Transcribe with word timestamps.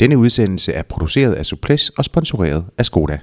Denne 0.00 0.18
udsendelse 0.18 0.72
er 0.72 0.82
produceret 0.82 1.34
af 1.34 1.46
Suples 1.46 1.88
og 1.88 2.04
sponsoreret 2.04 2.66
af 2.78 2.86
Skoda. 2.86 3.18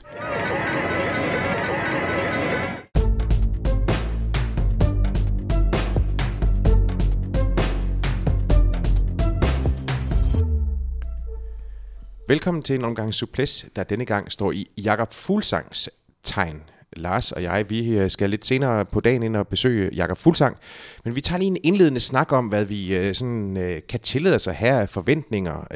Velkommen 12.27 12.61
til 12.63 12.75
en 12.75 12.83
omgang 12.85 13.13
Suples, 13.13 13.65
der 13.75 13.83
denne 13.83 14.05
gang 14.05 14.31
står 14.31 14.51
i 14.51 14.67
Jakob 14.77 15.13
Fuglsangs 15.13 15.89
tegn. 16.23 16.61
Lars 16.97 17.31
og 17.31 17.43
jeg, 17.43 17.65
vi 17.69 17.97
øh, 17.97 18.09
skal 18.09 18.29
lidt 18.29 18.45
senere 18.45 18.85
på 18.85 18.99
dagen 18.99 19.23
ind 19.23 19.35
og 19.35 19.47
besøge 19.47 19.89
Jakob 19.95 20.17
Fuglsang, 20.17 20.57
men 21.05 21.15
vi 21.15 21.21
tager 21.21 21.39
lige 21.39 21.47
en 21.47 21.57
indledende 21.63 21.99
snak 21.99 22.31
om, 22.31 22.47
hvad 22.47 22.65
vi 22.65 22.97
øh, 22.97 23.15
sådan, 23.15 23.57
øh, 23.57 23.81
kan 23.89 23.99
tillade 23.99 24.35
os 24.35 24.45
her 24.45 24.79
af 24.79 24.89
forventninger 24.89 25.67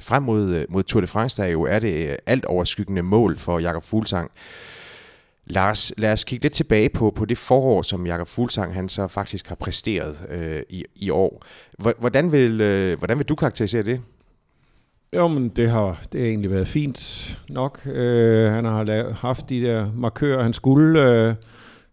frem 0.00 0.22
mod, 0.22 0.66
mod 0.68 0.82
Tour 0.82 1.00
de 1.00 1.06
France, 1.06 1.42
der 1.42 1.48
jo 1.48 1.62
er 1.62 1.78
det 1.78 2.16
alt 2.26 2.44
overskyggende 2.44 3.02
mål 3.02 3.38
for 3.38 3.58
Jakob 3.58 3.84
Fuglsang. 3.84 4.30
Lars, 5.46 5.92
lad 5.96 6.12
os 6.12 6.24
kigge 6.24 6.44
lidt 6.44 6.54
tilbage 6.54 6.88
på, 6.88 7.10
på 7.16 7.24
det 7.24 7.38
forår, 7.38 7.82
som 7.82 8.06
Jakob 8.06 8.28
Fuglsang 8.28 8.74
han 8.74 8.88
så 8.88 9.08
faktisk 9.08 9.48
har 9.48 9.54
præsteret 9.54 10.16
øh, 10.30 10.62
i, 10.68 10.84
i 10.94 11.10
år. 11.10 11.44
Hvordan 11.78 12.32
vil, 12.32 12.60
øh, 12.60 12.98
hvordan 12.98 13.18
vil 13.18 13.28
du 13.28 13.34
karakterisere 13.34 13.82
det? 13.82 14.00
Jo, 15.14 15.28
men 15.28 15.48
det 15.48 15.70
har, 15.70 16.02
det 16.12 16.20
har 16.20 16.28
egentlig 16.28 16.50
været 16.50 16.68
fint 16.68 17.38
nok. 17.48 17.80
Øh, 17.86 18.52
han 18.52 18.64
har 18.64 18.84
lavet, 18.84 19.14
haft 19.14 19.48
de 19.48 19.62
der 19.62 19.92
markører, 19.96 20.42
han 20.42 20.52
skulle 20.52 21.10
øh, 21.10 21.34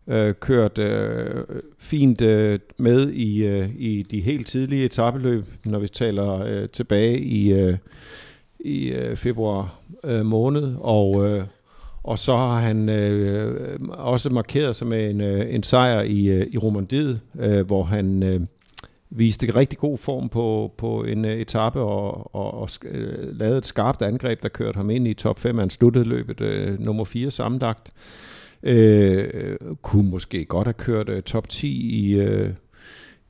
øh, 0.07 0.33
kørt 0.39 0.77
øh, 0.77 1.43
fint 1.79 2.21
øh, 2.21 2.59
med 2.77 3.09
i, 3.11 3.45
øh, 3.47 3.69
i 3.77 4.03
de 4.11 4.21
helt 4.21 4.47
tidlige 4.47 4.85
etabeløb, 4.85 5.45
når 5.65 5.79
vi 5.79 5.87
taler 5.87 6.43
øh, 6.45 6.69
tilbage 6.69 7.19
i, 7.19 7.53
øh, 7.53 7.77
i 8.59 8.87
øh, 8.87 9.15
februar 9.15 9.79
øh, 10.03 10.25
måned. 10.25 10.75
Og, 10.79 11.29
øh, 11.29 11.43
og 12.03 12.19
så 12.19 12.37
har 12.37 12.59
han 12.59 12.89
øh, 12.89 13.53
øh 13.53 13.79
også 13.89 14.29
markeret 14.29 14.75
sig 14.75 14.87
med 14.87 15.09
en, 15.09 15.21
øh, 15.21 15.55
en 15.55 15.63
sejr 15.63 16.01
i, 16.01 16.25
øh, 16.25 16.47
i 16.51 16.57
Romandiet, 16.57 17.21
øh, 17.39 17.65
hvor 17.65 17.83
han... 17.83 18.23
Øh, 18.23 18.41
viste 19.11 19.55
rigtig 19.55 19.79
god 19.79 19.97
form 19.97 20.29
på, 20.29 20.73
på 20.77 20.95
en 20.95 21.25
uh, 21.25 21.31
etape 21.31 21.79
og, 21.79 22.35
og, 22.35 22.53
og 22.53 22.69
uh, 22.85 23.39
lavede 23.39 23.57
et 23.57 23.65
skarpt 23.65 24.01
angreb, 24.01 24.43
der 24.43 24.49
kørte 24.49 24.77
ham 24.77 24.89
ind 24.89 25.07
i 25.07 25.13
top 25.13 25.39
5. 25.39 25.57
Han 25.57 25.69
sluttede 25.69 26.05
løbet 26.05 26.41
uh, 26.41 26.79
nummer 26.79 27.03
4 27.03 27.31
sammenlagt. 27.31 27.91
Uh, 28.63 29.75
kunne 29.81 30.09
måske 30.09 30.45
godt 30.45 30.67
have 30.67 30.73
kørt 30.73 31.09
uh, 31.09 31.19
top 31.19 31.49
10 31.49 31.67
i, 31.67 32.19
uh, 32.19 32.49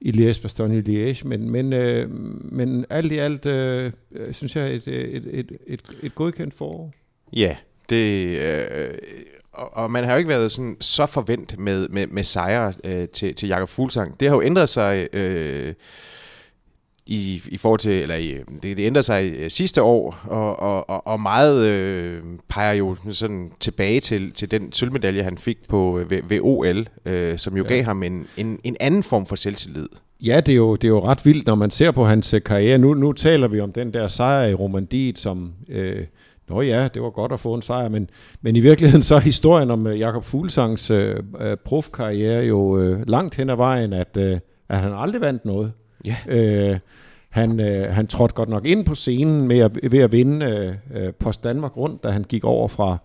i 0.02 0.12
Liège, 0.12 0.42
Bastogne 0.42 0.84
Liège, 0.88 1.28
men, 1.28 1.50
men, 1.50 1.74
uh, 1.74 2.12
men 2.54 2.86
alt 2.90 3.12
i 3.12 3.18
alt 3.18 3.46
uh, 3.46 3.92
synes 4.34 4.56
jeg 4.56 4.76
et, 4.76 4.88
et, 4.88 5.28
et, 5.32 5.52
et, 5.68 5.82
et 6.04 6.16
godkendt 6.16 6.54
forår. 6.54 6.92
Ja, 7.34 7.56
det, 7.90 8.38
øh, 8.40 8.94
og, 9.54 9.78
og 9.78 9.92
man 9.92 10.04
har 10.04 10.12
jo 10.12 10.18
ikke 10.18 10.30
været 10.30 10.52
sådan 10.52 10.78
så 10.80 11.06
forvent 11.06 11.60
med, 11.60 11.90
med, 11.90 12.08
med 12.08 12.24
sejre 12.24 12.74
øh, 12.84 13.08
til, 13.08 13.36
til 13.36 13.50
Jakob 13.50 13.70
Fuglsang. 13.70 14.20
Det 14.20 14.28
har 14.28 14.36
jo 14.36 14.42
ændret 14.42 14.70
sig 14.70 15.08
øh, 15.14 15.74
i, 17.06 17.42
i 17.46 17.58
forhold 17.58 17.80
til, 17.80 18.02
eller 18.02 18.16
i, 18.16 18.38
det, 18.64 18.78
det 18.78 18.86
ændrede 18.86 19.04
sig 19.04 19.34
øh, 19.38 19.50
sidste 19.50 19.82
år, 19.82 20.20
og, 20.24 20.60
og, 20.60 21.08
og 21.08 21.22
meget 21.22 21.66
øh, 21.66 22.24
peger 22.48 22.74
jo 22.74 22.96
sådan 23.12 23.52
tilbage 23.60 24.00
til, 24.00 24.32
til 24.32 24.52
den 24.52 24.72
sølvmedalje, 24.72 25.24
han 25.24 25.38
fik 25.38 25.68
på 25.68 26.00
øh, 26.00 26.10
ved, 26.10 26.22
ved 26.28 26.40
OL, 26.42 26.88
øh, 27.06 27.38
som 27.38 27.58
jo 27.58 27.64
ja. 27.64 27.70
gav 27.70 27.84
ham 27.84 28.04
en, 28.04 28.28
en, 28.38 28.60
en 28.64 28.78
anden 28.80 29.04
form 29.04 29.26
for 29.26 29.36
selvtillid. 29.36 29.88
Ja, 30.22 30.40
det 30.40 30.52
er, 30.52 30.56
jo, 30.56 30.76
det 30.76 30.84
er 30.84 30.90
jo 30.90 31.06
ret 31.06 31.26
vildt, 31.26 31.46
når 31.46 31.56
man 31.56 31.72
ser 31.72 31.92
på 31.92 32.06
hans 32.06 32.36
karriere. 32.46 32.78
Nu, 32.78 32.94
nu 32.94 33.14
taler 33.14 33.48
vi 33.48 33.60
om 33.60 33.72
den 33.72 33.94
der 33.94 34.08
sejr 34.08 34.48
i 34.48 34.54
Romandiet, 34.54 35.18
som... 35.18 35.54
Øh, 35.70 36.06
Nå 36.52 36.62
ja, 36.62 36.88
det 36.94 37.02
var 37.02 37.10
godt 37.10 37.32
at 37.32 37.40
få 37.40 37.54
en 37.54 37.62
sejr, 37.62 37.90
men, 37.90 38.10
men 38.42 38.56
i 38.56 38.60
virkeligheden 38.60 39.04
så 39.04 39.16
er 39.16 39.20
historien 39.20 39.72
om 39.72 39.88
øh, 39.88 40.00
Jakob 40.00 40.24
Fuglsangs 40.24 40.92
øh, 40.92 41.16
øh, 41.40 41.58
profkarriere 41.66 42.46
jo 42.46 42.78
øh, 42.80 43.08
langt 43.08 43.36
hen 43.36 43.50
ad 43.50 43.56
vejen, 43.56 43.94
at, 43.94 44.18
øh, 44.18 44.40
at 44.70 44.78
han 44.78 44.94
aldrig 44.96 45.22
vandt 45.22 45.46
noget. 45.46 45.72
Ja. 46.06 46.16
Øh, 46.28 46.80
han, 47.30 47.60
øh, 47.60 47.94
han 47.94 48.08
trådte 48.08 48.36
godt 48.36 48.50
nok 48.50 48.66
ind 48.66 48.86
på 48.86 48.96
scenen 48.96 49.48
med 49.48 49.60
at, 49.60 49.92
ved 49.92 50.00
at 50.00 50.12
vinde 50.12 50.76
øh, 50.94 51.14
Post 51.14 51.44
Danmark 51.44 51.78
rundt, 51.78 52.04
da 52.04 52.10
han 52.10 52.24
gik 52.24 52.44
over 52.44 52.68
fra, 52.68 52.98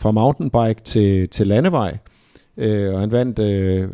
fra 0.00 0.10
mountainbike 0.10 0.80
til, 0.84 1.28
til 1.28 1.46
landevej. 1.46 1.98
Øh, 2.56 2.94
og 2.94 3.00
han 3.00 3.10
vandt 3.10 3.38
øh, 3.38 3.88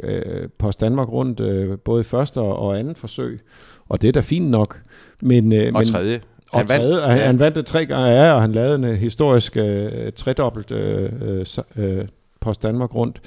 Post 0.59 0.81
Danmark 0.81 1.09
rundt 1.09 1.41
øh, 1.41 1.79
både 1.79 2.05
første 2.05 2.41
og, 2.41 2.59
og 2.59 2.79
anden 2.79 2.97
forsøg. 2.97 3.41
Og 3.89 4.03
det 4.03 4.09
er 4.09 4.13
da 4.13 4.21
fint 4.21 4.51
nok. 4.51 4.81
Men, 5.23 5.53
øh, 5.53 5.67
og 5.67 5.73
men, 5.73 5.85
tredje. 5.85 6.21
Og 6.53 6.61
han 6.61 6.69
vandt, 6.69 6.83
tredje, 6.83 7.11
ja. 7.11 7.27
han, 7.27 7.39
vandt 7.39 7.57
det 7.57 7.67
tre 7.67 7.87
gange, 7.87 8.07
ja, 8.07 8.33
og 8.33 8.41
han 8.41 8.53
lavede 8.53 8.75
en 8.75 8.97
historisk 8.97 9.57
øh, 9.57 10.13
tredobbelt 10.17 10.71
øh, 10.71 11.11
øh, 11.77 12.05
Post 12.41 12.63
Danmark 12.63 12.95
rundt. 12.95 13.21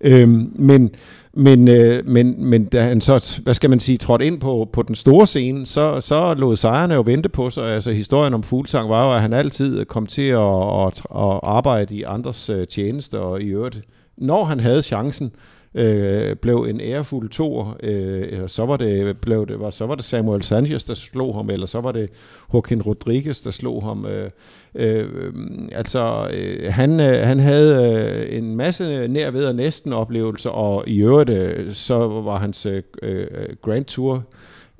Øhm, 0.00 0.52
men, 0.54 0.90
men, 1.34 1.68
øh, 1.68 2.06
men, 2.06 2.44
men 2.44 2.64
da 2.64 2.82
han 2.82 3.00
så, 3.00 3.40
hvad 3.42 3.54
skal 3.54 3.70
man 3.70 3.80
sige, 3.80 3.98
trådte 3.98 4.26
ind 4.26 4.40
på, 4.40 4.68
på 4.72 4.82
den 4.82 4.94
store 4.94 5.26
scene, 5.26 5.66
så, 5.66 6.00
så 6.00 6.34
lod 6.34 6.56
sejrene 6.56 6.94
jo 6.94 7.02
vente 7.06 7.28
på 7.28 7.50
sig. 7.50 7.64
Altså 7.64 7.90
historien 7.90 8.34
om 8.34 8.42
Fuglsang 8.42 8.88
var 8.88 9.06
jo, 9.06 9.14
at 9.14 9.22
han 9.22 9.32
altid 9.32 9.84
kom 9.84 10.06
til 10.06 10.28
at, 10.28 10.86
at, 10.86 11.02
at 11.14 11.40
arbejde 11.42 11.94
i 11.94 12.02
andres 12.02 12.50
øh, 12.50 12.66
tjeneste, 12.66 13.20
og 13.20 13.42
i 13.42 13.46
øvrigt, 13.46 13.80
når 14.16 14.44
han 14.44 14.60
havde 14.60 14.82
chancen, 14.82 15.26
øh, 15.26 15.51
Øh, 15.74 16.36
blev 16.36 16.66
en 16.70 16.80
ærefuld 16.80 17.30
tor. 17.30 17.76
Øh, 17.82 18.48
så 18.48 18.66
var 18.66 18.76
det 18.76 19.18
blev 19.20 19.46
det 19.46 19.60
var 19.60 19.70
så 19.70 19.86
var 19.86 19.94
det 19.94 20.04
Samuel 20.04 20.42
Sanchez 20.42 20.84
der 20.84 20.94
slog 20.94 21.34
ham, 21.34 21.50
eller 21.50 21.66
så 21.66 21.80
var 21.80 21.92
det 21.92 22.10
Joaquin 22.54 22.82
Rodriguez 22.82 23.42
der 23.42 23.50
slog 23.50 23.82
ham. 23.82 24.06
Øh, 24.06 24.30
øh, 24.74 25.34
mm, 25.34 25.68
altså 25.72 26.30
øh, 26.34 26.72
han 26.72 27.00
øh, 27.00 27.26
han 27.26 27.38
havde 27.38 27.96
øh, 28.28 28.38
en 28.38 28.56
masse 28.56 29.08
nær 29.08 29.30
ved 29.30 29.44
og 29.44 29.54
næsten 29.54 29.92
oplevelser, 29.92 30.50
og 30.50 30.88
i 30.88 31.02
øvrigt 31.02 31.30
øh, 31.30 31.74
så 31.74 31.98
var 32.08 32.38
hans 32.38 32.66
øh, 32.66 32.82
øh 33.02 33.26
Grand 33.62 33.84
Tour 33.84 34.24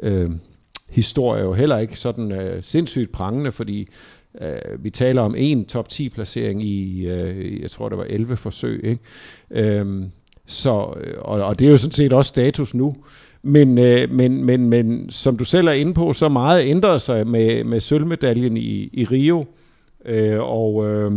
øh, 0.02 0.31
historie 0.88 1.42
jo 1.42 1.52
heller 1.52 1.78
ikke 1.78 1.98
sådan 1.98 2.32
øh, 2.32 2.62
sindssygt 2.62 3.12
prangende, 3.12 3.52
fordi 3.52 3.88
Uh, 4.41 4.84
vi 4.84 4.91
taler 4.91 5.22
om 5.22 5.34
en 5.38 5.64
top 5.64 5.88
10 5.88 6.08
placering 6.08 6.62
i, 6.62 7.06
uh, 7.10 7.62
jeg 7.62 7.70
tror 7.70 7.88
det 7.88 7.98
var 7.98 8.04
11 8.04 8.36
forsøg. 8.36 8.84
Ikke? 8.84 9.81
Uh, 9.81 10.04
så, 10.52 10.94
øh, 11.00 11.14
og, 11.18 11.40
og 11.40 11.58
det 11.58 11.66
er 11.66 11.70
jo 11.70 11.78
sådan 11.78 11.92
set 11.92 12.12
også 12.12 12.28
status 12.28 12.74
nu. 12.74 12.94
Men, 13.42 13.78
øh, 13.78 14.10
men, 14.10 14.44
men, 14.44 14.70
men 14.70 15.10
som 15.10 15.36
du 15.36 15.44
selv 15.44 15.68
er 15.68 15.72
inde 15.72 15.94
på, 15.94 16.12
så 16.12 16.28
meget 16.28 16.66
ændrede 16.66 17.00
sig 17.00 17.26
med, 17.26 17.64
med 17.64 17.80
sølvmedaljen 17.80 18.56
i, 18.56 18.90
i 18.92 19.04
Rio. 19.04 19.44
Øh, 20.04 20.40
og, 20.40 20.86
øh, 20.86 21.12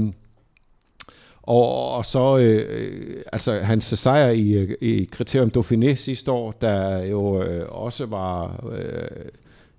og, 1.44 1.92
og 1.92 2.06
så 2.06 2.38
øh, 2.38 3.24
altså 3.34 3.60
hans 3.60 3.86
sejr 3.86 4.30
i, 4.30 4.76
i 4.82 5.10
Criterium 5.12 5.52
Dauphiné 5.58 5.96
sidste 5.96 6.32
år, 6.32 6.52
der 6.52 7.04
jo 7.04 7.44
øh, 7.44 7.66
også 7.70 8.06
var 8.06 8.64
øh, 8.78 9.26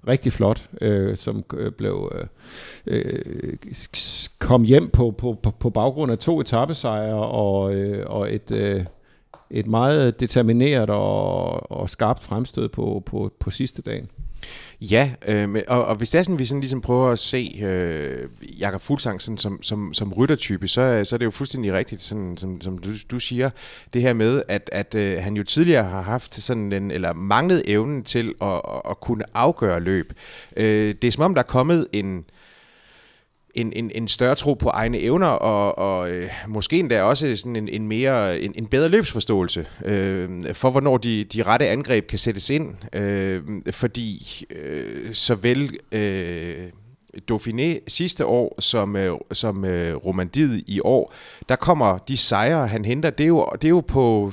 rigtig 0.08 0.32
flot, 0.32 0.68
øh, 0.80 1.16
som 1.16 1.44
øh, 1.54 1.72
blev 1.72 2.12
øh, 2.14 2.26
øh 2.86 3.56
kom 4.38 4.62
hjem 4.62 4.88
på, 4.88 5.10
på, 5.10 5.36
på, 5.42 5.50
på 5.50 5.70
baggrund 5.70 6.12
af 6.12 6.18
to 6.18 6.40
etappesejre 6.40 7.26
og, 7.26 7.74
øh, 7.74 8.06
og 8.06 8.34
et 8.34 8.50
øh, 8.50 8.84
et 9.50 9.66
meget 9.66 10.20
determineret 10.20 10.90
og, 10.90 11.72
og 11.72 11.90
skarpt 11.90 12.22
fremstød 12.22 12.68
på, 12.68 13.02
på, 13.06 13.32
på 13.40 13.50
sidste 13.50 13.82
dagen. 13.82 14.08
Ja, 14.80 15.12
øh, 15.28 15.62
og, 15.68 15.84
og 15.84 15.96
hvis 15.96 16.10
det 16.10 16.18
er 16.18 16.22
sådan, 16.22 16.38
vi 16.38 16.44
sådan 16.44 16.60
ligesom 16.60 16.80
prøver 16.80 17.08
at 17.08 17.18
se 17.18 17.60
øh, 17.64 18.28
Jakob 18.60 18.80
Fuglsang 18.80 19.22
sådan, 19.22 19.38
som, 19.38 19.62
som, 19.62 19.94
som 19.94 20.12
ryttertype, 20.12 20.68
så, 20.68 21.00
så 21.04 21.16
er 21.16 21.18
det 21.18 21.24
jo 21.24 21.30
fuldstændig 21.30 21.72
rigtigt, 21.72 22.02
sådan, 22.02 22.36
som, 22.36 22.60
som 22.60 22.78
du, 22.78 22.90
du 23.10 23.18
siger, 23.18 23.50
det 23.94 24.02
her 24.02 24.12
med, 24.12 24.42
at, 24.48 24.70
at 24.72 24.94
øh, 24.94 25.22
han 25.22 25.36
jo 25.36 25.42
tidligere 25.42 25.84
har 25.84 26.02
haft 26.02 26.34
sådan 26.34 26.72
en, 26.72 26.90
eller 26.90 27.12
manglet 27.12 27.62
evnen 27.66 28.04
til 28.04 28.34
at, 28.42 28.48
at, 28.48 28.82
at 28.90 29.00
kunne 29.00 29.24
afgøre 29.34 29.80
løb. 29.80 30.12
Øh, 30.56 30.94
det 31.02 31.08
er 31.08 31.12
som 31.12 31.24
om, 31.24 31.34
der 31.34 31.42
er 31.42 31.46
kommet 31.46 31.86
en 31.92 32.24
en, 33.56 33.72
en, 33.72 33.90
en 33.94 34.08
større 34.08 34.34
tro 34.34 34.54
på 34.54 34.68
egne 34.68 35.00
evner, 35.00 35.26
og, 35.26 35.78
og 35.78 36.10
øh, 36.10 36.30
måske 36.48 36.78
endda 36.78 37.03
også 37.03 37.36
sådan 37.36 37.56
en, 37.56 37.68
en, 37.68 37.88
mere, 37.88 38.41
en, 38.41 38.53
en 38.54 38.66
bedre 38.66 38.88
løbsforståelse 38.88 39.66
øh, 39.84 40.54
for, 40.54 40.70
hvornår 40.70 40.97
de, 40.97 41.24
de 41.24 41.42
rette 41.42 41.68
angreb 41.68 42.06
kan 42.06 42.18
sættes 42.18 42.50
ind. 42.50 42.74
Øh, 42.92 43.42
fordi 43.70 44.44
øh, 44.50 45.14
såvel... 45.14 45.78
Øh, 45.92 46.66
Dauphiné 47.30 47.78
sidste 47.88 48.26
år 48.26 48.60
som, 48.60 48.97
øh, 48.97 49.16
som 49.32 49.64
øh, 49.64 49.97
Romandiet 49.97 50.64
i 50.66 50.80
år, 50.84 51.12
der 51.48 51.56
kommer 51.56 51.98
de 51.98 52.16
sejre, 52.16 52.66
han 52.66 52.84
henter, 52.84 53.10
det 53.10 53.24
er 53.24 53.28
jo, 53.28 53.47
det 53.52 53.64
er 53.64 53.68
jo 53.68 53.80
på 53.80 54.32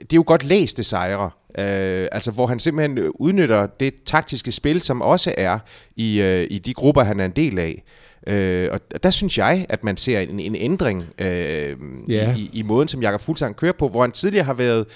det 0.00 0.12
er 0.12 0.16
jo 0.16 0.24
godt 0.26 0.44
læste 0.44 0.84
sejre, 0.84 1.30
øh, 1.58 2.08
altså 2.12 2.30
hvor 2.30 2.46
han 2.46 2.58
simpelthen 2.58 3.10
udnytter 3.14 3.66
det 3.80 3.94
taktiske 4.06 4.52
spil, 4.52 4.82
som 4.82 5.02
også 5.02 5.34
er 5.36 5.58
i, 5.96 6.20
øh, 6.20 6.46
i 6.50 6.58
de 6.58 6.74
grupper, 6.74 7.02
han 7.02 7.20
er 7.20 7.24
en 7.24 7.30
del 7.30 7.58
af. 7.58 7.82
Øh, 8.26 8.68
og 8.72 9.02
der 9.02 9.10
synes 9.10 9.38
jeg, 9.38 9.66
at 9.68 9.84
man 9.84 9.96
ser 9.96 10.20
en, 10.20 10.40
en 10.40 10.56
ændring 10.56 11.04
øh, 11.18 11.76
yeah. 12.10 12.38
i, 12.38 12.50
i 12.52 12.62
måden, 12.62 12.88
som 12.88 13.02
Jakob 13.02 13.20
Fuglsang 13.20 13.56
kører 13.56 13.72
på, 13.72 13.88
hvor 13.88 14.00
han 14.00 14.12
tidligere 14.12 14.44
har 14.44 14.54
været 14.54 14.86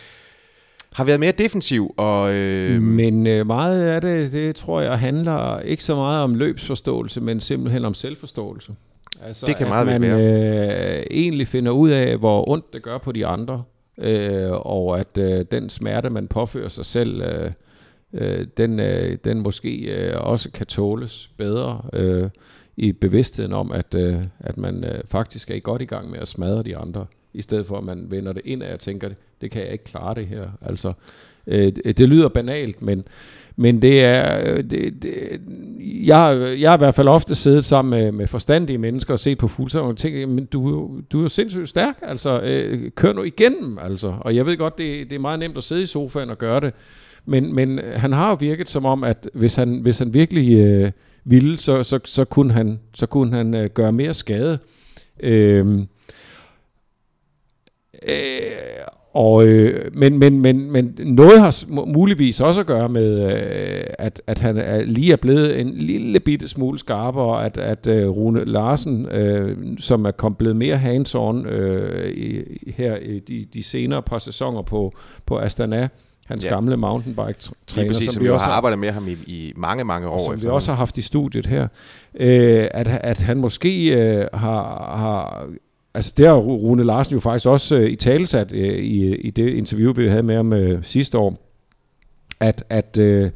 har 0.93 1.05
været 1.05 1.21
mere 1.21 1.33
defensiv. 1.33 1.95
Og, 1.97 2.35
øh... 2.35 2.83
Men 2.83 3.27
øh, 3.27 3.47
meget 3.47 3.83
af 3.83 4.00
det, 4.00 4.33
det 4.33 4.56
tror 4.56 4.81
jeg, 4.81 4.99
handler 4.99 5.61
ikke 5.61 5.85
så 5.85 5.95
meget 5.95 6.23
om 6.23 6.35
løbsforståelse, 6.35 7.21
men 7.21 7.41
simpelthen 7.41 7.85
om 7.85 7.95
selvforståelse. 7.95 8.73
Altså, 9.27 9.47
det 9.47 9.56
kan 9.56 9.69
meget 9.69 9.88
at 9.88 10.00
man 10.00 10.21
øh, 10.21 11.03
egentlig 11.11 11.49
finder 11.49 11.73
ud 11.73 11.91
af, 11.91 12.17
hvor 12.17 12.50
ondt 12.50 12.73
det 12.73 12.83
gør 12.83 12.99
på 12.99 13.12
de 13.12 13.27
andre, 13.27 13.62
øh, 14.02 14.52
og 14.52 15.00
at 15.00 15.19
øh, 15.19 15.44
den 15.52 15.69
smerte, 15.69 16.10
man 16.10 16.28
påfører 16.28 16.69
sig 16.69 16.87
selv, 16.87 17.22
øh, 17.22 17.52
øh, 18.12 18.46
den, 18.56 18.81
øh, 18.81 19.19
den 19.25 19.40
måske 19.40 19.78
øh, 19.78 20.20
også 20.20 20.50
kan 20.50 20.66
tåles 20.66 21.31
bedre 21.37 21.82
øh, 21.93 22.31
i 22.76 22.93
bevidstheden 22.93 23.52
om, 23.52 23.72
at, 23.72 23.94
øh, 23.94 24.25
at 24.40 24.58
man 24.58 24.84
øh, 24.84 25.00
faktisk 25.08 25.50
er 25.50 25.54
i 25.54 25.60
godt 25.60 25.82
i 25.82 25.84
gang 25.84 26.10
med 26.10 26.19
at 26.19 26.28
smadre 26.28 26.62
de 26.62 26.76
andre, 26.76 27.06
i 27.34 27.43
stedet 27.43 27.66
for 27.66 27.78
at 27.78 27.84
man 27.84 28.10
vender 28.10 28.32
det 28.32 28.43
ind 28.44 28.62
og 28.62 28.81
tænker, 28.81 29.10
det 29.40 29.50
kan 29.50 29.62
jeg 29.62 29.72
ikke 29.72 29.84
klare 29.84 30.14
det 30.14 30.26
her. 30.26 30.49
Altså, 30.60 30.93
øh, 31.46 31.72
det, 31.72 31.99
det 31.99 32.08
lyder 32.08 32.28
banalt, 32.28 32.82
men 32.82 33.04
men 33.56 33.82
det 33.82 34.04
er, 34.04 34.40
øh, 34.40 34.64
det, 34.64 35.02
det, 35.02 35.40
jeg, 35.81 36.54
jeg 36.60 36.70
har 36.70 36.76
i 36.76 36.78
hvert 36.78 36.94
fald 36.94 37.08
ofte 37.08 37.34
siddet 37.34 37.64
sammen 37.64 38.00
med, 38.00 38.12
med 38.12 38.26
forstandige 38.26 38.78
mennesker 38.78 39.12
og 39.12 39.19
set 39.19 39.38
på 39.38 39.49
fuldstændig 39.49 39.88
og 39.88 39.96
tænkt, 39.96 40.28
men 40.28 40.44
du, 40.44 40.90
du 41.12 41.19
er 41.19 41.22
jo 41.22 41.28
sindssygt 41.28 41.69
stærk, 41.69 41.99
altså 42.02 42.40
øh, 42.40 42.90
kør 42.90 43.12
nu 43.12 43.22
igennem, 43.22 43.78
altså. 43.78 44.14
Og 44.20 44.37
jeg 44.37 44.46
ved 44.46 44.56
godt, 44.56 44.78
det, 44.78 45.10
det 45.10 45.16
er 45.16 45.20
meget 45.20 45.38
nemt 45.38 45.56
at 45.56 45.64
sidde 45.64 45.82
i 45.82 45.87
sofaen 45.87 46.31
og 46.31 46.38
gøre 46.38 46.60
det, 46.60 46.75
men, 47.25 47.54
men 47.54 47.78
øh, 47.78 48.00
han 48.00 48.12
har 48.12 48.28
jo 48.28 48.37
virket 48.40 48.69
som 48.69 48.84
om, 48.84 49.04
at 49.04 49.31
hvis 49.34 49.54
han, 49.54 49.81
hvis 49.81 49.99
han 49.99 50.14
virkelig 50.14 50.58
øh, 50.58 50.90
ville, 51.25 51.58
så, 51.58 51.82
så, 51.82 51.99
så 52.04 52.25
kunne 52.25 52.52
han, 52.52 52.81
så 52.94 53.06
kunne 53.06 53.37
han 53.37 53.54
øh, 53.54 53.70
gøre 53.70 53.93
mere 53.93 54.14
skade. 54.14 54.58
Øhm, 55.20 55.81
øh, 55.81 55.87
øh, 58.08 58.87
og, 59.14 59.47
øh, 59.47 59.91
men, 59.94 60.19
men, 60.19 60.41
men, 60.41 60.73
men 60.73 60.94
noget 61.00 61.41
har 61.41 61.64
muligvis 61.87 62.41
også 62.41 62.61
at 62.61 62.67
gøre 62.67 62.88
med, 62.88 63.32
øh, 63.32 63.85
at, 63.99 64.23
at 64.26 64.38
han 64.38 64.56
er, 64.56 64.82
lige 64.82 65.12
er 65.12 65.17
blevet 65.17 65.61
en 65.61 65.70
lille 65.75 66.20
bitte 66.20 66.49
smule 66.49 66.79
skarpere, 66.79 67.44
at, 67.44 67.59
at 67.59 67.87
øh, 67.87 68.09
Rune 68.09 68.44
Larsen, 68.44 69.06
øh, 69.06 69.56
som 69.79 70.05
er 70.05 70.11
kommet 70.11 70.38
blevet 70.38 70.56
mere 70.56 70.76
hands-on 70.76 71.47
øh, 71.47 72.12
i, 72.12 72.43
her 72.76 72.97
i 72.97 73.19
de, 73.19 73.47
de 73.55 73.62
senere 73.62 74.03
par 74.03 74.19
sæsoner 74.19 74.62
på, 74.62 74.93
på 75.26 75.38
Astana, 75.38 75.88
hans 76.26 76.44
ja. 76.44 76.49
gamle 76.49 76.76
mountainbike-træner. 76.76 77.88
Præcis, 77.88 78.05
som, 78.05 78.12
som 78.12 78.25
vi 78.25 78.29
også 78.29 78.47
har 78.47 78.53
arbejdet 78.53 78.79
med 78.79 78.91
ham 78.91 79.09
i, 79.09 79.12
i 79.26 79.53
mange, 79.56 79.85
mange 79.85 80.09
år. 80.09 80.32
Som 80.32 80.43
vi 80.43 80.49
også 80.49 80.70
har 80.70 80.76
haft 80.76 80.99
i 80.99 81.03
studiet 81.03 81.47
her. 81.47 81.62
Øh, 82.14 82.67
at, 82.70 82.88
at 82.88 83.20
han 83.20 83.37
måske 83.37 83.94
øh, 83.97 84.26
har, 84.35 84.94
har 84.97 85.47
Altså 85.94 86.15
det 86.17 86.27
har 86.27 86.35
Rune 86.35 86.85
Larsen 86.85 87.15
jo 87.15 87.21
faktisk 87.21 87.47
også 87.47 87.77
øh, 87.77 87.91
i 87.91 87.97
talesat 87.97 88.53
øh, 88.53 88.79
i, 88.79 89.15
i 89.15 89.31
det 89.31 89.49
interview, 89.49 89.93
vi 89.93 90.09
havde 90.09 90.23
med 90.23 90.37
ham 90.37 90.53
øh, 90.53 90.85
sidste 90.85 91.19
år, 91.19 91.39
at, 92.41 92.65
at, 92.69 92.99
øh, 92.99 93.31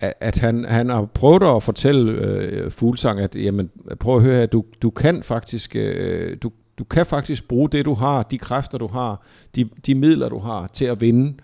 at 0.00 0.38
han, 0.38 0.64
han 0.64 0.88
har 0.88 1.04
prøvet 1.04 1.56
at 1.56 1.62
fortælle 1.62 2.12
øh, 2.12 2.70
Fuglsang, 2.70 3.20
at 3.20 3.36
jamen, 3.36 3.70
prøv 4.00 4.16
at 4.16 4.22
høre 4.22 4.42
at 4.42 4.52
du, 4.52 4.64
du 4.82 4.90
kan 4.90 5.22
faktisk 5.22 5.76
øh, 5.76 6.36
du, 6.42 6.50
du 6.78 6.84
kan 6.84 7.06
faktisk 7.06 7.48
bruge 7.48 7.68
det, 7.68 7.84
du 7.84 7.94
har, 7.94 8.22
de 8.22 8.38
kræfter, 8.38 8.78
du 8.78 8.86
har, 8.86 9.26
de, 9.56 9.68
de 9.86 9.94
midler, 9.94 10.28
du 10.28 10.38
har, 10.38 10.66
til 10.72 10.84
at 10.84 11.00
vinde 11.00 11.34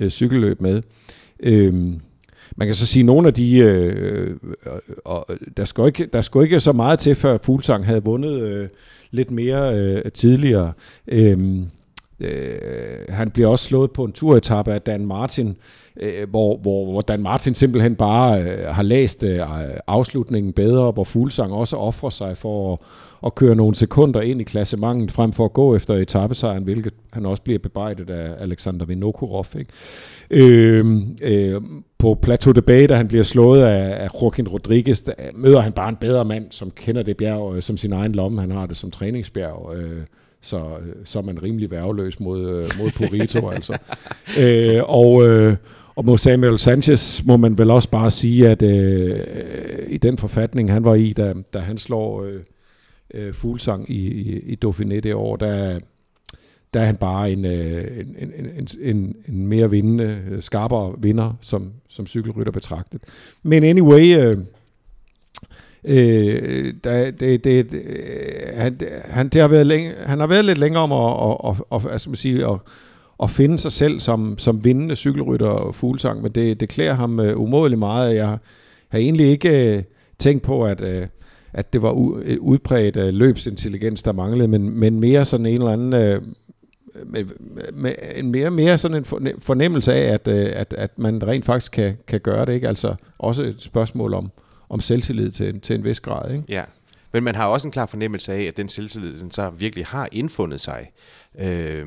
øh, 0.00 0.10
cykelløb 0.10 0.60
med. 0.60 0.82
Øh, 1.40 1.92
man 2.60 2.68
kan 2.68 2.74
så 2.74 2.86
sige, 2.86 3.00
at 3.00 3.06
nogle 3.06 3.28
af 3.28 3.34
de, 3.34 3.58
øh, 3.58 4.26
øh 4.26 4.36
og 5.04 5.26
der, 5.56 5.64
skulle 5.64 5.88
ikke, 5.88 6.06
der 6.06 6.20
skulle 6.20 6.46
ikke 6.46 6.60
så 6.60 6.72
meget 6.72 6.98
til, 6.98 7.14
før 7.14 7.38
Fuglsang 7.42 7.86
havde 7.86 8.04
vundet 8.04 8.40
øh, 8.40 8.68
lidt 9.10 9.30
mere 9.30 9.78
øh, 9.78 10.12
tidligere. 10.12 10.72
Øh, 11.08 11.38
øh, 12.20 12.58
han 13.08 13.30
bliver 13.30 13.48
også 13.48 13.64
slået 13.64 13.90
på 13.90 14.04
en 14.04 14.12
turetappe 14.12 14.72
af 14.72 14.82
Dan 14.82 15.06
Martin, 15.06 15.56
øh, 16.00 16.30
hvor, 16.30 16.56
hvor, 16.56 16.90
hvor 16.90 17.00
Dan 17.00 17.22
Martin 17.22 17.54
simpelthen 17.54 17.96
bare 17.96 18.42
øh, 18.42 18.74
har 18.74 18.82
læst 18.82 19.22
øh, 19.22 19.40
afslutningen 19.86 20.52
bedre, 20.52 20.90
hvor 20.90 21.04
Fuglsang 21.04 21.52
også 21.52 21.76
offrer 21.76 22.10
sig 22.10 22.38
for 22.38 22.72
at, 22.72 22.78
at 23.26 23.34
køre 23.34 23.54
nogle 23.54 23.74
sekunder 23.74 24.20
ind 24.20 24.40
i 24.40 24.44
klassementet, 24.44 25.12
frem 25.12 25.32
for 25.32 25.44
at 25.44 25.52
gå 25.52 25.76
efter 25.76 25.94
etappesejren, 25.94 26.64
hvilket 26.64 26.92
han 27.12 27.26
også 27.26 27.42
bliver 27.42 27.58
bebrejdet 27.58 28.10
af 28.10 28.42
Alexander 28.42 28.86
Vinokurov. 28.86 29.46
Ikke? 29.58 29.72
Øh, 30.30 30.86
øh, 31.22 31.60
på 31.98 32.18
Plateau 32.22 32.52
de 32.52 32.62
Bay, 32.62 32.88
da 32.88 32.94
han 32.94 33.08
bliver 33.08 33.24
slået 33.24 33.62
af, 33.62 34.04
af 34.04 34.08
Joaquin 34.22 34.48
Rodriguez, 34.48 35.00
der 35.02 35.12
møder 35.34 35.60
han 35.60 35.72
bare 35.72 35.88
en 35.88 35.96
bedre 35.96 36.24
mand, 36.24 36.46
som 36.50 36.70
kender 36.70 37.02
det 37.02 37.16
bjerg 37.16 37.56
øh, 37.56 37.62
som 37.62 37.76
sin 37.76 37.92
egen 37.92 38.12
lomme. 38.12 38.40
Han 38.40 38.50
har 38.50 38.66
det 38.66 38.76
som 38.76 38.90
træningsbjerg. 38.90 39.74
Øh, 39.76 40.00
så, 40.40 40.56
øh, 40.56 40.94
så 41.04 41.18
er 41.18 41.22
man 41.22 41.42
rimelig 41.42 41.70
værveløs 41.70 42.20
mod, 42.20 42.40
øh, 42.40 42.66
mod 42.78 42.90
Purito, 42.96 43.48
altså. 43.56 43.78
Øh, 44.40 44.82
og, 44.86 45.28
øh, 45.28 45.56
og 45.94 46.04
mod 46.04 46.18
Samuel 46.18 46.58
Sanchez 46.58 47.24
må 47.24 47.36
man 47.36 47.58
vel 47.58 47.70
også 47.70 47.90
bare 47.90 48.10
sige, 48.10 48.48
at 48.48 48.62
øh, 48.62 49.20
i 49.88 49.96
den 49.96 50.18
forfatning, 50.18 50.72
han 50.72 50.84
var 50.84 50.94
i, 50.94 51.12
da, 51.12 51.34
da 51.52 51.58
han 51.58 51.78
slår 51.78 52.22
øh, 52.22 52.40
øh, 53.14 53.34
Fuglsang 53.34 53.90
i, 53.90 54.08
i, 54.08 54.38
i 54.38 54.58
Dauphiné 54.64 55.00
det 55.00 55.14
år, 55.14 55.36
der, 55.36 55.78
der 56.74 56.80
er 56.80 56.84
han 56.84 56.96
bare 56.96 57.32
en, 57.32 57.44
øh, 57.44 57.98
en, 57.98 58.32
en, 58.38 58.68
en, 58.80 59.16
en 59.28 59.46
mere 59.46 59.70
vindende, 59.70 60.18
øh, 60.30 60.42
skarpere 60.42 60.94
vinder, 60.98 61.32
som, 61.40 61.72
som 61.88 62.06
cykelrytter 62.06 62.52
betragtet. 62.52 63.02
Men 63.42 63.64
anyway, 63.64 64.18
øh, 64.18 64.36
øh, 65.84 66.74
der, 66.84 67.10
det, 67.10 67.44
det, 67.44 67.70
det, 67.70 67.72
øh, 67.72 68.54
han, 68.54 68.80
han, 69.04 69.28
det 69.28 69.40
har 69.40 69.48
været 69.48 69.66
længe, 69.66 69.92
han 70.04 70.20
har 70.20 70.26
været 70.26 70.44
lidt 70.44 70.58
længere 70.58 70.82
om 70.82 70.92
at, 70.92 71.36
at, 71.44 71.56
at, 71.72 71.86
at, 71.94 72.06
at, 72.12 72.18
sige, 72.18 72.46
at, 72.46 72.58
at 73.22 73.30
finde 73.30 73.58
sig 73.58 73.72
selv 73.72 74.00
som, 74.00 74.38
som 74.38 74.64
vindende 74.64 74.96
cykelrytter 74.96 75.46
og 75.46 75.74
fuglsang, 75.74 76.22
men 76.22 76.32
det, 76.32 76.60
det 76.60 76.68
klæder 76.68 76.94
ham 76.94 77.20
øh, 77.20 77.40
umådeligt 77.40 77.78
meget. 77.78 78.14
Jeg 78.14 78.38
har 78.88 78.98
egentlig 78.98 79.26
ikke 79.26 79.76
øh, 79.76 79.82
tænkt 80.18 80.42
på, 80.42 80.64
at, 80.64 80.80
øh, 80.80 81.06
at 81.52 81.72
det 81.72 81.82
var 81.82 81.92
u- 81.92 82.38
udbredt 82.38 82.96
øh, 82.96 83.14
løbsintelligens, 83.14 84.02
der 84.02 84.12
manglede, 84.12 84.48
men, 84.48 84.70
men 84.70 85.00
mere 85.00 85.24
sådan 85.24 85.46
en 85.46 85.54
eller 85.54 85.72
anden 85.72 86.16
uh, 86.16 86.22
med, 87.06 87.24
med 87.72 87.94
en 88.14 88.30
mere 88.30 88.50
mere 88.50 88.78
sådan 88.78 88.96
en 88.96 89.04
fornemmelse 89.38 89.94
af, 89.94 90.14
at, 90.14 90.28
øh, 90.28 90.52
at, 90.54 90.74
at 90.78 90.98
man 90.98 91.26
rent 91.26 91.44
faktisk 91.44 91.72
kan, 91.72 91.96
kan 92.06 92.20
gøre 92.20 92.46
det. 92.46 92.52
Ikke? 92.52 92.68
Altså 92.68 92.94
også 93.18 93.42
et 93.42 93.56
spørgsmål 93.58 94.14
om, 94.14 94.30
om 94.68 94.80
selvtillid 94.80 95.30
til, 95.30 95.60
til 95.60 95.76
en 95.76 95.84
vis 95.84 96.00
grad. 96.00 96.30
Ikke? 96.32 96.44
Ja, 96.48 96.62
men 97.12 97.24
man 97.24 97.34
har 97.34 97.46
også 97.46 97.68
en 97.68 97.72
klar 97.72 97.86
fornemmelse 97.86 98.32
af, 98.32 98.42
at 98.42 98.56
den 98.56 98.68
selvtillid 98.68 99.20
den 99.20 99.30
så 99.30 99.50
virkelig 99.50 99.86
har 99.86 100.08
indfundet 100.12 100.60
sig 100.60 100.90
øh, 101.38 101.86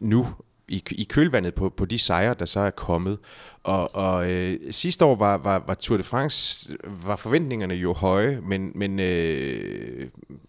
nu 0.00 0.26
i, 0.70 0.84
i 0.90 1.04
kølvandet 1.04 1.54
på, 1.54 1.68
på 1.68 1.84
de 1.84 1.98
sejre, 1.98 2.34
der 2.38 2.44
så 2.44 2.60
er 2.60 2.70
kommet. 2.70 3.18
Og, 3.62 3.94
og 3.94 4.30
øh, 4.30 4.58
sidste 4.70 5.04
år 5.04 5.14
var, 5.14 5.36
var, 5.36 5.64
var 5.66 5.74
Tour 5.74 5.96
de 5.96 6.02
France, 6.02 6.70
var 6.84 7.16
forventningerne 7.16 7.74
jo 7.74 7.92
høje, 7.92 8.40
men, 8.42 8.72
men 8.74 9.00
øh, 9.00 10.08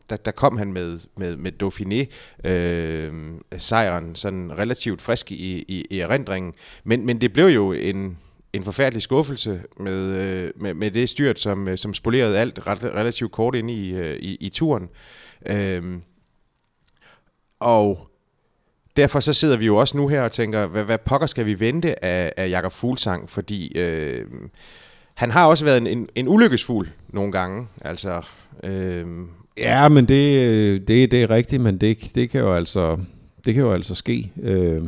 der, 0.10 0.16
der 0.16 0.32
kom 0.32 0.58
han 0.58 0.74
med, 0.74 1.00
med, 1.18 1.36
med 1.36 1.52
Dauphiné, 1.64 2.06
øh, 2.50 3.34
sejren, 3.58 4.16
sådan 4.16 4.58
relativt 4.58 5.02
frisk 5.02 5.32
i, 5.32 5.66
i, 5.68 5.86
i 5.90 6.00
erindringen. 6.00 6.54
Men, 6.84 7.06
men 7.06 7.22
det 7.22 7.34
blev 7.34 7.46
jo 7.46 7.72
en, 7.72 8.18
en 8.54 8.64
forfærdelig 8.64 9.02
skuffelse 9.02 9.62
med, 9.80 9.98
øh, 9.98 10.52
med, 10.56 10.74
med 10.74 10.92
det 10.92 11.10
styrt, 11.10 11.40
som, 11.40 11.68
øh, 11.68 11.78
som 11.78 11.94
spolerede 11.94 12.40
alt 12.40 12.68
ret, 12.68 12.84
relativt 12.84 13.32
kort 13.32 13.56
ind 13.56 13.72
i, 13.72 13.94
øh, 13.94 14.18
i, 14.20 14.36
i 14.36 14.50
turen. 14.50 14.90
Øh, 15.46 16.00
og 17.60 18.11
derfor 18.98 19.20
så 19.20 19.34
sidder 19.34 19.58
vi 19.58 19.66
jo 19.66 19.78
også 19.78 19.98
nu 19.98 20.08
her 20.08 20.22
og 20.22 20.32
tænker, 20.32 20.68
hvad, 20.68 20.84
hvad 20.84 20.98
pokker 20.98 21.28
skal 21.28 21.46
vi 21.46 21.60
vente 21.60 22.06
af, 22.06 22.34
af 22.38 22.50
Jakob 22.50 22.72
Fuglsang, 22.72 23.30
fordi 23.30 23.78
øh, 23.80 24.26
han 25.14 25.32
har 25.32 25.46
også 25.46 25.66
været 25.66 25.78
en, 25.78 25.88
en, 25.88 26.10
en 26.16 26.28
ulykkesfugl 26.28 26.92
nogle 27.10 27.32
gange. 27.32 27.68
Altså, 27.82 28.22
øh, 28.64 29.06
ja, 29.58 29.90
men 29.90 30.06
det, 30.06 30.88
det, 30.88 31.12
det 31.12 31.24
er 31.24 31.30
rigtigt, 31.30 31.62
men 31.62 31.78
det, 31.78 32.12
det 32.16 32.30
kan 32.30 32.42
jo 32.42 32.54
altså 32.54 32.98
det 33.46 33.54
kan 33.54 33.64
jo 33.64 33.74
altså 33.74 33.96
ske. 33.96 34.32
Øh, 34.42 34.82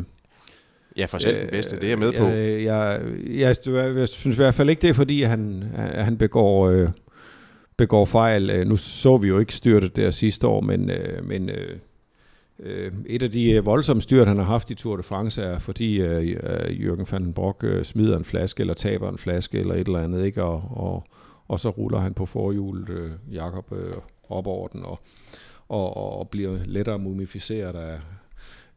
Ja, 0.98 1.06
for 1.06 1.18
selv 1.18 1.42
den 1.42 1.50
bedste, 1.50 1.76
det 1.76 1.84
er 1.84 1.90
jeg 1.90 2.00
med 2.00 2.12
på. 2.12 2.26
Jeg, 2.26 2.64
jeg, 3.30 3.56
jeg, 3.66 3.96
jeg, 3.96 4.08
synes 4.08 4.36
i 4.36 4.40
hvert 4.40 4.56
fald 4.56 4.70
ikke, 4.70 4.82
det 4.82 4.90
er 4.90 4.94
fordi, 4.94 5.22
han, 5.22 5.64
han 5.76 6.18
begår, 6.18 6.70
øh, 6.70 6.90
begår 7.78 8.06
fejl. 8.06 8.50
Øh, 8.50 8.68
nu 8.68 8.76
så 8.76 9.18
vi 9.18 9.28
jo 9.28 9.40
ikke 9.40 9.56
styrtet 9.56 9.96
der 9.96 10.12
sidste 10.12 10.48
år, 10.48 10.62
men, 10.62 10.90
øh, 10.90 11.28
men 11.28 11.50
øh, 11.50 11.56
Øh, 11.58 11.78
Øh, 12.60 12.92
et 13.06 13.24
af 13.24 13.32
de 13.32 13.52
øh, 13.52 13.66
voldsomme 13.66 14.02
styrt, 14.02 14.28
han 14.28 14.38
har 14.38 14.44
haft 14.44 14.72
i 14.72 14.76
Tour 14.76 14.98
de 14.98 15.04
France, 15.04 15.42
er 15.42 15.60
fordi 15.60 16.02
øh, 16.02 16.38
øh 16.44 16.84
Jørgen 16.84 17.08
van 17.12 17.24
den 17.24 17.34
smider 17.86 18.18
en 18.18 18.26
flaske, 18.26 18.62
eller 18.62 18.74
taber 18.74 19.10
en 19.10 19.18
flaske, 19.18 19.60
eller 19.60 19.76
et 19.76 19.88
eller 19.88 20.00
andet, 20.00 20.26
ikke? 20.26 20.44
Og, 20.44 20.64
og, 20.72 21.04
og 21.48 21.60
så 21.60 21.70
ruller 21.70 22.00
han 22.00 22.14
på 22.14 22.26
forhjulet 22.26 23.20
Jakob 23.32 23.74
op 24.30 24.48
over 24.48 24.68
den, 24.68 24.86
og, 24.86 25.00
og, 25.70 26.20
og 26.20 26.30
bliver 26.30 26.60
lettere 26.66 27.00
mumificeret 27.00 27.76
af, 27.76 28.00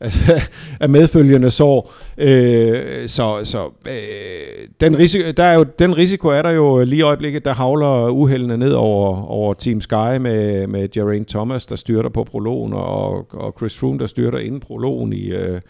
altså, 0.01 0.41
af 0.81 0.89
medfølgende 0.89 1.51
sår. 1.51 1.95
Øh, 2.19 3.09
så 3.09 3.41
så 3.45 3.71
øh, 3.89 4.69
den, 4.81 4.99
risiko, 4.99 5.25
der 5.37 5.45
er 5.45 5.55
jo, 5.55 5.67
den 5.79 5.99
risiko 5.99 6.29
er 6.29 6.43
der 6.43 6.51
jo 6.51 6.85
lige 6.85 6.99
i 6.99 7.03
øjeblikket, 7.03 7.45
der 7.45 7.53
havler 7.53 8.09
uheldene 8.09 8.57
ned 8.57 8.73
over, 8.73 9.23
over 9.23 9.55
Team 9.55 9.81
Sky 9.81 10.17
med, 10.21 10.67
med 10.67 10.89
Geraint 10.89 11.29
Thomas, 11.29 11.67
der 11.67 11.77
styrter 11.77 12.11
på 12.11 12.25
prologen, 12.25 12.73
og, 12.73 13.35
og 13.35 13.55
Chris 13.59 13.79
Froome, 13.79 13.99
der 13.99 14.07
styrter 14.07 14.39
inden 14.39 14.61
prologen 14.61 15.13
i, 15.13 15.33
øh, 15.33 15.61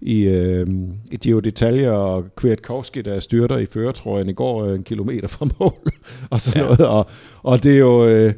i, 0.00 0.22
øh, 0.22 0.66
i 1.12 1.16
Gio 1.16 1.40
Detalje, 1.40 1.90
og 1.90 2.24
Kwiatkowski, 2.36 3.02
der 3.02 3.20
styrter 3.20 3.58
i 3.58 3.66
føretrøjen 3.66 4.28
i 4.28 4.32
går 4.32 4.66
en 4.66 4.82
kilometer 4.82 5.28
fra 5.28 5.46
mål, 5.60 5.92
og 6.30 6.40
sådan 6.40 6.62
ja. 6.62 6.66
noget. 6.66 6.86
Og, 6.86 7.06
og 7.42 7.62
det 7.62 7.74
er 7.74 7.78
jo... 7.78 8.06
Øh, 8.06 8.24
Øh, 8.24 8.32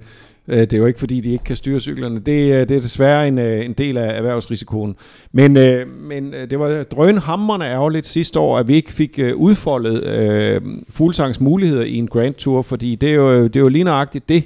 det 0.47 0.73
er 0.73 0.79
jo 0.79 0.87
ikke 0.87 0.99
fordi, 0.99 1.21
de 1.21 1.33
ikke 1.33 1.45
kan 1.45 1.57
styre 1.57 1.81
cyklerne. 1.81 2.15
Det, 2.15 2.69
det 2.69 2.77
er 2.77 2.81
desværre 2.81 3.29
en, 3.29 3.39
øh, 3.39 3.65
en 3.65 3.73
del 3.73 3.97
af 3.97 4.19
erhvervsrisikoen. 4.19 4.97
Men, 5.33 5.57
øh, 5.57 5.89
men 5.89 6.33
det 6.33 6.59
var 6.59 6.83
drønhammerne 6.83 7.65
ærgerligt 7.65 8.07
sidste 8.07 8.41
år, 8.41 8.59
at 8.59 8.69
vi 8.69 8.75
ikke 8.75 8.93
fik 8.93 9.21
udfoldet 9.35 10.05
øh, 10.05 10.61
Fuglsangs 10.91 11.41
muligheder 11.41 11.85
i 11.85 11.95
en 11.95 12.09
Grand 12.09 12.35
Tour, 12.35 12.63
fordi 12.63 12.95
det 12.95 13.11
er 13.11 13.15
jo, 13.15 13.45
det 13.45 13.57
er 13.57 13.61
jo 13.61 13.69
lige 13.69 13.85
nøjagtigt 13.85 14.29
det, 14.29 14.45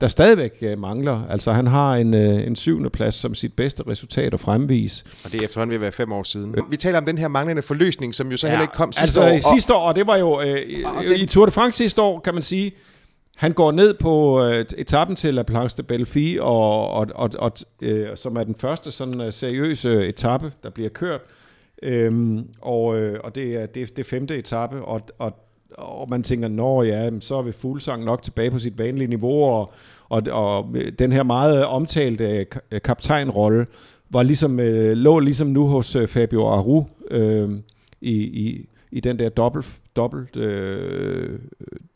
der 0.00 0.08
stadigvæk 0.08 0.64
mangler. 0.78 1.26
Altså 1.30 1.52
han 1.52 1.66
har 1.66 1.94
en, 1.94 2.14
en 2.14 2.56
syvende 2.56 2.90
plads 2.90 3.14
som 3.14 3.34
sit 3.34 3.52
bedste 3.52 3.82
resultat 3.88 4.34
at 4.34 4.40
fremvise. 4.40 5.04
Og 5.24 5.32
det 5.32 5.40
er 5.40 5.44
efterhånden 5.44 5.70
ved 5.70 5.76
at 5.76 5.82
være 5.82 5.92
fem 5.92 6.12
år 6.12 6.22
siden. 6.22 6.54
Vi 6.70 6.76
taler 6.76 6.98
om 6.98 7.04
den 7.04 7.18
her 7.18 7.28
manglende 7.28 7.62
forløsning, 7.62 8.14
som 8.14 8.30
jo 8.30 8.36
så 8.36 8.46
ja, 8.46 8.50
heller 8.50 8.62
ikke 8.62 8.74
kom 8.74 8.92
sidste 8.92 9.20
altså, 9.20 9.48
år. 9.48 9.54
sidste 9.54 9.74
år, 9.74 9.88
og 9.88 9.94
det 9.96 10.06
var 10.06 10.16
jo 10.16 10.40
øh, 10.40 10.58
i, 10.58 11.22
i 11.22 11.26
Tour 11.26 11.46
de 11.46 11.52
France 11.52 11.78
sidste 11.78 12.02
år, 12.02 12.20
kan 12.20 12.34
man 12.34 12.42
sige, 12.42 12.72
han 13.36 13.52
går 13.52 13.72
ned 13.72 13.94
på 13.94 14.44
øh, 14.44 14.64
etappen 14.78 15.16
til 15.16 15.34
La 15.34 15.42
Planche 15.42 15.76
de 15.76 15.82
Belfi, 15.82 16.38
og, 16.40 16.90
og, 16.90 17.06
og, 17.14 17.30
og, 17.38 17.52
øh, 17.82 18.08
som 18.14 18.36
er 18.36 18.44
den 18.44 18.54
første 18.54 18.90
sådan 18.90 19.20
uh, 19.20 19.32
seriøse 19.32 20.06
etape, 20.06 20.52
der 20.62 20.70
bliver 20.70 20.88
kørt. 20.88 21.20
Øhm, 21.82 22.48
og, 22.60 22.98
øh, 22.98 23.20
og 23.24 23.34
det 23.34 23.56
er 23.62 23.66
det, 23.66 23.96
det 23.96 24.06
femte 24.06 24.36
etape, 24.36 24.84
og, 24.84 25.00
og, 25.18 25.32
og 25.70 26.08
man 26.08 26.22
tænker, 26.22 26.48
nå 26.48 26.82
ja, 26.82 27.10
så 27.20 27.34
er 27.36 27.42
vi 27.42 27.52
fuldsang 27.52 28.04
nok 28.04 28.22
tilbage 28.22 28.50
på 28.50 28.58
sit 28.58 28.78
vanlige 28.78 29.08
niveau, 29.08 29.44
og, 29.44 29.72
og, 30.08 30.22
og 30.30 30.70
øh, 30.74 30.92
den 30.98 31.12
her 31.12 31.22
meget 31.22 31.64
omtalte 31.64 32.46
øh, 32.70 32.80
kaptajnrolle 32.84 33.66
var 34.10 34.22
ligesom, 34.22 34.60
øh, 34.60 34.92
lå 34.92 35.18
ligesom 35.18 35.48
nu 35.48 35.66
hos 35.66 35.96
øh, 35.96 36.08
Fabio 36.08 36.46
Aru 36.48 36.84
øh, 37.10 37.50
i, 38.00 38.14
i, 38.14 38.68
i 38.90 39.00
den 39.00 39.18
der 39.18 39.28
dobbelt, 39.28 39.66
dobbelt 39.96 40.36
øh, 40.36 41.38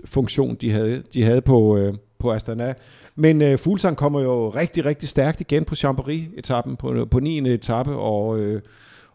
funktion, 0.05 0.55
de 0.55 0.71
havde, 0.71 1.03
de 1.15 1.25
havde 1.25 1.41
på, 1.41 1.77
øh, 1.77 1.95
på 2.19 2.33
Astana. 2.33 2.75
Men 3.17 3.43
øh, 3.43 3.59
Fuglsang 3.59 3.97
kommer 3.97 4.21
jo 4.21 4.49
rigtig, 4.49 4.85
rigtig 4.85 5.09
stærkt 5.09 5.41
igen 5.41 5.65
på 5.65 5.75
Chambéry-etappen, 5.75 6.77
på, 6.77 7.07
på 7.11 7.21
9. 7.21 7.39
etape, 7.55 7.91
og, 7.91 8.39
øh, 8.39 8.63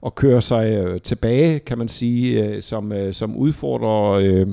og 0.02 0.16
kører 0.16 0.40
sig 0.40 0.70
øh, 0.70 1.02
tilbage, 1.02 1.60
kan 1.60 1.78
man 1.78 1.88
sige, 1.88 2.46
øh, 2.46 2.62
som, 2.62 2.92
øh, 2.92 3.14
som 3.14 3.36
udfordrer 3.36 4.12
øh, 4.12 4.48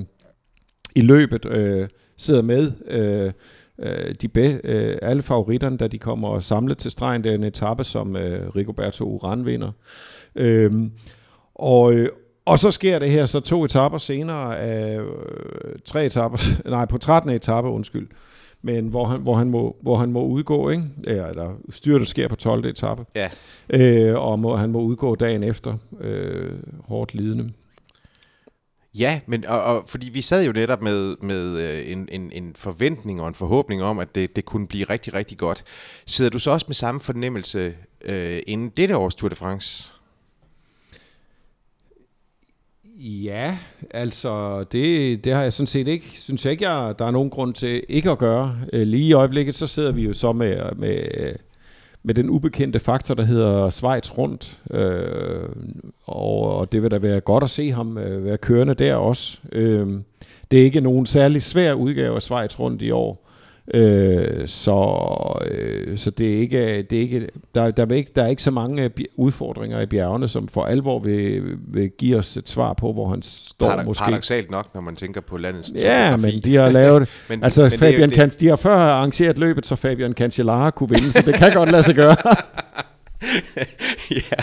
i 0.94 1.00
løbet, 1.00 1.44
øh, 1.44 1.88
sidder 2.16 2.42
med 2.42 2.72
øh, 2.88 3.32
øh 3.78 4.14
de 4.20 4.28
be, 4.28 4.60
øh, 4.64 4.96
alle 5.02 5.22
favoritterne, 5.22 5.76
da 5.76 5.86
de 5.86 5.98
kommer 5.98 6.40
samlet 6.40 6.78
til 6.78 6.90
stregen. 6.90 7.24
Det 7.24 7.30
er 7.30 7.34
en 7.34 7.44
etape, 7.44 7.84
som 7.84 8.16
øh, 8.16 8.56
Rigoberto 8.56 9.04
Uran 9.04 9.46
vinder. 9.46 9.72
Øh, 10.34 10.72
og, 11.54 11.92
øh, 11.92 12.08
og 12.44 12.58
så 12.58 12.70
sker 12.70 12.98
det 12.98 13.10
her 13.10 13.26
så 13.26 13.40
to 13.40 13.64
etapper 13.64 13.98
senere, 13.98 14.58
af 14.58 14.98
øh, 14.98 15.06
tre 15.84 16.06
etapper, 16.06 16.38
nej 16.70 16.84
på 16.84 16.98
13. 16.98 17.30
etape, 17.30 17.68
undskyld, 17.68 18.08
men 18.62 18.88
hvor 18.88 19.04
han, 19.04 19.20
hvor 19.20 19.36
han, 19.36 19.50
må, 19.50 19.76
hvor 19.82 19.96
han 19.96 20.12
må 20.12 20.26
udgå, 20.26 20.70
ikke? 20.70 20.84
Ja, 21.06 21.28
eller 21.28 21.54
styrtet 21.70 22.08
sker 22.08 22.28
på 22.28 22.36
12. 22.36 22.66
etape. 22.66 23.04
Ja. 23.14 23.30
Øh, 23.70 24.18
og 24.18 24.38
må, 24.38 24.56
han 24.56 24.70
må 24.70 24.80
udgå 24.80 25.14
dagen 25.14 25.42
efter, 25.42 25.76
øh, 26.00 26.52
hårdt 26.84 27.14
lidende. 27.14 27.52
Ja, 28.98 29.20
men 29.26 29.46
og, 29.46 29.62
og, 29.62 29.84
fordi 29.86 30.10
vi 30.10 30.20
sad 30.20 30.46
jo 30.46 30.52
netop 30.52 30.82
med, 30.82 31.16
med 31.20 31.58
øh, 31.58 31.92
en, 31.92 32.08
en, 32.12 32.30
en 32.32 32.52
forventning 32.56 33.22
og 33.22 33.28
en 33.28 33.34
forhåbning 33.34 33.82
om, 33.82 33.98
at 33.98 34.14
det, 34.14 34.36
det 34.36 34.44
kunne 34.44 34.66
blive 34.66 34.84
rigtig, 34.84 35.14
rigtig 35.14 35.38
godt. 35.38 35.64
Sidder 36.06 36.30
du 36.30 36.38
så 36.38 36.50
også 36.50 36.66
med 36.68 36.74
samme 36.74 37.00
fornemmelse 37.00 37.74
øh, 38.04 38.40
inden 38.46 38.68
dette 38.68 38.96
års 38.96 39.14
Tour 39.14 39.28
de 39.28 39.34
France? 39.34 39.92
Ja, 43.04 43.58
altså 43.90 44.64
det, 44.72 45.24
det 45.24 45.32
har 45.32 45.42
jeg 45.42 45.52
sådan 45.52 45.66
set 45.66 45.88
ikke, 45.88 46.06
synes 46.14 46.44
jeg 46.44 46.52
ikke, 46.52 46.70
jeg, 46.70 46.94
der 46.98 47.04
er 47.04 47.10
nogen 47.10 47.30
grund 47.30 47.54
til 47.54 47.82
ikke 47.88 48.10
at 48.10 48.18
gøre. 48.18 48.56
Øh, 48.72 48.86
lige 48.86 49.08
i 49.08 49.12
øjeblikket, 49.12 49.54
så 49.54 49.66
sidder 49.66 49.92
vi 49.92 50.02
jo 50.02 50.12
så 50.12 50.32
med, 50.32 50.56
med, 50.76 51.04
med 52.02 52.14
den 52.14 52.30
ubekendte 52.30 52.80
faktor, 52.80 53.14
der 53.14 53.24
hedder 53.24 53.70
Schweiz 53.70 54.18
rundt. 54.18 54.60
Øh, 54.70 55.48
og, 56.06 56.56
og 56.56 56.72
det 56.72 56.82
vil 56.82 56.90
da 56.90 56.98
være 56.98 57.20
godt 57.20 57.44
at 57.44 57.50
se 57.50 57.72
ham 57.72 57.98
øh, 57.98 58.24
være 58.24 58.38
kørende 58.38 58.74
der 58.74 58.94
også. 58.94 59.38
Øh, 59.52 59.86
det 60.50 60.60
er 60.60 60.64
ikke 60.64 60.80
nogen 60.80 61.06
særlig 61.06 61.42
svær 61.42 61.72
udgave 61.72 62.14
af 62.16 62.22
Schweiz 62.22 62.58
rundt 62.58 62.82
i 62.82 62.90
år. 62.90 63.28
Øh, 63.74 64.48
så 64.48 65.38
øh, 65.50 65.98
så 65.98 66.10
det 66.10 66.34
er 66.34 66.38
ikke, 66.38 66.82
det 66.82 66.98
er 66.98 67.02
ikke, 67.02 67.28
der, 67.54 67.70
der, 67.70 67.86
er 67.90 67.94
ikke, 67.94 68.12
der 68.16 68.22
er 68.22 68.26
ikke 68.26 68.42
så 68.42 68.50
mange 68.50 68.90
udfordringer 69.16 69.80
i 69.80 69.86
bjergene, 69.86 70.28
som 70.28 70.48
for 70.48 70.64
alvor 70.64 70.98
vil, 70.98 71.42
vil 71.68 71.90
give 71.98 72.16
os 72.18 72.36
et 72.36 72.48
svar 72.48 72.72
på, 72.72 72.92
hvor 72.92 73.08
han 73.08 73.22
står 73.22 73.68
Parad- 73.68 73.84
måske. 73.84 74.04
Paradoxalt 74.04 74.50
nok, 74.50 74.74
når 74.74 74.80
man 74.80 74.96
tænker 74.96 75.20
på 75.20 75.36
landets 75.36 75.72
Ja, 75.74 76.16
men 76.16 76.30
de 76.44 76.54
har 76.56 76.70
lavet... 76.80 77.08
men, 77.28 77.44
altså, 77.44 77.62
men 77.62 77.70
Fabian 77.78 78.08
det, 78.08 78.12
Kans, 78.18 78.36
de 78.36 78.48
har 78.48 78.56
før 78.56 78.76
arrangeret 78.76 79.38
løbet, 79.38 79.66
så 79.66 79.76
Fabian 79.76 80.12
Cancellara 80.12 80.70
kunne 80.70 80.88
vinde, 80.88 81.12
så 81.12 81.22
det 81.26 81.34
kan 81.34 81.52
godt 81.52 81.70
lade 81.72 81.82
sig 81.82 81.94
gøre. 81.94 82.16
ja. 84.10 84.42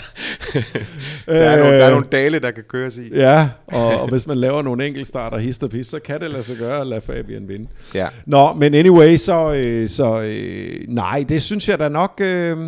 der, 1.26 1.50
er 1.50 1.58
nogle, 1.58 1.78
der 1.78 1.84
er 1.84 1.90
nogle 1.90 2.06
dale, 2.12 2.38
der 2.38 2.50
kan 2.50 2.64
køres 2.68 2.98
i. 2.98 3.14
Ja, 3.14 3.48
og, 3.66 4.00
og 4.00 4.08
hvis 4.08 4.26
man 4.26 4.36
laver 4.36 4.62
nogle 4.62 4.86
enkeltstarter 4.86 5.38
hist 5.38 5.62
og 5.62 5.70
pis, 5.70 5.86
så 5.86 5.98
kan 5.98 6.20
det 6.20 6.30
lade 6.30 6.42
sig 6.42 6.56
gøre 6.56 6.80
at 6.80 6.86
lade 6.86 7.00
Fabian 7.00 7.48
vinde. 7.48 7.68
Ja. 7.94 8.08
Nå, 8.26 8.52
men 8.52 8.74
anyway, 8.74 9.16
så, 9.16 9.52
øh, 9.52 9.88
så 9.88 10.20
øh, 10.20 10.88
nej, 10.88 11.24
det 11.28 11.42
synes 11.42 11.68
jeg 11.68 11.78
da 11.78 11.88
nok... 11.88 12.20
Øh, 12.20 12.58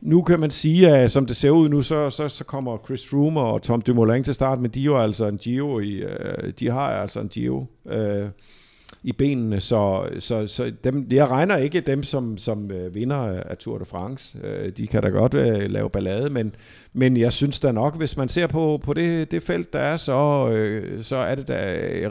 nu 0.00 0.22
kan 0.22 0.40
man 0.40 0.50
sige, 0.50 0.88
at 0.88 1.12
som 1.12 1.26
det 1.26 1.36
ser 1.36 1.50
ud 1.50 1.68
nu, 1.68 1.82
så, 1.82 2.10
så, 2.10 2.28
så 2.28 2.44
kommer 2.44 2.78
Chris 2.84 3.08
Froome 3.08 3.40
og 3.40 3.62
Tom 3.62 3.80
Dumoulin 3.80 4.24
til 4.24 4.34
start, 4.34 4.60
men 4.60 4.70
de 4.70 4.80
er 4.80 4.84
jo 4.84 4.98
altså 4.98 5.26
en 5.26 5.38
Gio 5.38 5.80
i, 5.80 5.92
øh, 5.92 6.52
de 6.60 6.70
har 6.70 6.80
altså 6.80 7.20
en 7.20 7.28
Gio. 7.28 7.66
Øh, 7.88 8.26
i 9.04 9.12
benene, 9.12 9.60
så, 9.60 10.08
så, 10.18 10.46
så 10.46 10.72
dem, 10.84 11.06
jeg 11.10 11.28
regner 11.28 11.56
ikke 11.56 11.80
dem 11.80 12.02
som, 12.02 12.38
som 12.38 12.70
øh, 12.70 12.94
vinder 12.94 13.16
af 13.50 13.56
Tour 13.56 13.78
de 13.78 13.84
France. 13.84 14.38
Øh, 14.44 14.72
de 14.76 14.86
kan 14.86 15.02
da 15.02 15.08
godt 15.08 15.34
øh, 15.34 15.70
lave 15.70 15.90
ballade, 15.90 16.30
men, 16.30 16.54
men 16.92 17.16
jeg 17.16 17.32
synes 17.32 17.60
da 17.60 17.72
nok, 17.72 17.96
hvis 17.96 18.16
man 18.16 18.28
ser 18.28 18.46
på, 18.46 18.80
på 18.84 18.92
det, 18.92 19.30
det 19.30 19.42
felt, 19.42 19.72
der 19.72 19.78
er, 19.78 19.96
så, 19.96 20.48
så 21.02 21.16
er 21.16 21.34
det 21.34 21.48
da 21.48 21.54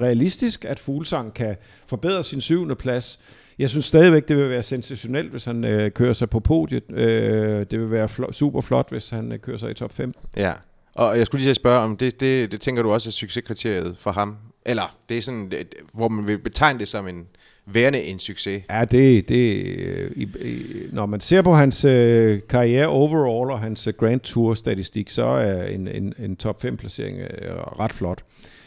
realistisk, 0.01 0.65
at 0.65 0.79
Fuglsang 0.79 1.33
kan 1.33 1.55
forbedre 1.88 2.23
sin 2.23 2.41
syvende 2.41 2.75
plads. 2.75 3.19
Jeg 3.59 3.69
synes 3.69 3.85
stadigvæk, 3.85 4.27
det 4.27 4.38
vil 4.38 4.50
være 4.50 4.63
sensationelt, 4.63 5.31
hvis 5.31 5.45
han 5.45 5.63
øh, 5.63 5.91
kører 5.91 6.13
sig 6.13 6.29
på 6.29 6.39
podiet. 6.39 6.91
Øh, 6.91 7.65
det 7.71 7.79
vil 7.79 7.91
være 7.91 8.05
fl- 8.05 8.31
super 8.31 8.62
flot, 8.62 8.89
hvis 8.89 9.09
han 9.09 9.31
øh, 9.31 9.39
kører 9.39 9.57
sig 9.57 9.71
i 9.71 9.73
top 9.73 9.93
5. 9.93 10.13
Ja, 10.38 10.53
og 10.93 11.17
jeg 11.17 11.25
skulle 11.25 11.43
lige 11.43 11.55
spørge 11.55 11.79
om, 11.79 11.97
det, 11.97 12.19
det, 12.19 12.51
det 12.51 12.62
tænker 12.62 12.83
du 12.83 12.91
også 12.91 13.09
er 13.09 13.12
succeskriteriet 13.12 13.97
for 13.97 14.12
ham? 14.12 14.38
Eller 14.65 14.98
det 15.10 15.17
er 15.17 15.22
sådan, 15.22 15.51
hvor 15.93 16.08
man 16.08 16.27
vil 16.27 16.38
betegne 16.38 16.79
det 16.79 16.88
som 16.88 17.08
en 17.08 17.27
værende 17.65 18.03
en 18.03 18.20
succes. 18.20 18.63
Ja, 18.70 18.86
det, 18.86 19.29
det 19.29 19.65
øh, 19.77 20.12
i, 20.15 20.24
i, 20.24 20.65
når 20.91 21.05
man 21.05 21.22
ser 21.22 21.41
på 21.41 21.53
hans 21.53 21.86
øh, 21.86 22.39
karriere 22.50 22.88
overall 22.88 23.51
og 23.51 23.60
hans 23.60 23.88
øh, 23.88 23.93
Grand 23.93 24.20
Tour 24.20 24.53
statistik, 24.53 25.10
så 25.10 25.25
er 25.25 25.63
en, 25.63 25.88
en, 25.88 26.13
en 26.20 26.36
top 26.36 26.62
5 26.62 26.77
placering 26.77 27.20
øh, 27.20 27.55
ret 27.79 27.93
flot. 27.93 28.24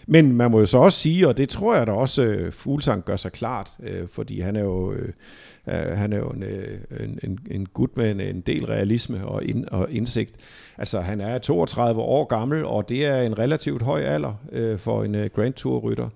Men 0.07 0.33
man 0.33 0.51
må 0.51 0.59
jo 0.59 0.67
så 0.67 0.79
også 0.79 1.01
sige, 1.01 1.29
og 1.29 1.37
det 1.37 1.49
tror 1.49 1.77
jeg 1.77 1.87
da 1.87 1.93
også 1.93 2.23
øh, 2.23 2.53
Fuglsang 2.53 3.05
gør 3.05 3.17
sig 3.17 3.33
klart, 3.33 3.71
øh, 3.83 4.09
fordi 4.13 4.41
han 4.41 4.57
er 4.57 4.61
jo 4.61 4.93
øh, 4.93 5.13
Uh, 5.67 5.73
han 5.73 6.13
er 6.13 6.17
jo 6.17 6.29
en, 6.29 6.43
øh, 6.43 6.79
en, 7.01 7.19
en, 7.23 7.39
en 7.51 7.67
gut 7.67 7.97
med 7.97 8.11
en, 8.11 8.21
en 8.21 8.41
del 8.41 8.67
realisme 8.67 9.27
og, 9.27 9.45
ind, 9.45 9.65
og 9.67 9.91
indsigt. 9.91 10.37
Altså, 10.79 11.01
han 11.01 11.21
er 11.21 11.39
32 11.39 12.01
år 12.01 12.25
gammel, 12.25 12.65
og 12.65 12.89
det 12.89 13.07
er 13.07 13.23
en 13.23 13.39
relativt 13.39 13.83
høj 13.83 14.01
alder 14.01 14.35
uh, 14.53 14.79
for 14.79 15.05
en 15.05 15.15
uh, 15.15 15.27
Grand 15.27 15.55
Tour-rytter. 15.55 16.09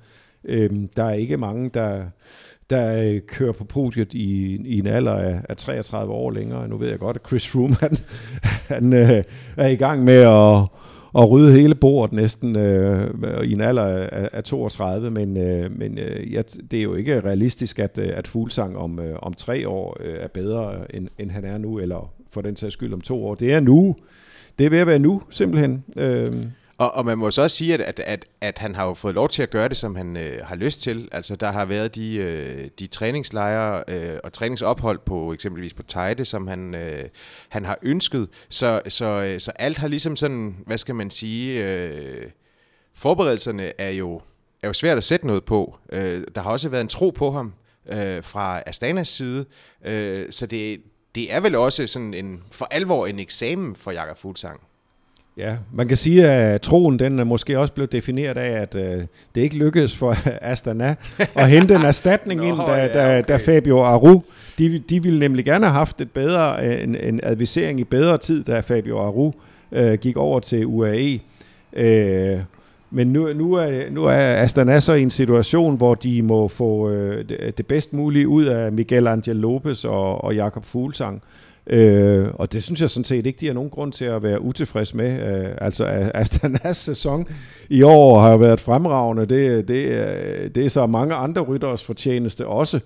Uh, 0.44 0.54
der 0.96 1.04
er 1.04 1.12
ikke 1.12 1.36
mange, 1.36 1.70
der, 1.74 2.02
der 2.70 3.18
kører 3.26 3.52
på 3.52 3.64
podiet 3.64 4.14
i, 4.14 4.56
i 4.64 4.78
en 4.78 4.86
alder 4.86 5.14
af, 5.14 5.40
af 5.48 5.56
33 5.56 6.12
år 6.12 6.30
længere. 6.30 6.68
Nu 6.68 6.76
ved 6.76 6.88
jeg 6.88 6.98
godt, 6.98 7.16
at 7.16 7.28
Chris 7.28 7.48
Froome 7.48 7.76
han, 7.80 7.96
han 8.68 8.92
øh, 8.92 9.24
er 9.56 9.68
i 9.68 9.76
gang 9.76 10.04
med 10.04 10.14
at 10.14 10.66
og 11.12 11.30
rydde 11.30 11.52
hele 11.52 11.74
bordet 11.74 12.12
næsten 12.12 12.56
øh, 12.56 13.10
i 13.44 13.52
en 13.52 13.60
alder 13.60 13.82
af, 13.82 14.28
af 14.32 14.44
32, 14.44 15.10
men, 15.10 15.36
øh, 15.36 15.78
men 15.78 15.98
øh, 15.98 16.32
ja, 16.32 16.42
det 16.70 16.78
er 16.78 16.82
jo 16.82 16.94
ikke 16.94 17.20
realistisk, 17.20 17.78
at, 17.78 17.98
øh, 17.98 18.10
at 18.14 18.28
Fuglsang 18.28 18.76
om, 18.76 19.00
øh, 19.00 19.16
om 19.22 19.34
tre 19.34 19.68
år 19.68 19.96
øh, 20.00 20.14
er 20.20 20.28
bedre, 20.28 20.94
end, 20.94 21.08
end 21.18 21.30
han 21.30 21.44
er 21.44 21.58
nu, 21.58 21.78
eller 21.78 22.12
for 22.30 22.40
den 22.40 22.56
sags 22.56 22.72
skyld 22.72 22.92
om 22.92 23.00
to 23.00 23.26
år. 23.26 23.34
Det 23.34 23.52
er 23.52 23.60
nu. 23.60 23.96
Det 24.58 24.66
er 24.66 24.70
ved 24.70 24.78
at 24.78 24.86
være 24.86 24.98
nu, 24.98 25.22
simpelthen. 25.30 25.84
Øh. 25.96 26.26
Og, 26.80 26.94
og 26.94 27.04
man 27.04 27.18
må 27.18 27.30
så 27.30 27.42
også 27.42 27.56
sige, 27.56 27.74
at, 27.74 27.80
at, 27.80 28.00
at, 28.00 28.24
at 28.40 28.58
han 28.58 28.74
har 28.74 28.86
jo 28.86 28.94
fået 28.94 29.14
lov 29.14 29.28
til 29.28 29.42
at 29.42 29.50
gøre 29.50 29.68
det, 29.68 29.76
som 29.76 29.96
han 29.96 30.16
øh, 30.16 30.46
har 30.46 30.56
lyst 30.56 30.80
til. 30.80 31.08
Altså, 31.12 31.36
der 31.36 31.50
har 31.50 31.64
været 31.64 31.94
de, 31.94 32.16
øh, 32.16 32.68
de 32.78 32.86
træningslejre 32.86 33.84
øh, 33.88 34.18
og 34.24 34.32
træningsophold 34.32 34.98
på 35.06 35.32
eksempelvis 35.32 35.74
på 35.74 35.82
Tejde, 35.82 36.24
som 36.24 36.46
han, 36.46 36.74
øh, 36.74 37.04
han 37.48 37.64
har 37.64 37.78
ønsket. 37.82 38.28
Så, 38.48 38.82
så, 38.88 39.04
øh, 39.04 39.40
så 39.40 39.50
alt 39.50 39.78
har 39.78 39.88
ligesom 39.88 40.16
sådan, 40.16 40.56
hvad 40.66 40.78
skal 40.78 40.94
man 40.94 41.10
sige, 41.10 41.64
øh, 41.64 42.30
forberedelserne 42.94 43.80
er 43.80 43.90
jo, 43.90 44.20
er 44.62 44.68
jo 44.68 44.72
svært 44.72 44.96
at 44.96 45.04
sætte 45.04 45.26
noget 45.26 45.44
på. 45.44 45.78
Øh, 45.92 46.24
der 46.34 46.40
har 46.40 46.50
også 46.50 46.68
været 46.68 46.82
en 46.82 46.88
tro 46.88 47.10
på 47.10 47.30
ham 47.30 47.52
øh, 47.92 48.24
fra 48.24 48.62
Astanas 48.66 49.08
side, 49.08 49.44
øh, 49.84 50.26
så 50.30 50.46
det, 50.46 50.82
det 51.14 51.34
er 51.34 51.40
vel 51.40 51.54
også 51.54 51.86
sådan 51.86 52.14
en, 52.14 52.44
for 52.50 52.68
alvor 52.70 53.06
en 53.06 53.18
eksamen 53.18 53.76
for 53.76 53.90
Jakob 53.90 54.18
Fuglsang. 54.18 54.60
Ja, 55.40 55.56
man 55.72 55.88
kan 55.88 55.96
sige, 55.96 56.28
at 56.28 56.60
troen 56.60 56.98
den 56.98 57.18
er 57.18 57.24
måske 57.24 57.58
også 57.58 57.72
blevet 57.72 57.92
defineret 57.92 58.36
af, 58.36 58.62
at 58.62 58.74
øh, 58.74 59.04
det 59.34 59.40
ikke 59.40 59.56
lykkedes 59.56 59.96
for 59.96 60.16
Astana 60.52 60.94
at 61.34 61.48
hente 61.48 61.74
en 61.74 61.82
erstatning 61.82 62.40
Nå, 62.44 62.46
ind, 62.46 62.56
da, 62.56 62.72
ja, 62.72 62.84
okay. 62.84 62.94
da, 62.94 63.20
da 63.20 63.36
Fabio 63.36 63.82
Aru, 63.82 64.20
de, 64.58 64.78
de 64.78 65.02
ville 65.02 65.18
nemlig 65.18 65.44
gerne 65.44 65.66
have 65.66 65.74
haft 65.74 66.00
et 66.00 66.10
bedre, 66.10 66.82
en, 66.82 66.96
en 66.96 67.20
advisering 67.22 67.80
i 67.80 67.84
bedre 67.84 68.18
tid, 68.18 68.44
da 68.44 68.60
Fabio 68.60 68.98
Aru 68.98 69.32
øh, 69.72 69.98
gik 69.98 70.16
over 70.16 70.40
til 70.40 70.66
UAE. 70.66 71.20
Øh, 71.72 72.38
men 72.90 73.06
nu, 73.12 73.32
nu, 73.32 73.54
er, 73.54 73.90
nu 73.90 74.04
er 74.04 74.16
Astana 74.16 74.80
så 74.80 74.92
i 74.92 75.02
en 75.02 75.10
situation, 75.10 75.76
hvor 75.76 75.94
de 75.94 76.22
må 76.22 76.48
få 76.48 76.90
øh, 76.90 77.28
det, 77.28 77.58
det 77.58 77.66
bedst 77.66 77.92
mulige 77.92 78.28
ud 78.28 78.44
af 78.44 78.72
Miguel 78.72 79.06
Angel 79.06 79.36
Lopez 79.36 79.84
og, 79.84 80.24
og 80.24 80.34
Jakob 80.34 80.64
Fuglsang. 80.64 81.14
Øh, 81.16 81.49
og 82.34 82.52
det 82.52 82.62
synes 82.62 82.80
jeg 82.80 82.90
sådan 82.90 83.04
set 83.04 83.26
ikke, 83.26 83.40
de 83.40 83.46
har 83.46 83.54
nogen 83.54 83.70
grund 83.70 83.92
til 83.92 84.04
at 84.04 84.22
være 84.22 84.42
utilfreds 84.42 84.94
med. 84.94 85.22
Øh, 85.22 85.54
altså 85.60 86.10
Astanas 86.14 86.76
sæson 86.88 87.26
i 87.68 87.82
år 87.82 88.20
har 88.20 88.36
været 88.36 88.60
fremragende. 88.60 89.26
Det, 89.26 89.68
det, 89.68 90.54
det 90.54 90.64
er 90.64 90.68
så 90.68 90.86
mange 90.86 91.14
andre 91.14 91.40
rytteres 91.40 91.84
fortjeneste 91.84 92.46
også. 92.46 92.80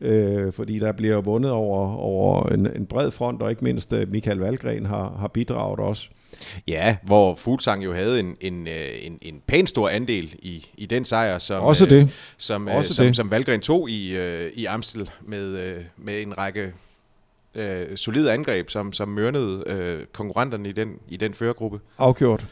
Øh, 0.00 0.52
fordi 0.52 0.78
der 0.78 0.92
bliver 0.92 1.20
vundet 1.20 1.50
over, 1.50 1.94
over 1.94 2.48
en, 2.48 2.68
en 2.76 2.86
bred 2.86 3.10
front, 3.10 3.42
og 3.42 3.50
ikke 3.50 3.64
mindst 3.64 3.92
øh, 3.92 4.10
Michael 4.10 4.38
Valgren 4.38 4.86
har, 4.86 5.16
har 5.20 5.28
bidraget 5.28 5.80
også. 5.80 6.08
Ja, 6.68 6.96
hvor 7.02 7.34
Fuglsang 7.34 7.84
jo 7.84 7.92
havde 7.92 8.20
en, 8.20 8.36
en, 8.40 8.66
øh, 8.66 8.90
en, 9.02 9.18
en 9.22 9.40
pæn 9.46 9.66
stor 9.66 9.88
andel 9.88 10.34
i, 10.42 10.66
i 10.76 10.86
den 10.86 11.04
sejr, 11.04 11.38
som, 11.38 11.62
Også 11.62 11.86
det. 11.86 12.02
Øh, 12.02 12.08
som, 12.38 12.68
Også 12.68 12.94
som, 12.94 13.06
det. 13.06 13.16
som 13.16 13.30
Valgren 13.30 13.60
tog 13.60 13.90
i, 13.90 14.16
i 14.54 14.64
Amstel 14.64 15.10
med, 15.26 15.74
med 15.96 16.22
en 16.22 16.38
række 16.38 16.72
øh, 17.54 17.96
solide 17.96 18.32
angreb, 18.32 18.70
som, 18.70 18.92
som 18.92 19.08
mørnede 19.08 19.64
øh, 19.66 20.06
konkurrenterne 20.12 20.68
i 20.68 20.72
den, 20.72 20.98
i 21.08 21.16
den 21.16 21.34
førergruppe. 21.34 21.80
Afgjort. 21.98 22.46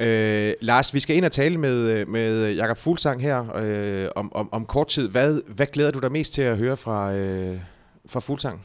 Øh, 0.00 0.52
Lars, 0.60 0.94
vi 0.94 1.00
skal 1.00 1.16
ind 1.16 1.24
og 1.24 1.32
tale 1.32 1.58
med, 1.58 2.06
med 2.06 2.52
Jakob 2.52 2.78
Fuglsang 2.78 3.22
her 3.22 3.56
øh, 3.56 4.08
om, 4.16 4.34
om, 4.34 4.48
om 4.52 4.66
kort 4.66 4.88
tid. 4.88 5.08
Hvad, 5.08 5.40
hvad 5.46 5.66
glæder 5.66 5.90
du 5.90 5.98
dig 5.98 6.12
mest 6.12 6.32
til 6.32 6.42
at 6.42 6.56
høre 6.56 6.76
fra, 6.76 7.14
øh, 7.14 7.58
fra 8.06 8.20
Fuglsang? 8.20 8.64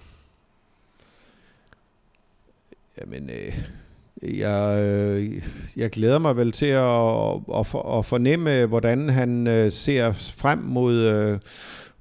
Jamen, 3.02 3.30
øh, 3.30 3.60
jeg, 4.40 4.80
øh, 4.84 5.44
jeg 5.76 5.90
glæder 5.90 6.20
mig 6.20 6.38
vel 6.38 6.52
til 6.52 6.66
at, 6.66 7.32
at, 7.60 7.98
at 7.98 8.06
fornemme, 8.06 8.66
hvordan 8.66 9.10
han 9.10 9.48
øh, 9.48 9.72
ser 9.72 10.12
frem 10.14 10.58
mod... 10.58 10.94
Øh, 10.96 11.40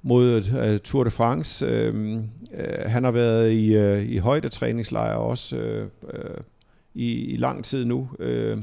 mod 0.01 0.37
uh, 0.37 0.79
Tour 0.79 1.03
de 1.03 1.11
France. 1.11 1.65
Uh, 1.65 1.95
uh, 1.95 2.19
han 2.85 3.03
har 3.03 3.11
været 3.11 3.51
i, 3.51 3.77
uh, 3.77 4.11
i 4.11 4.17
højdetræningslejre 4.17 5.17
også 5.17 5.55
uh, 5.57 6.09
uh, 6.09 6.43
i, 6.93 7.25
i 7.25 7.37
lang 7.37 7.65
tid 7.65 7.85
nu, 7.85 8.09
uh, 8.19 8.57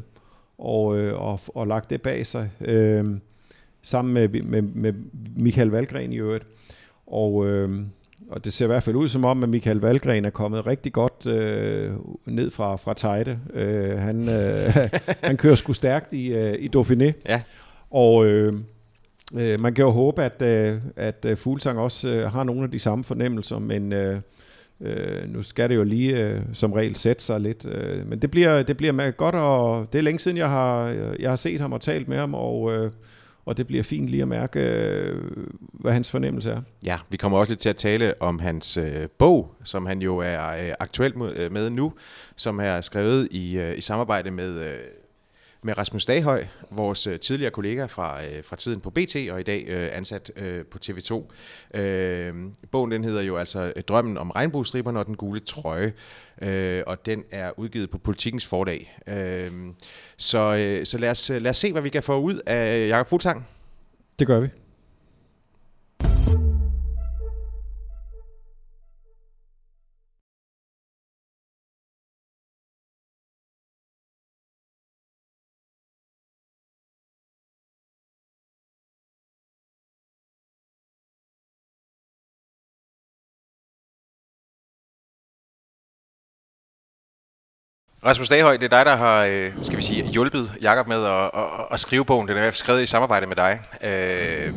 og, 0.58 0.86
uh, 0.86 1.12
og, 1.12 1.40
og 1.48 1.66
lagt 1.66 1.90
det 1.90 2.02
bag 2.02 2.26
sig, 2.26 2.50
uh, 2.60 3.16
sammen 3.82 4.14
med, 4.14 4.28
med, 4.28 4.62
med 4.62 4.92
Michael 5.36 5.68
Valgren 5.68 6.12
i 6.12 6.16
øvrigt. 6.16 6.44
Og, 7.06 7.34
uh, 7.34 7.70
og 8.30 8.44
det 8.44 8.52
ser 8.52 8.64
i 8.64 8.66
hvert 8.66 8.82
fald 8.82 8.96
ud 8.96 9.08
som 9.08 9.24
om, 9.24 9.42
at 9.42 9.48
Michael 9.48 9.78
Valgren 9.78 10.24
er 10.24 10.30
kommet 10.30 10.66
rigtig 10.66 10.92
godt 10.92 11.26
øh, 11.26 11.92
ned 12.26 12.50
fra, 12.50 12.76
fra 12.76 12.94
Tejde. 12.94 13.38
Øh, 13.54 13.98
han, 13.98 14.28
øh, 14.28 14.76
han 15.28 15.36
kører 15.36 15.54
sgu 15.54 15.72
stærkt 15.72 16.12
i, 16.12 16.34
øh, 16.34 16.54
i 16.58 16.70
Dauphiné. 16.76 17.12
Ja. 17.28 17.42
Og, 17.90 18.26
øh, 18.26 18.54
Øh, 19.34 19.60
man 19.60 19.74
kan 19.74 19.84
jo 19.84 19.90
håbe, 19.90 20.22
at, 20.22 20.42
øh, 20.42 20.80
at 20.96 21.24
øh, 21.24 21.36
Fuglsang 21.36 21.78
også 21.78 22.08
øh, 22.08 22.32
har 22.32 22.44
nogle 22.44 22.62
af 22.62 22.70
de 22.70 22.78
samme 22.78 23.04
fornemmelser, 23.04 23.58
men 23.58 23.92
øh, 23.92 24.20
øh, 24.80 25.28
nu 25.28 25.42
skal 25.42 25.68
det 25.68 25.74
jo 25.74 25.82
lige 25.82 26.22
øh, 26.22 26.40
som 26.52 26.72
regel 26.72 26.96
sætte 26.96 27.24
sig 27.24 27.40
lidt. 27.40 27.64
Øh, 27.64 28.08
men 28.08 28.22
det 28.22 28.30
bliver, 28.30 28.62
det 28.62 28.76
bliver 28.76 29.10
godt, 29.10 29.34
og 29.34 29.86
det 29.92 29.98
er 29.98 30.02
længe 30.02 30.20
siden, 30.20 30.36
jeg 30.36 30.50
har, 30.50 30.86
jeg 31.18 31.30
har 31.30 31.36
set 31.36 31.60
ham 31.60 31.72
og 31.72 31.80
talt 31.80 32.08
med 32.08 32.16
ham, 32.16 32.34
og... 32.34 32.72
Øh, 32.72 32.90
og 33.46 33.56
det 33.56 33.66
bliver 33.66 33.82
fint 33.82 34.08
lige 34.08 34.22
at 34.22 34.28
mærke, 34.28 34.60
øh, 34.60 35.22
hvad 35.72 35.92
hans 35.92 36.10
fornemmelse 36.10 36.50
er. 36.50 36.60
Ja, 36.84 36.98
vi 37.08 37.16
kommer 37.16 37.38
også 37.38 37.50
lidt 37.50 37.60
til 37.60 37.68
at 37.68 37.76
tale 37.76 38.22
om 38.22 38.38
hans 38.38 38.76
øh, 38.76 39.08
bog, 39.18 39.54
som 39.64 39.86
han 39.86 40.02
jo 40.02 40.18
er 40.18 40.48
øh, 40.48 40.72
aktuelt 40.80 41.16
med, 41.16 41.36
øh, 41.36 41.52
med 41.52 41.70
nu, 41.70 41.92
som 42.36 42.60
er 42.60 42.80
skrevet 42.80 43.28
i, 43.30 43.58
øh, 43.58 43.78
i 43.78 43.80
samarbejde 43.80 44.30
med 44.30 44.60
øh, 44.60 44.78
med 45.62 45.78
Rasmus 45.78 46.06
Daghøj, 46.06 46.46
vores 46.70 47.06
øh, 47.06 47.20
tidligere 47.20 47.50
kollega 47.50 47.84
fra, 47.84 48.24
øh, 48.24 48.44
fra 48.44 48.56
tiden 48.56 48.80
på 48.80 48.90
BT 48.90 49.16
og 49.30 49.40
i 49.40 49.42
dag 49.42 49.64
øh, 49.68 49.88
ansat 49.92 50.30
på 50.70 50.78
TV2. 50.86 51.24
Bogen 52.70 52.90
den 52.90 53.04
hedder 53.04 53.22
jo 53.22 53.36
altså 53.36 53.72
Drømmen 53.88 54.18
om 54.18 54.30
regnbuestriberne 54.30 54.98
og 54.98 55.06
den 55.06 55.16
gule 55.16 55.40
trøje, 55.40 55.92
og 56.86 57.06
den 57.06 57.24
er 57.30 57.58
udgivet 57.58 57.90
på 57.90 57.98
Politikens 57.98 58.46
fordag. 58.46 58.98
Så 60.16 60.80
så 60.84 60.98
lad, 60.98 61.10
os, 61.10 61.28
lad 61.28 61.50
os 61.50 61.56
se, 61.56 61.72
hvad 61.72 61.82
vi 61.82 61.88
kan 61.88 62.02
få 62.02 62.20
ud 62.20 62.40
af 62.46 62.88
Jakob 62.88 63.08
Futang. 63.08 63.46
Det 64.18 64.26
gør 64.26 64.40
vi. 64.40 64.48
Rasmus 88.06 88.28
Daghøj, 88.28 88.56
det 88.56 88.72
er 88.72 88.76
dig, 88.76 88.86
der 88.86 88.96
har 88.96 89.24
øh, 89.24 89.52
skal 89.62 89.78
vi 89.78 89.82
sige, 89.82 90.04
hjulpet 90.04 90.52
Jakob 90.62 90.88
med 90.88 91.04
at, 91.04 91.30
at, 91.34 91.44
at 91.70 91.80
skrive 91.80 92.04
bogen. 92.04 92.28
Den 92.28 92.36
er 92.36 92.50
skrevet 92.50 92.82
i 92.82 92.86
samarbejde 92.86 93.26
med 93.26 93.36
dig. 93.36 93.60
Øh, 93.82 94.52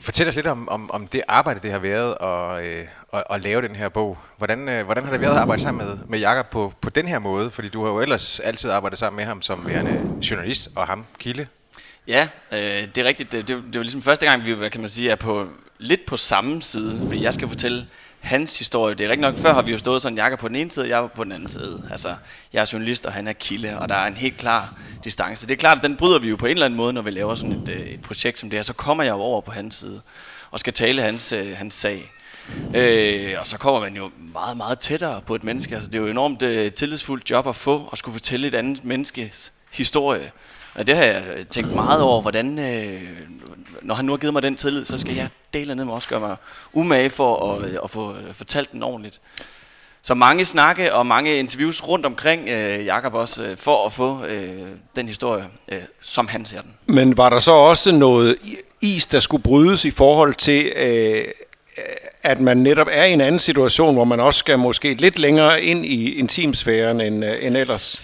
fortæl 0.00 0.28
os 0.28 0.36
lidt 0.36 0.46
om, 0.46 0.68
om, 0.68 0.90
om 0.90 1.06
det 1.06 1.22
arbejde, 1.28 1.60
det 1.62 1.70
har 1.70 1.78
været 1.78 2.14
at, 2.20 2.64
øh, 2.66 2.84
at, 3.12 3.24
at 3.30 3.42
lave 3.42 3.62
den 3.62 3.76
her 3.76 3.88
bog. 3.88 4.18
Hvordan, 4.38 4.68
øh, 4.68 4.84
hvordan 4.84 5.04
har 5.04 5.10
det 5.10 5.20
været 5.20 5.32
at 5.32 5.38
arbejde 5.38 5.62
sammen 5.62 5.86
med, 5.86 5.96
med 6.08 6.18
Jakob 6.18 6.46
på, 6.50 6.72
på 6.80 6.90
den 6.90 7.08
her 7.08 7.18
måde? 7.18 7.50
Fordi 7.50 7.68
du 7.68 7.84
har 7.84 7.92
jo 7.92 8.00
ellers 8.00 8.40
altid 8.40 8.70
arbejdet 8.70 8.98
sammen 8.98 9.16
med 9.16 9.24
ham 9.24 9.42
som 9.42 9.66
værende 9.66 10.10
journalist 10.30 10.70
og 10.76 10.86
ham 10.86 11.04
kilde. 11.18 11.46
Ja, 12.06 12.28
øh, 12.52 12.58
det 12.58 12.98
er 12.98 13.04
rigtigt. 13.04 13.32
Det, 13.32 13.48
det, 13.48 13.62
det 13.66 13.74
var 13.74 13.82
ligesom 13.82 14.02
første 14.02 14.26
gang, 14.26 14.44
vi 14.44 14.68
kan 14.68 14.80
man 14.80 14.90
sige, 14.90 15.10
er 15.10 15.16
på, 15.16 15.48
lidt 15.78 16.06
på 16.06 16.16
samme 16.16 16.62
side. 16.62 17.06
Fordi 17.06 17.22
jeg 17.22 17.34
skal 17.34 17.48
fortælle 17.48 17.86
hans 18.24 18.58
historie. 18.58 18.94
Det 18.94 19.04
er 19.04 19.08
rigtig 19.08 19.20
nok, 19.20 19.36
før 19.36 19.54
har 19.54 19.62
vi 19.62 19.72
jo 19.72 19.78
stået 19.78 20.02
sådan, 20.02 20.18
Jakob 20.18 20.38
på 20.38 20.48
den 20.48 20.56
ene 20.56 20.70
side, 20.70 20.84
og 20.84 20.88
jeg 20.88 21.08
på 21.14 21.24
den 21.24 21.32
anden 21.32 21.48
side. 21.48 21.88
Altså, 21.90 22.14
jeg 22.52 22.60
er 22.60 22.70
journalist, 22.72 23.06
og 23.06 23.12
han 23.12 23.28
er 23.28 23.32
kilde, 23.32 23.78
og 23.78 23.88
der 23.88 23.94
er 23.94 24.06
en 24.06 24.14
helt 24.14 24.36
klar 24.36 24.74
distance. 25.04 25.46
Det 25.46 25.52
er 25.52 25.58
klart, 25.58 25.76
at 25.76 25.82
den 25.84 25.96
bryder 25.96 26.18
vi 26.18 26.28
jo 26.28 26.36
på 26.36 26.46
en 26.46 26.52
eller 26.52 26.66
anden 26.66 26.76
måde, 26.76 26.92
når 26.92 27.02
vi 27.02 27.10
laver 27.10 27.34
sådan 27.34 27.52
et, 27.52 27.68
øh, 27.68 27.80
et 27.80 28.00
projekt 28.00 28.38
som 28.38 28.50
det 28.50 28.58
her. 28.58 28.62
Så 28.64 28.72
kommer 28.72 29.04
jeg 29.04 29.10
jo 29.10 29.20
over 29.20 29.40
på 29.40 29.50
hans 29.50 29.74
side, 29.74 30.00
og 30.50 30.60
skal 30.60 30.72
tale 30.72 31.02
hans, 31.02 31.32
øh, 31.32 31.56
hans 31.56 31.74
sag. 31.74 32.12
Øh, 32.74 33.34
og 33.40 33.46
så 33.46 33.58
kommer 33.58 33.80
man 33.80 33.96
jo 33.96 34.10
meget, 34.16 34.56
meget 34.56 34.78
tættere 34.78 35.20
på 35.20 35.34
et 35.34 35.44
menneske. 35.44 35.74
Altså, 35.74 35.90
det 35.90 35.98
er 35.98 36.02
jo 36.02 36.08
enormt 36.08 36.42
uh, 36.42 36.72
tillidsfuldt 36.72 37.30
job 37.30 37.46
at 37.46 37.56
få, 37.56 37.88
og 37.90 37.98
skulle 37.98 38.12
fortælle 38.12 38.46
et 38.46 38.54
andet 38.54 38.84
menneskes 38.84 39.52
historie. 39.72 40.32
Og 40.74 40.86
det 40.86 40.96
har 40.96 41.04
jeg 41.04 41.22
tænkt 41.50 41.74
meget 41.74 42.02
over, 42.02 42.20
hvordan, 42.20 42.58
øh, 42.58 43.02
når 43.82 43.94
han 43.94 44.04
nu 44.04 44.12
har 44.12 44.16
givet 44.16 44.32
mig 44.32 44.42
den 44.42 44.56
tillid, 44.56 44.84
så 44.84 44.98
skal 44.98 45.14
jeg 45.14 45.28
dele 45.54 45.74
ned 45.74 45.84
med 45.84 45.94
også 45.94 46.08
gøre 46.08 46.20
mig 46.20 46.36
umage 46.72 47.10
for 47.10 47.52
at, 47.52 47.78
at 47.84 47.90
få 47.90 48.14
fortalt 48.32 48.72
den 48.72 48.82
ordentligt. 48.82 49.20
Så 50.02 50.14
mange 50.14 50.44
snakke 50.44 50.94
og 50.94 51.06
mange 51.06 51.38
interviews 51.38 51.88
rundt 51.88 52.06
omkring 52.06 52.48
øh, 52.48 52.86
Jakob 52.86 53.14
også, 53.14 53.44
øh, 53.44 53.56
for 53.56 53.86
at 53.86 53.92
få 53.92 54.24
øh, 54.24 54.68
den 54.96 55.08
historie, 55.08 55.44
øh, 55.68 55.78
som 56.00 56.28
han 56.28 56.44
ser 56.44 56.60
den. 56.60 56.74
Men 56.86 57.16
var 57.16 57.30
der 57.30 57.38
så 57.38 57.50
også 57.50 57.92
noget 57.92 58.36
is, 58.80 59.06
der 59.06 59.20
skulle 59.20 59.42
brydes 59.42 59.84
i 59.84 59.90
forhold 59.90 60.34
til, 60.34 60.72
øh, 60.76 61.24
at 62.22 62.40
man 62.40 62.56
netop 62.56 62.86
er 62.90 63.04
i 63.04 63.12
en 63.12 63.20
anden 63.20 63.38
situation, 63.38 63.94
hvor 63.94 64.04
man 64.04 64.20
også 64.20 64.38
skal 64.38 64.58
måske 64.58 64.94
lidt 64.94 65.18
længere 65.18 65.62
ind 65.62 65.86
i 65.86 66.12
intimsfæren 66.14 67.00
end, 67.00 67.24
øh, 67.24 67.46
end 67.46 67.56
ellers? 67.56 68.02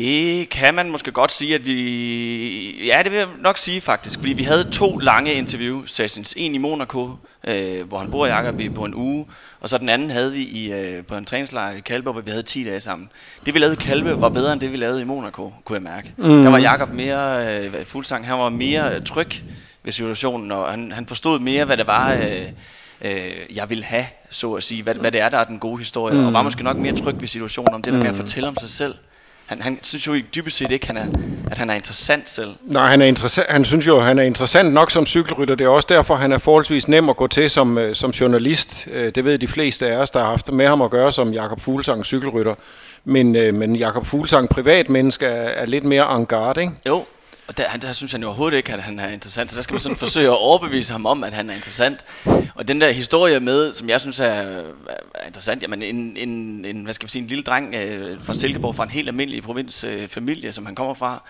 Det 0.00 0.48
kan 0.48 0.74
man 0.74 0.90
måske 0.90 1.12
godt 1.12 1.32
sige, 1.32 1.54
at 1.54 1.66
vi... 1.66 2.86
Ja, 2.86 3.02
det 3.02 3.12
vil 3.12 3.18
jeg 3.18 3.28
nok 3.40 3.58
sige 3.58 3.80
faktisk. 3.80 4.18
Fordi 4.18 4.32
vi 4.32 4.42
havde 4.42 4.70
to 4.70 4.98
lange 4.98 5.32
interview 5.32 5.84
sessions. 5.84 6.34
En 6.36 6.54
i 6.54 6.58
Monaco, 6.58 7.10
øh, 7.46 7.88
hvor 7.88 7.98
han 7.98 8.10
bor 8.10 8.26
i 8.26 8.28
Jakob 8.28 8.60
på 8.74 8.84
en 8.84 8.94
uge. 8.94 9.26
Og 9.60 9.68
så 9.68 9.78
den 9.78 9.88
anden 9.88 10.10
havde 10.10 10.32
vi 10.32 10.42
i, 10.42 10.72
øh, 10.72 11.04
på 11.04 11.14
en 11.14 11.24
træningslejr 11.24 11.76
i 11.76 11.80
Kalbe, 11.80 12.12
hvor 12.12 12.20
vi 12.20 12.30
havde 12.30 12.42
10 12.42 12.64
dage 12.64 12.80
sammen. 12.80 13.10
Det 13.46 13.54
vi 13.54 13.58
lavede 13.58 13.76
i 13.76 13.82
Kalbe 13.84 14.20
var 14.20 14.28
bedre 14.28 14.52
end 14.52 14.60
det 14.60 14.72
vi 14.72 14.76
lavede 14.76 15.00
i 15.00 15.04
Monaco, 15.04 15.52
kunne 15.64 15.76
jeg 15.76 15.82
mærke. 15.82 16.12
Mm. 16.16 16.42
Der 16.42 16.50
var 16.50 16.58
Jakob 16.58 16.92
mere 16.92 17.56
øh, 17.64 17.84
fuldsang. 17.84 18.26
Han 18.26 18.38
var 18.38 18.48
mere 18.48 18.94
øh, 18.94 19.02
tryg 19.02 19.30
ved 19.82 19.92
situationen, 19.92 20.52
og 20.52 20.70
han, 20.70 20.92
han 20.92 21.06
forstod 21.06 21.40
mere, 21.40 21.64
hvad 21.64 21.76
det 21.76 21.86
var... 21.86 22.12
Øh, 22.12 22.46
øh, 23.02 23.32
jeg 23.54 23.70
vil 23.70 23.84
have, 23.84 24.06
så 24.30 24.52
at 24.52 24.62
sige, 24.62 24.82
hvad, 24.82 24.94
hvad 24.94 25.12
det 25.12 25.20
er, 25.20 25.28
der 25.28 25.38
er 25.38 25.44
den 25.44 25.58
gode 25.58 25.78
historie, 25.78 26.18
mm. 26.18 26.26
og 26.26 26.32
var 26.32 26.42
måske 26.42 26.62
nok 26.62 26.76
mere 26.76 26.96
tryg 26.96 27.20
ved 27.20 27.28
situationen, 27.28 27.74
om 27.74 27.82
det 27.82 27.92
der 27.92 27.98
med 27.98 28.08
at 28.08 28.14
mm. 28.14 28.20
fortælle 28.20 28.48
om 28.48 28.56
sig 28.56 28.70
selv. 28.70 28.94
Han, 29.50 29.62
han 29.62 29.78
synes 29.82 30.06
jo 30.06 30.14
dybest 30.34 30.56
set 30.56 30.70
ikke, 30.70 30.86
han 30.86 30.96
er, 30.96 31.06
at 31.50 31.58
han 31.58 31.70
er 31.70 31.74
interessant 31.74 32.30
selv. 32.30 32.54
Nej, 32.62 32.90
han, 32.90 33.02
er 33.02 33.06
interessant, 33.06 33.50
han 33.50 33.64
synes 33.64 33.86
jo, 33.86 34.00
han 34.00 34.18
er 34.18 34.22
interessant 34.22 34.72
nok 34.72 34.90
som 34.90 35.06
cykelrytter. 35.06 35.54
Det 35.54 35.64
er 35.64 35.68
også 35.68 35.86
derfor, 35.90 36.16
han 36.16 36.32
er 36.32 36.38
forholdsvis 36.38 36.88
nem 36.88 37.08
at 37.08 37.16
gå 37.16 37.26
til 37.26 37.50
som, 37.50 37.78
øh, 37.78 37.94
som 37.94 38.10
journalist. 38.10 38.88
Øh, 38.92 39.12
det 39.14 39.24
ved 39.24 39.38
de 39.38 39.48
fleste 39.48 39.86
af 39.86 39.96
os, 39.96 40.10
der 40.10 40.20
har 40.20 40.26
haft 40.26 40.52
med 40.52 40.66
ham 40.66 40.82
at 40.82 40.90
gøre 40.90 41.12
som 41.12 41.32
Jakob 41.32 41.60
Fuglsang 41.60 42.04
cykelrytter. 42.04 42.54
Men, 43.04 43.36
øh, 43.36 43.54
men 43.54 43.76
Jakob 43.76 44.06
Fuglsang 44.06 44.48
privatmenneske 44.48 45.26
er, 45.26 45.48
er 45.48 45.66
lidt 45.66 45.84
mere 45.84 46.16
en 46.16 46.26
garde, 46.26 46.60
ikke? 46.60 46.72
Jo, 46.86 47.04
og 47.50 47.56
der, 47.56 47.76
der 47.82 47.92
synes 47.92 48.12
han 48.12 48.20
jo 48.20 48.26
overhovedet 48.26 48.56
ikke, 48.56 48.72
at 48.72 48.82
han 48.82 48.98
er 48.98 49.08
interessant. 49.08 49.50
Så 49.50 49.56
der 49.56 49.62
skal 49.62 49.74
man 49.74 49.80
sådan 49.80 49.96
forsøge 49.96 50.26
at 50.26 50.38
overbevise 50.38 50.92
ham 50.92 51.06
om, 51.06 51.24
at 51.24 51.32
han 51.32 51.50
er 51.50 51.54
interessant. 51.54 52.04
Og 52.54 52.68
den 52.68 52.80
der 52.80 52.90
historie 52.90 53.40
med, 53.40 53.72
som 53.72 53.88
jeg 53.88 54.00
synes 54.00 54.20
er, 54.20 54.24
er 55.14 55.26
interessant, 55.26 55.62
jamen 55.62 55.82
en, 55.82 56.16
en, 56.16 56.64
en, 56.64 56.84
hvad 56.84 56.94
skal 56.94 57.06
vi 57.06 57.10
sige, 57.10 57.22
en 57.22 57.28
lille 57.28 57.42
dreng 57.42 57.74
øh, 57.74 58.24
fra 58.24 58.34
Silkeborg, 58.34 58.74
fra 58.74 58.84
en 58.84 58.90
helt 58.90 59.08
almindelig 59.08 59.42
provinsfamilie, 59.42 60.48
øh, 60.48 60.54
som 60.54 60.66
han 60.66 60.74
kommer 60.74 60.94
fra, 60.94 61.22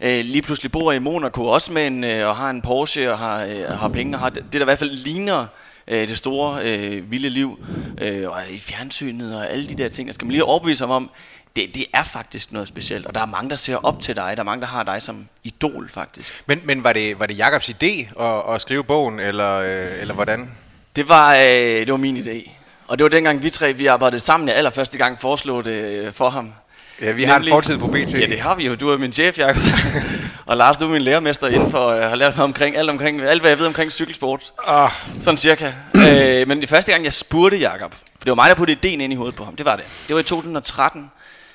øh, 0.00 0.24
lige 0.24 0.42
pludselig 0.42 0.72
bor 0.72 0.92
i 0.92 0.98
Monaco, 0.98 1.46
også 1.46 1.72
med 1.72 1.86
en, 1.86 2.04
øh, 2.04 2.28
og 2.28 2.36
har 2.36 2.50
en 2.50 2.62
Porsche 2.62 3.12
og 3.12 3.18
har, 3.18 3.44
øh, 3.44 3.78
har 3.78 3.88
penge, 3.88 4.16
og 4.16 4.20
har 4.20 4.30
det, 4.30 4.42
det, 4.42 4.52
der 4.52 4.60
i 4.60 4.64
hvert 4.64 4.78
fald 4.78 4.90
ligner 4.90 5.46
øh, 5.88 6.08
det 6.08 6.18
store 6.18 6.62
øh, 6.64 7.10
vilde 7.10 7.28
liv, 7.28 7.64
øh, 8.00 8.30
og 8.30 8.42
i 8.50 8.58
fjernsynet 8.58 9.36
og 9.36 9.50
alle 9.50 9.68
de 9.68 9.74
der 9.74 9.88
ting. 9.88 10.08
Der 10.08 10.14
skal 10.14 10.24
man 10.26 10.32
lige 10.32 10.44
overbevise 10.44 10.84
ham 10.84 10.90
om, 10.90 11.10
det, 11.56 11.74
det 11.74 11.84
er 11.92 12.02
faktisk 12.02 12.52
noget 12.52 12.68
specielt, 12.68 13.06
og 13.06 13.14
der 13.14 13.20
er 13.20 13.26
mange, 13.26 13.50
der 13.50 13.56
ser 13.56 13.76
op 13.76 14.00
til 14.00 14.16
dig. 14.16 14.32
Der 14.36 14.40
er 14.40 14.44
mange, 14.44 14.60
der 14.60 14.66
har 14.66 14.82
dig 14.82 15.02
som 15.02 15.28
idol, 15.44 15.88
faktisk. 15.88 16.42
Men, 16.46 16.60
men 16.64 16.84
var, 16.84 16.92
det, 16.92 17.20
var 17.20 17.26
det 17.26 17.38
Jakobs 17.38 17.68
idé 17.68 18.22
at, 18.22 18.54
at 18.54 18.60
skrive 18.60 18.84
bogen, 18.84 19.20
eller, 19.20 19.54
øh, 19.54 20.00
eller 20.00 20.14
hvordan? 20.14 20.50
Det 20.96 21.08
var, 21.08 21.34
øh, 21.34 21.40
det 21.42 21.90
var 21.90 21.96
min 21.96 22.16
idé. 22.16 22.50
Og 22.88 22.98
det 22.98 23.04
var 23.04 23.10
dengang 23.10 23.42
vi 23.42 23.50
tre, 23.50 23.72
vi 23.72 23.86
arbejdede 23.86 24.20
sammen, 24.20 24.48
jeg 24.48 24.56
allerførste 24.56 24.98
gang 24.98 25.20
foreslog 25.20 25.64
det 25.64 25.84
øh, 25.84 26.12
for 26.12 26.30
ham. 26.30 26.52
Ja, 27.00 27.06
vi 27.06 27.10
Nemlig, 27.10 27.28
har 27.28 27.38
en 27.38 27.48
fortid 27.48 27.78
på 27.78 27.86
BT. 27.86 28.14
Ja, 28.14 28.26
det 28.26 28.40
har 28.40 28.54
vi 28.54 28.66
jo. 28.66 28.74
Du 28.74 28.88
er 28.88 28.96
min 28.96 29.12
chef, 29.12 29.38
Jacob. 29.38 29.62
og 30.46 30.56
Lars, 30.56 30.76
du 30.76 30.84
er 30.84 30.88
min 30.88 31.02
lærermester 31.02 31.48
inden 31.48 31.70
for, 31.70 31.88
øh, 31.88 32.02
har 32.02 32.16
lært 32.16 32.36
mig 32.36 32.44
omkring 32.44 32.76
alt, 32.76 32.90
omkring, 32.90 33.22
alt, 33.22 33.40
hvad 33.40 33.50
jeg 33.50 33.58
ved 33.58 33.66
omkring 33.66 33.92
cykelsport. 33.92 34.52
Ah. 34.66 34.90
Sådan 35.20 35.36
cirka. 35.36 35.72
øh, 35.96 36.48
men 36.48 36.60
det 36.60 36.68
første 36.68 36.92
gang, 36.92 37.04
jeg 37.04 37.12
spurgte 37.12 37.56
Jacob, 37.56 37.92
for 37.92 38.24
det 38.24 38.30
var 38.30 38.34
mig, 38.34 38.48
der 38.48 38.54
puttede 38.54 38.78
idéen 38.78 39.02
ind 39.02 39.12
i 39.12 39.16
hovedet 39.16 39.34
på 39.34 39.44
ham, 39.44 39.56
det 39.56 39.66
var 39.66 39.76
det. 39.76 39.84
Det 40.08 40.14
var 40.14 40.20
i 40.20 40.24
2013 40.24 41.10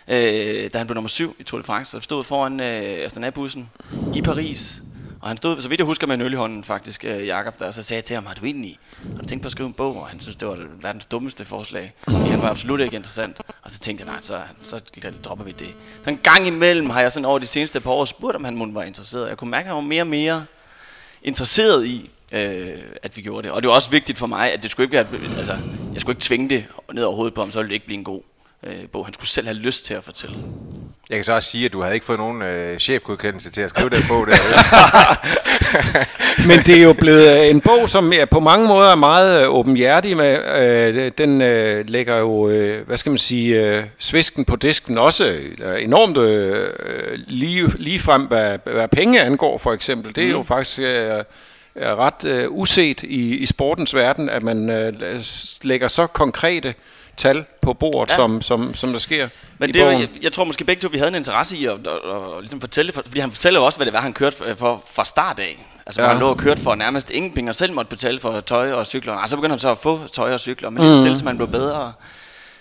øh, 0.08 0.70
da 0.74 0.78
han 0.78 0.88
blev 0.88 0.96
nummer 0.96 1.10
syv 1.10 1.36
i 1.40 1.44
Tour 1.44 1.62
de 1.62 1.66
France, 1.66 1.98
og 1.98 2.04
stod 2.04 2.24
foran 2.24 2.60
øh, 2.60 3.06
Astana-bussen 3.06 3.70
i 4.16 4.22
Paris. 4.22 4.82
Og 5.28 5.32
han 5.32 5.38
stod, 5.38 5.62
så 5.62 5.70
vidt 5.70 5.80
jeg 5.80 5.86
husker, 5.86 6.08
med 6.08 6.16
en 6.16 6.22
øl 6.22 6.34
i 6.34 6.36
hånden 6.36 6.64
faktisk, 6.64 7.06
øh, 7.06 7.28
Jakob, 7.28 7.60
der, 7.60 7.72
så 7.72 7.84
sagde 7.84 8.02
til 8.02 8.14
ham, 8.14 8.26
har 8.26 8.34
du 8.34 8.46
egentlig 8.46 8.80
har 9.16 9.22
du 9.22 9.28
tænkt 9.28 9.42
på 9.42 9.46
at 9.46 9.52
skrive 9.52 9.68
en 9.68 9.74
bog? 9.74 9.96
Og 9.96 10.08
han 10.08 10.20
synes, 10.20 10.36
det 10.36 10.48
var 10.48 10.58
verdens 10.82 11.06
dummeste 11.06 11.46
forslag. 11.46 11.94
Fordi 12.04 12.30
han 12.30 12.42
var 12.42 12.50
absolut 12.50 12.80
ikke 12.80 12.96
interessant. 12.96 13.42
Og 13.62 13.72
så 13.72 13.80
tænkte 13.80 14.06
jeg, 14.06 14.14
nej, 14.14 14.22
så, 14.24 14.42
så 14.62 14.82
dropper 15.24 15.46
vi 15.46 15.52
det. 15.52 15.68
Så 16.02 16.10
en 16.10 16.20
gang 16.24 16.48
imellem 16.48 16.90
har 16.90 17.02
jeg 17.02 17.12
sådan 17.12 17.26
over 17.26 17.40
de 17.40 17.48
seneste 17.48 17.80
par 17.80 17.92
år 17.92 18.06
spurgt, 18.06 18.36
om 18.36 18.44
han 18.44 18.56
måtte 18.56 18.74
var 18.74 18.84
interesseret. 18.84 19.30
Jeg 19.30 19.38
kunne 19.38 19.52
mærke, 19.52 19.64
at 19.64 19.68
han 19.68 19.76
var 19.76 19.82
mere 19.82 20.04
og 20.04 20.08
mere 20.08 20.46
interesseret 21.24 21.86
i, 21.86 22.10
øh, 22.32 22.78
at 23.04 23.18
vi 23.18 23.22
gjorde 23.22 23.44
det. 23.44 23.52
Og 23.52 23.64
det 23.64 23.70
var 23.70 23.76
også 23.76 23.92
vigtigt 23.92 24.18
for 24.18 24.28
mig, 24.28 24.54
at 24.54 24.64
det 24.64 24.72
skulle 24.72 24.86
ikke 24.86 24.96
være, 25.12 25.38
altså, 25.38 25.58
jeg 25.94 26.02
skulle 26.02 26.16
ikke 26.16 26.26
tvinge 26.26 26.50
det 26.50 26.66
ned 26.94 27.04
over 27.04 27.16
hovedet 27.16 27.34
på 27.34 27.42
ham, 27.42 27.52
så 27.52 27.60
ville 27.60 27.70
det 27.70 27.74
ikke 27.74 27.86
blive 27.86 27.98
en 27.98 28.04
god 28.04 28.22
øh, 28.68 28.90
bog. 28.92 29.06
Han 29.06 29.14
skulle 29.14 29.30
selv 29.30 29.48
have 29.48 29.58
lyst 29.58 29.86
til 29.86 29.94
at 29.94 30.04
fortælle. 30.04 30.36
Jeg 31.10 31.18
kan 31.18 31.24
så 31.24 31.34
også 31.34 31.50
sige, 31.50 31.66
at 31.66 31.74
du 31.74 31.82
havde 31.82 31.94
ikke 31.94 32.06
fået 32.06 32.20
nogen 32.20 32.42
øh, 32.42 32.78
chefgodkendelse 32.80 33.50
til 33.50 33.62
at 33.62 33.70
skrive 33.70 33.90
den 33.90 34.04
bog 34.08 34.28
der. 34.28 34.38
Men 36.48 36.60
det 36.60 36.78
er 36.78 36.84
jo 36.84 36.94
blevet 36.94 37.50
en 37.50 37.62
bog, 37.62 37.90
som 37.90 38.14
er 38.14 38.26
på 38.26 38.40
mange 38.40 38.68
måder 38.68 38.92
er 38.92 38.96
meget 38.96 39.44
øh, 39.44 39.50
åbenhjertig 39.50 40.18
med. 40.18 40.40
Øh, 40.60 41.12
den 41.18 41.42
øh, 41.42 41.90
lægger 41.90 42.18
jo, 42.18 42.50
øh, 42.50 42.88
hvad 42.88 42.98
skal 42.98 43.10
man 43.10 43.20
sige, 43.20 43.66
øh, 43.66 43.84
svisken 43.98 44.46
på 44.46 44.56
disken 44.56 44.98
også 44.98 45.26
øh, 45.64 45.84
enormt 45.84 46.18
øh, 46.18 46.70
lige, 47.28 47.72
lige 47.78 48.00
frem, 48.00 48.22
hvad, 48.22 48.58
hvad 48.66 48.88
penge 48.88 49.22
angår 49.22 49.58
for 49.58 49.74
eksempel. 49.74 50.16
Det 50.16 50.24
er 50.24 50.28
mm. 50.28 50.34
jo 50.34 50.44
faktisk... 50.44 50.80
Øh, 50.80 51.24
er 51.78 51.96
ret 51.96 52.26
øh, 52.26 52.52
uset 52.52 53.04
i, 53.04 53.38
i 53.38 53.46
sportens 53.46 53.96
verden, 53.96 54.30
at 54.30 54.44
man 54.44 54.70
øh, 54.70 54.94
lægger 55.62 55.88
så 55.88 56.08
konkrete 56.08 56.74
tal 57.18 57.46
på 57.62 57.74
bordet, 57.74 58.12
ja. 58.12 58.16
som, 58.16 58.42
som, 58.42 58.76
som 58.76 58.92
der 58.92 59.00
sker 59.00 59.28
Men 59.58 59.74
det, 59.74 59.80
jeg, 59.80 60.10
jeg 60.22 60.34
tror 60.34 60.44
måske 60.44 60.64
begge 60.64 60.82
to, 60.82 60.90
vi 60.92 60.98
havde 60.98 61.10
en 61.10 61.16
interesse 61.16 61.58
i 61.58 61.66
at, 61.66 61.72
at, 61.72 61.88
at, 61.88 62.38
at 62.38 62.40
ligesom 62.40 62.62
fortælle, 62.62 62.92
for, 62.92 63.02
fordi 63.06 63.20
han 63.20 63.32
fortæller 63.32 63.60
jo 63.60 63.66
også, 63.66 63.80
hvad 63.80 63.86
det 63.86 63.94
var, 63.94 64.02
han 64.02 64.14
kørte 64.14 64.56
for 64.56 64.84
fra 64.96 65.06
start 65.06 65.40
af. 65.40 65.66
Altså, 65.86 66.02
ja. 66.02 66.08
han 66.08 66.20
lå 66.20 66.30
og 66.30 66.38
kørte 66.38 66.62
for 66.62 66.76
nærmest 66.76 67.10
ingen 67.10 67.34
penge, 67.34 67.52
og 67.52 67.56
selv 67.56 67.74
måtte 67.74 67.90
betale 67.90 68.20
for 68.20 68.40
tøj 68.40 68.74
og 68.74 68.88
cykler. 68.88 69.14
Altså, 69.14 69.32
så 69.32 69.38
begyndte 69.38 69.54
han 69.54 69.60
så 69.60 69.72
at 69.72 69.78
få 69.78 70.08
tøj 70.08 70.34
og 70.34 70.40
cykler, 70.40 70.70
men 70.70 70.84
mm. 70.84 70.90
fortælle, 70.90 71.18
som 71.18 71.28
han 71.28 71.38
blev 71.38 71.48
bedre 71.48 71.94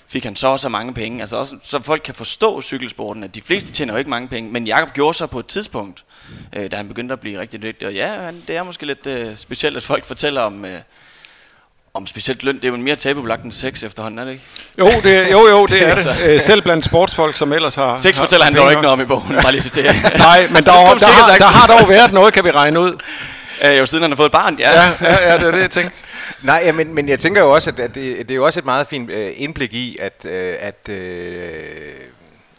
fik 0.08 0.24
han 0.24 0.36
så 0.36 0.56
så 0.56 0.68
mange 0.68 0.94
penge. 0.94 1.20
Altså 1.20 1.36
også, 1.36 1.56
så 1.62 1.82
folk 1.82 2.02
kan 2.04 2.14
forstå 2.14 2.62
cykelsporten, 2.62 3.24
at 3.24 3.34
de 3.34 3.42
fleste 3.42 3.72
tjener 3.72 3.94
jo 3.94 3.98
ikke 3.98 4.10
mange 4.10 4.28
penge, 4.28 4.50
men 4.50 4.66
Jakob 4.66 4.92
gjorde 4.92 5.18
så 5.18 5.26
på 5.26 5.38
et 5.38 5.46
tidspunkt, 5.46 6.04
øh, 6.52 6.70
da 6.70 6.76
han 6.76 6.88
begyndte 6.88 7.12
at 7.12 7.20
blive 7.20 7.40
rigtig 7.40 7.62
dygtig. 7.62 7.88
Og 7.88 7.94
ja, 7.94 8.20
han, 8.20 8.42
det 8.48 8.56
er 8.56 8.62
måske 8.62 8.86
lidt 8.86 9.06
øh, 9.06 9.36
specielt, 9.36 9.76
at 9.76 9.82
folk 9.82 10.04
fortæller 10.04 10.40
om, 10.40 10.64
øh, 10.64 10.80
om 11.96 12.06
specielt 12.06 12.42
løn, 12.42 12.54
det 12.54 12.64
er 12.64 12.68
jo 12.68 12.76
mere 12.76 12.96
tabubelagt 12.96 13.44
end 13.44 13.52
sex 13.52 13.82
efterhånden, 13.82 14.18
er 14.18 14.24
det 14.24 14.32
ikke? 14.32 14.44
Jo, 14.78 14.90
det, 15.02 15.32
jo, 15.32 15.48
jo, 15.48 15.66
det 15.66 15.82
er 15.82 15.86
det. 15.94 16.06
Altså. 16.06 16.14
Øh, 16.26 16.40
selv 16.40 16.62
blandt 16.62 16.84
sportsfolk, 16.84 17.36
som 17.36 17.52
ellers 17.52 17.74
har... 17.74 17.96
Sex 17.96 18.18
fortæller 18.18 18.44
han 18.44 18.56
jo 18.56 18.68
ikke 18.70 18.82
noget 18.82 18.92
om 18.92 19.00
i 19.00 19.04
bogen, 19.04 19.36
bare 19.42 19.52
lige 19.52 19.62
det. 19.62 19.84
Nej, 20.18 20.48
men 20.50 20.64
der, 20.64 20.72
der, 20.72 20.98
der, 20.98 21.06
har, 21.06 21.36
der 21.38 21.46
har 21.46 21.66
dog 21.66 21.88
været 21.88 22.12
noget, 22.12 22.34
kan 22.34 22.44
vi 22.44 22.50
regne 22.50 22.80
ud. 22.80 22.92
Øh, 23.64 23.78
jo, 23.78 23.86
siden 23.86 24.02
han 24.02 24.10
har 24.10 24.16
fået 24.16 24.26
et 24.26 24.32
barn, 24.32 24.56
ja. 24.58 24.82
Ja, 24.82 24.92
ja, 25.00 25.30
ja 25.30 25.38
det 25.38 25.46
er 25.46 25.50
det, 25.50 25.60
jeg 25.60 25.70
tænkte. 25.70 25.96
Nej, 26.42 26.62
ja, 26.64 26.72
men, 26.72 26.94
men 26.94 27.08
jeg 27.08 27.20
tænker 27.20 27.40
jo 27.40 27.50
også, 27.50 27.70
at, 27.70 27.80
at 27.80 27.94
det, 27.94 28.18
det 28.18 28.30
er 28.30 28.34
jo 28.34 28.44
også 28.44 28.60
et 28.60 28.64
meget 28.64 28.86
fint 28.86 29.10
øh, 29.10 29.30
indblik 29.36 29.74
i, 29.74 29.98
at, 30.00 30.26
øh, 30.30 30.54
at 30.60 30.88
øh, 30.88 31.30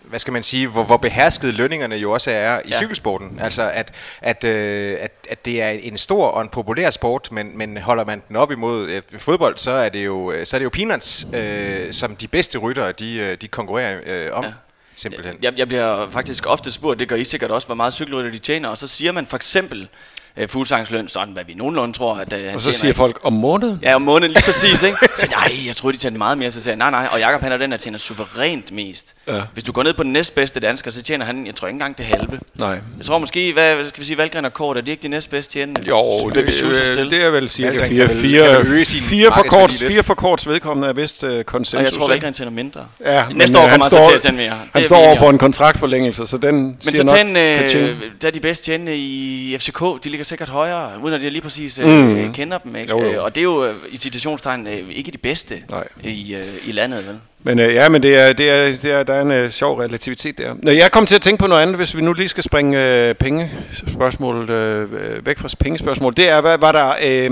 hvad 0.10 0.20
skal 0.20 0.34
man 0.34 0.44
sige, 0.44 0.68
hvor, 0.68 0.84
hvor 0.84 0.98
beherskede 0.98 1.52
lønningerne 1.52 1.96
jo 1.96 2.12
også 2.12 2.32
er 2.32 2.60
i 2.66 2.70
ja. 2.70 2.78
cykelsporten. 2.78 3.40
Altså 3.42 3.72
at, 3.74 3.94
at, 4.22 4.44
øh, 4.44 4.98
at, 5.02 5.12
at 5.30 5.46
det 5.46 5.62
er 5.62 5.70
en 5.70 5.98
stor 5.98 6.28
og 6.28 6.42
en 6.42 6.50
populær 6.50 6.90
sport, 6.90 7.32
men, 7.32 7.58
men 7.58 7.78
holder 7.78 8.06
man 8.06 8.24
den 8.28 8.36
op 8.36 8.52
imod 8.52 8.90
øh, 8.90 9.02
fodbold, 9.18 9.58
så 9.58 9.72
er 9.72 9.90
det 9.90 10.06
jo, 10.06 10.34
så 10.44 10.58
er 10.58 10.60
det 10.60 10.64
jo 10.64 10.70
peanuts, 10.70 11.28
øh, 11.34 11.94
som 11.94 12.16
de 12.16 12.28
bedste 12.28 12.58
ryttere, 12.58 12.92
de, 12.92 13.18
øh, 13.18 13.38
de 13.42 13.48
konkurrerer 13.48 14.00
øh, 14.06 14.30
om. 14.34 14.44
Ja. 14.44 14.52
Simpelthen. 14.96 15.36
Jeg, 15.42 15.54
jeg 15.58 15.68
bliver 15.68 16.10
faktisk 16.12 16.48
ofte 16.48 16.72
spurgt, 16.72 17.00
det 17.00 17.10
gør 17.10 17.16
I 17.16 17.24
sikkert 17.24 17.52
også, 17.52 17.68
hvor 17.68 17.76
meget 17.76 17.94
cykelrytter 17.94 18.32
de 18.32 18.38
tjener, 18.38 18.70
og 18.70 18.78
så 18.78 18.88
siger 18.88 19.12
man 19.12 19.28
for 19.28 19.38
eksempel, 19.38 19.90
øh, 20.38 20.50
fuldsangsløn, 20.50 21.08
sådan 21.08 21.34
hvad 21.34 21.44
vi 21.48 21.54
nogenlunde 21.54 21.98
tror, 21.98 22.16
at 22.16 22.34
øh, 22.34 22.56
Og 22.56 22.62
så 22.62 22.72
siger 22.72 22.88
ikke. 22.88 22.98
folk, 22.98 23.20
om 23.24 23.34
måneden? 23.34 23.80
Ja, 23.84 23.96
om 23.96 24.02
måneden, 24.02 24.32
lige 24.32 24.44
præcis, 24.44 24.84
ikke? 24.84 24.98
Så 25.18 25.28
nej, 25.32 25.66
jeg 25.68 25.76
troede, 25.76 25.98
de 25.98 26.02
tjente 26.02 26.18
meget 26.18 26.38
mere. 26.38 26.52
Så 26.52 26.62
siger 26.62 26.72
jeg, 26.72 26.78
nej, 26.78 26.92
nej, 26.92 27.08
og 27.12 27.20
Jakob 27.20 27.42
han 27.42 27.52
er 27.52 27.58
den, 27.58 27.72
der 27.72 27.78
tjener 27.78 27.98
suverænt 27.98 28.72
mest. 28.72 29.16
Ja. 29.28 29.42
Hvis 29.54 29.64
du 29.64 29.72
går 29.72 29.84
ned 29.84 29.94
på 29.94 30.04
den 30.04 30.14
næstbedste 30.14 30.60
dansker, 30.60 30.92
så 30.92 31.02
tjener 31.02 31.26
han, 31.26 31.46
jeg 31.46 31.56
tror 31.56 31.68
ikke 31.68 31.76
engang 31.76 31.98
det 31.98 32.06
halve. 32.06 32.40
Nej. 32.56 32.70
Jeg 32.98 33.06
tror 33.06 33.18
måske, 33.18 33.54
hvad, 33.54 33.86
skal 33.86 34.02
vi 34.02 34.06
sige, 34.06 34.18
Valgren 34.18 34.46
og 34.46 34.54
Kort, 34.54 34.78
er 34.78 34.82
de 34.82 34.92
ikke 34.92 35.04
de 35.04 35.08
næstbedste 35.08 35.54
tjenende? 35.54 35.82
Jo, 35.88 36.30
det, 36.30 36.48
det, 36.48 36.96
det, 36.96 37.12
det, 37.12 37.24
er 37.24 37.30
vel 37.30 37.50
cirka 37.50 37.88
fire, 37.88 38.10
fire, 38.10 38.86
fire, 38.86 39.32
for 39.34 39.44
kort, 39.44 39.72
fire 39.72 40.04
for 40.04 40.14
korts 40.14 40.48
vedkommende 40.48 40.90
er 40.90 40.94
vist 40.94 41.24
uh, 41.24 41.42
konsensus. 41.42 41.74
Og 41.74 41.84
jeg 41.84 41.94
tror, 41.94 42.08
Valgren 42.08 42.34
tjener 42.34 42.52
mindre. 42.52 42.86
Ja, 43.06 43.26
Næste 43.32 43.58
år 43.58 43.62
kommer 43.62 43.96
han 43.96 44.08
til 44.10 44.16
at 44.16 44.22
tjene 44.22 44.38
mere. 44.38 44.54
Han 44.74 44.84
står 44.84 44.98
over 44.98 45.18
for 45.18 45.30
en 45.30 45.38
kontraktforlængelse, 45.38 46.28
så 46.28 46.38
den 46.38 46.78
Men 46.86 46.96
så 46.96 47.08
tjen, 47.16 47.38
øh, 47.38 48.02
der 48.22 48.28
er 48.28 48.32
de 48.32 48.40
bedste 48.40 48.66
tjenende 48.66 48.96
i 48.98 49.58
FCK, 49.60 49.80
de 50.04 50.10
ligger 50.10 50.26
sikkert 50.28 50.50
højere 50.50 50.92
uden 51.04 51.14
at 51.14 51.24
jeg 51.24 51.32
lige 51.32 51.42
præcis 51.42 51.80
øh, 51.80 51.88
mm. 51.88 52.34
kender 52.34 52.58
dem. 52.58 52.76
Ikke? 52.76 52.90
Jo, 52.90 53.04
jo. 53.04 53.12
Øh, 53.12 53.24
og 53.24 53.36
det 53.36 53.42
er 53.42 53.44
jo 53.44 53.66
øh, 53.66 53.76
i 53.90 53.98
citationstegn 53.98 54.68
øh, 54.68 54.90
ikke 54.90 55.12
de 55.12 55.18
bedste 55.18 55.56
Nej. 55.70 55.88
i, 56.04 56.36
øh, 56.36 56.70
i 56.70 56.72
landet, 56.72 57.08
vel? 57.08 57.20
Men 57.44 57.60
øh, 57.60 57.74
ja, 57.74 57.90
men 57.90 58.04
det 58.04 58.20
er, 58.20 58.34
det 58.34 58.50
er, 58.50 58.78
det 58.82 58.92
er, 58.92 59.04
der 59.04 59.14
er 59.14 59.22
en 59.22 59.32
øh, 59.32 59.50
sjov 59.50 59.78
relativitet 59.80 60.38
der. 60.38 60.54
Nå, 60.64 60.72
jeg 60.72 60.92
kom 60.92 61.06
til 61.06 61.16
at 61.16 61.22
tænke 61.22 61.40
på 61.40 61.48
noget 61.48 61.62
andet, 61.62 61.76
hvis 61.76 61.96
vi 61.96 62.02
nu 62.02 62.14
lige 62.14 62.30
skal 62.30 62.44
springe 62.44 62.84
øh, 62.84 63.16
pengespørgsmålet 63.16 64.50
øh, 64.50 65.26
væk 65.26 65.38
fra 65.38 65.50
pengespørgsmål. 65.60 66.14
Det 66.18 66.30
er, 66.30 66.42
hvad, 66.42 66.58
var 66.58 66.72
der... 66.72 66.94
Øh, 67.04 67.32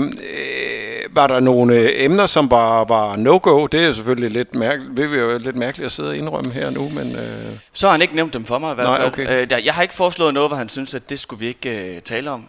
var 1.16 1.26
der 1.26 1.40
nogle 1.40 1.74
øh, 1.74 1.90
emner, 1.94 2.26
som 2.26 2.50
var, 2.50 2.84
var 2.84 3.16
no-go? 3.16 3.66
Det 3.66 3.84
er 3.84 3.92
selvfølgelig 3.92 4.30
lidt 4.30 4.54
mærkeligt, 4.54 4.96
vil 4.96 5.12
vi 5.12 5.16
jo 5.16 5.38
lidt 5.38 5.56
mærkeligt 5.56 5.86
at 5.86 5.92
sidde 5.92 6.08
og 6.08 6.16
indrømme 6.16 6.52
her 6.52 6.70
nu, 6.70 6.88
men... 6.88 7.16
Øh... 7.16 7.58
Så 7.72 7.86
har 7.86 7.92
han 7.92 8.02
ikke 8.02 8.16
nævnt 8.16 8.34
dem 8.34 8.44
for 8.44 8.58
mig 8.58 8.72
i 8.72 8.74
hvert 8.74 8.86
fald. 8.86 8.98
Nej, 8.98 9.06
okay. 9.06 9.42
øh, 9.42 9.50
der, 9.50 9.58
jeg 9.58 9.74
har 9.74 9.82
ikke 9.82 9.94
foreslået 9.94 10.34
noget, 10.34 10.50
hvor 10.50 10.56
han 10.56 10.68
synes, 10.68 10.94
at 10.94 11.10
det 11.10 11.18
skulle 11.18 11.40
vi 11.40 11.46
ikke 11.46 11.94
øh, 11.94 12.00
tale 12.00 12.30
om. 12.30 12.44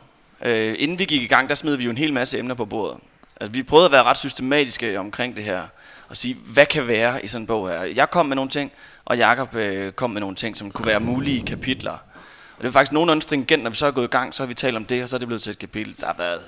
Øh, 0.45 0.75
inden 0.79 0.99
vi 0.99 1.05
gik 1.05 1.21
i 1.21 1.27
gang, 1.27 1.49
der 1.49 1.55
smed 1.55 1.75
vi 1.75 1.83
jo 1.83 1.89
en 1.89 1.97
hel 1.97 2.13
masse 2.13 2.39
emner 2.39 2.55
på 2.55 2.65
bordet. 2.65 2.99
Altså, 3.41 3.53
vi 3.53 3.63
prøvede 3.63 3.85
at 3.85 3.91
være 3.91 4.03
ret 4.03 4.17
systematiske 4.17 4.99
omkring 4.99 5.35
det 5.35 5.43
her. 5.43 5.63
og 6.09 6.17
sige, 6.17 6.37
hvad 6.45 6.65
kan 6.65 6.87
være 6.87 7.25
i 7.25 7.27
sådan 7.27 7.43
en 7.43 7.47
bog 7.47 7.69
her. 7.69 7.83
Jeg 7.83 8.09
kom 8.09 8.25
med 8.25 8.35
nogle 8.35 8.51
ting, 8.51 8.71
og 9.05 9.17
Jakob 9.17 9.55
øh, 9.55 9.91
kom 9.91 10.09
med 10.09 10.21
nogle 10.21 10.35
ting, 10.35 10.57
som 10.57 10.71
kunne 10.71 10.87
være 10.87 10.99
mulige 10.99 11.45
kapitler. 11.45 11.91
Og 11.91 12.63
det 12.63 12.67
er 12.67 12.71
faktisk 12.71 12.91
nogenlunde 12.91 13.21
stringent, 13.21 13.63
når 13.63 13.69
vi 13.69 13.75
så 13.75 13.85
er 13.85 13.91
gået 13.91 14.05
i 14.05 14.11
gang, 14.11 14.35
så 14.35 14.43
har 14.43 14.47
vi 14.47 14.53
talt 14.53 14.75
om 14.75 14.85
det, 14.85 15.03
og 15.03 15.09
så 15.09 15.15
er 15.15 15.17
det 15.17 15.27
blevet 15.27 15.41
til 15.41 15.51
et 15.51 15.59
kapitel. 15.59 15.95
Der 15.99 16.05
har 16.05 16.15
været 16.17 16.39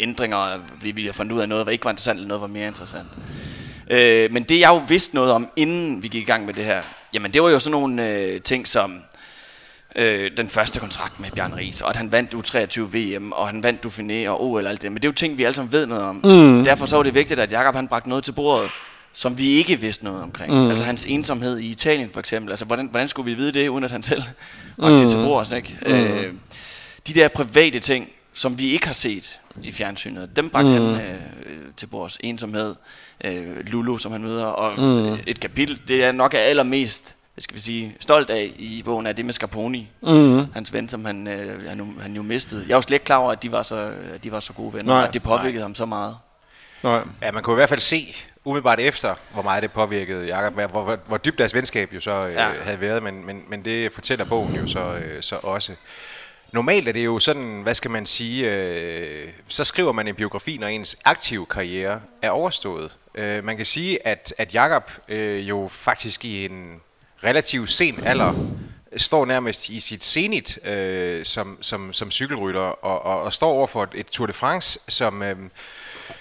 ændringer, 0.00 0.58
vi, 0.80 0.90
vi 0.90 1.06
har 1.06 1.12
fundet 1.12 1.36
ud 1.36 1.40
af 1.40 1.48
noget, 1.48 1.66
der 1.66 1.72
ikke 1.72 1.84
var 1.84 1.90
interessant, 1.90 2.16
eller 2.16 2.28
noget, 2.28 2.40
der 2.40 2.46
var 2.46 2.52
mere 2.52 2.68
interessant. 2.68 3.08
Øh, 3.90 4.32
men 4.32 4.42
det 4.42 4.60
jeg 4.60 4.68
jo 4.68 4.82
vidste 4.88 5.14
noget 5.14 5.32
om, 5.32 5.48
inden 5.56 6.02
vi 6.02 6.08
gik 6.08 6.22
i 6.22 6.26
gang 6.26 6.46
med 6.46 6.54
det 6.54 6.64
her, 6.64 6.82
jamen 7.12 7.32
det 7.32 7.42
var 7.42 7.48
jo 7.48 7.58
sådan 7.58 7.70
nogle 7.70 8.08
øh, 8.08 8.40
ting 8.40 8.68
som 8.68 9.02
øh, 9.98 10.30
den 10.36 10.48
første 10.48 10.80
kontrakt 10.80 11.20
med 11.20 11.30
Bjørn 11.30 11.54
Ries, 11.54 11.80
og 11.80 11.90
at 11.90 11.96
han 11.96 12.12
vandt 12.12 12.34
U23 12.34 12.80
VM, 12.80 13.32
og 13.32 13.46
han 13.46 13.62
vandt 13.62 13.86
Dauphiné 13.86 14.28
og 14.28 14.44
OL 14.44 14.64
og 14.64 14.70
alt 14.70 14.82
det. 14.82 14.92
Men 14.92 14.96
det 14.96 15.04
er 15.04 15.08
jo 15.08 15.14
ting, 15.14 15.38
vi 15.38 15.44
alle 15.44 15.54
sammen 15.54 15.72
ved 15.72 15.86
noget 15.86 16.04
om. 16.04 16.14
Mm. 16.14 16.64
Derfor 16.64 16.86
så 16.86 16.96
var 16.96 17.02
det 17.02 17.14
vigtigt, 17.14 17.40
at 17.40 17.52
Jakob 17.52 17.74
han 17.74 17.88
bragte 17.88 18.08
noget 18.08 18.24
til 18.24 18.32
bordet, 18.32 18.70
som 19.12 19.38
vi 19.38 19.48
ikke 19.48 19.80
vidste 19.80 20.04
noget 20.04 20.22
omkring. 20.22 20.52
Mm. 20.52 20.68
Altså 20.68 20.84
hans 20.84 21.04
ensomhed 21.04 21.58
i 21.58 21.70
Italien 21.70 22.10
for 22.12 22.20
eksempel. 22.20 22.52
Altså 22.52 22.64
hvordan, 22.64 22.88
hvordan 22.90 23.08
skulle 23.08 23.30
vi 23.30 23.36
vide 23.36 23.52
det, 23.52 23.68
uden 23.68 23.84
at 23.84 23.90
han 23.90 24.02
selv 24.02 24.22
bragte 24.80 24.96
mm. 24.96 25.00
det 25.00 25.10
til 25.10 25.16
bordet? 25.16 25.52
Ikke? 25.52 25.78
Mm. 25.86 25.92
Øh, 25.92 26.32
de 27.06 27.14
der 27.14 27.28
private 27.28 27.78
ting, 27.78 28.08
som 28.32 28.58
vi 28.58 28.70
ikke 28.70 28.86
har 28.86 28.94
set 28.94 29.40
i 29.62 29.72
fjernsynet, 29.72 30.36
dem 30.36 30.50
bragte 30.50 30.78
mm. 30.78 30.94
han 30.94 30.94
øh, 30.94 31.16
til 31.76 31.86
bords. 31.86 32.18
Ensomhed, 32.20 32.74
øh, 33.24 33.66
Lulu, 33.66 33.98
som 33.98 34.12
han 34.12 34.22
møder, 34.22 34.44
og 34.44 34.80
mm. 34.80 35.18
et 35.26 35.40
kapitel, 35.40 35.80
det 35.88 36.04
er 36.04 36.12
nok 36.12 36.34
er 36.34 36.38
allermest 36.38 37.17
skal 37.42 37.56
vi 37.56 37.60
sige, 37.60 37.96
stolt 38.00 38.30
af 38.30 38.52
i 38.58 38.82
bogen, 38.84 39.06
er 39.06 39.12
det 39.12 39.24
med 39.24 39.32
Scarponi. 39.32 39.88
Mm. 40.02 40.52
Hans 40.52 40.72
ven, 40.72 40.88
som 40.88 41.04
han, 41.04 41.28
øh, 41.28 41.68
han, 41.68 41.96
han 42.00 42.14
jo 42.16 42.22
mistede. 42.22 42.64
Jeg 42.68 42.74
var 42.74 42.80
slet 42.80 42.94
ikke 42.94 43.04
klar 43.04 43.16
over, 43.16 43.32
at 43.32 43.42
de 43.42 43.52
var 43.52 43.62
så, 43.62 43.92
at 44.14 44.24
de 44.24 44.32
var 44.32 44.40
så 44.40 44.52
gode 44.52 44.72
venner, 44.72 44.92
Nej. 44.92 45.02
og 45.02 45.08
at 45.08 45.14
det 45.14 45.22
påvirkede 45.22 45.54
Nej. 45.54 45.62
ham 45.62 45.74
så 45.74 45.86
meget. 45.86 46.16
Nej. 46.82 47.00
Ja, 47.22 47.32
man 47.32 47.42
kunne 47.42 47.54
i 47.54 47.60
hvert 47.60 47.68
fald 47.68 47.80
se, 47.80 48.16
umiddelbart 48.44 48.80
efter, 48.80 49.14
hvor 49.32 49.42
meget 49.42 49.62
det 49.62 49.72
påvirkede 49.72 50.36
Jacob, 50.36 50.52
hvor, 50.52 50.66
hvor, 50.66 50.98
hvor 51.06 51.16
dybt 51.16 51.38
deres 51.38 51.54
venskab 51.54 51.94
jo 51.94 52.00
så 52.00 52.26
øh, 52.26 52.34
ja. 52.34 52.48
havde 52.62 52.80
været, 52.80 53.02
men, 53.02 53.26
men, 53.26 53.42
men 53.48 53.64
det 53.64 53.92
fortæller 53.92 54.24
bogen 54.24 54.54
jo 54.54 54.66
så, 54.66 54.94
øh, 54.94 55.22
så 55.22 55.36
også. 55.42 55.72
Normalt 56.52 56.88
er 56.88 56.92
det 56.92 57.04
jo 57.04 57.18
sådan, 57.18 57.60
hvad 57.62 57.74
skal 57.74 57.90
man 57.90 58.06
sige, 58.06 58.54
øh, 58.54 59.28
så 59.48 59.64
skriver 59.64 59.92
man 59.92 60.08
en 60.08 60.14
biografi, 60.14 60.56
når 60.60 60.66
ens 60.66 60.96
aktive 61.04 61.46
karriere 61.46 62.00
er 62.22 62.30
overstået. 62.30 62.96
Øh, 63.14 63.44
man 63.44 63.56
kan 63.56 63.66
sige, 63.66 64.06
at, 64.06 64.34
at 64.38 64.54
Jakob 64.54 64.90
øh, 65.08 65.48
jo 65.48 65.68
faktisk 65.72 66.24
i 66.24 66.44
en 66.44 66.80
relativt 67.24 67.70
sen 67.70 68.04
alder 68.04 68.34
står 68.96 69.24
nærmest 69.24 69.68
i 69.68 69.80
sit 69.80 70.04
zenit 70.04 70.58
øh, 70.64 71.24
som, 71.24 71.58
som, 71.60 71.92
som 71.92 72.10
cykelrytter 72.10 72.60
og, 72.60 73.06
og, 73.06 73.22
og 73.22 73.32
står 73.32 73.50
over 73.50 73.66
for 73.66 73.88
et 73.94 74.06
Tour 74.06 74.26
de 74.26 74.32
France, 74.32 74.80
som, 74.88 75.22
øh, 75.22 75.36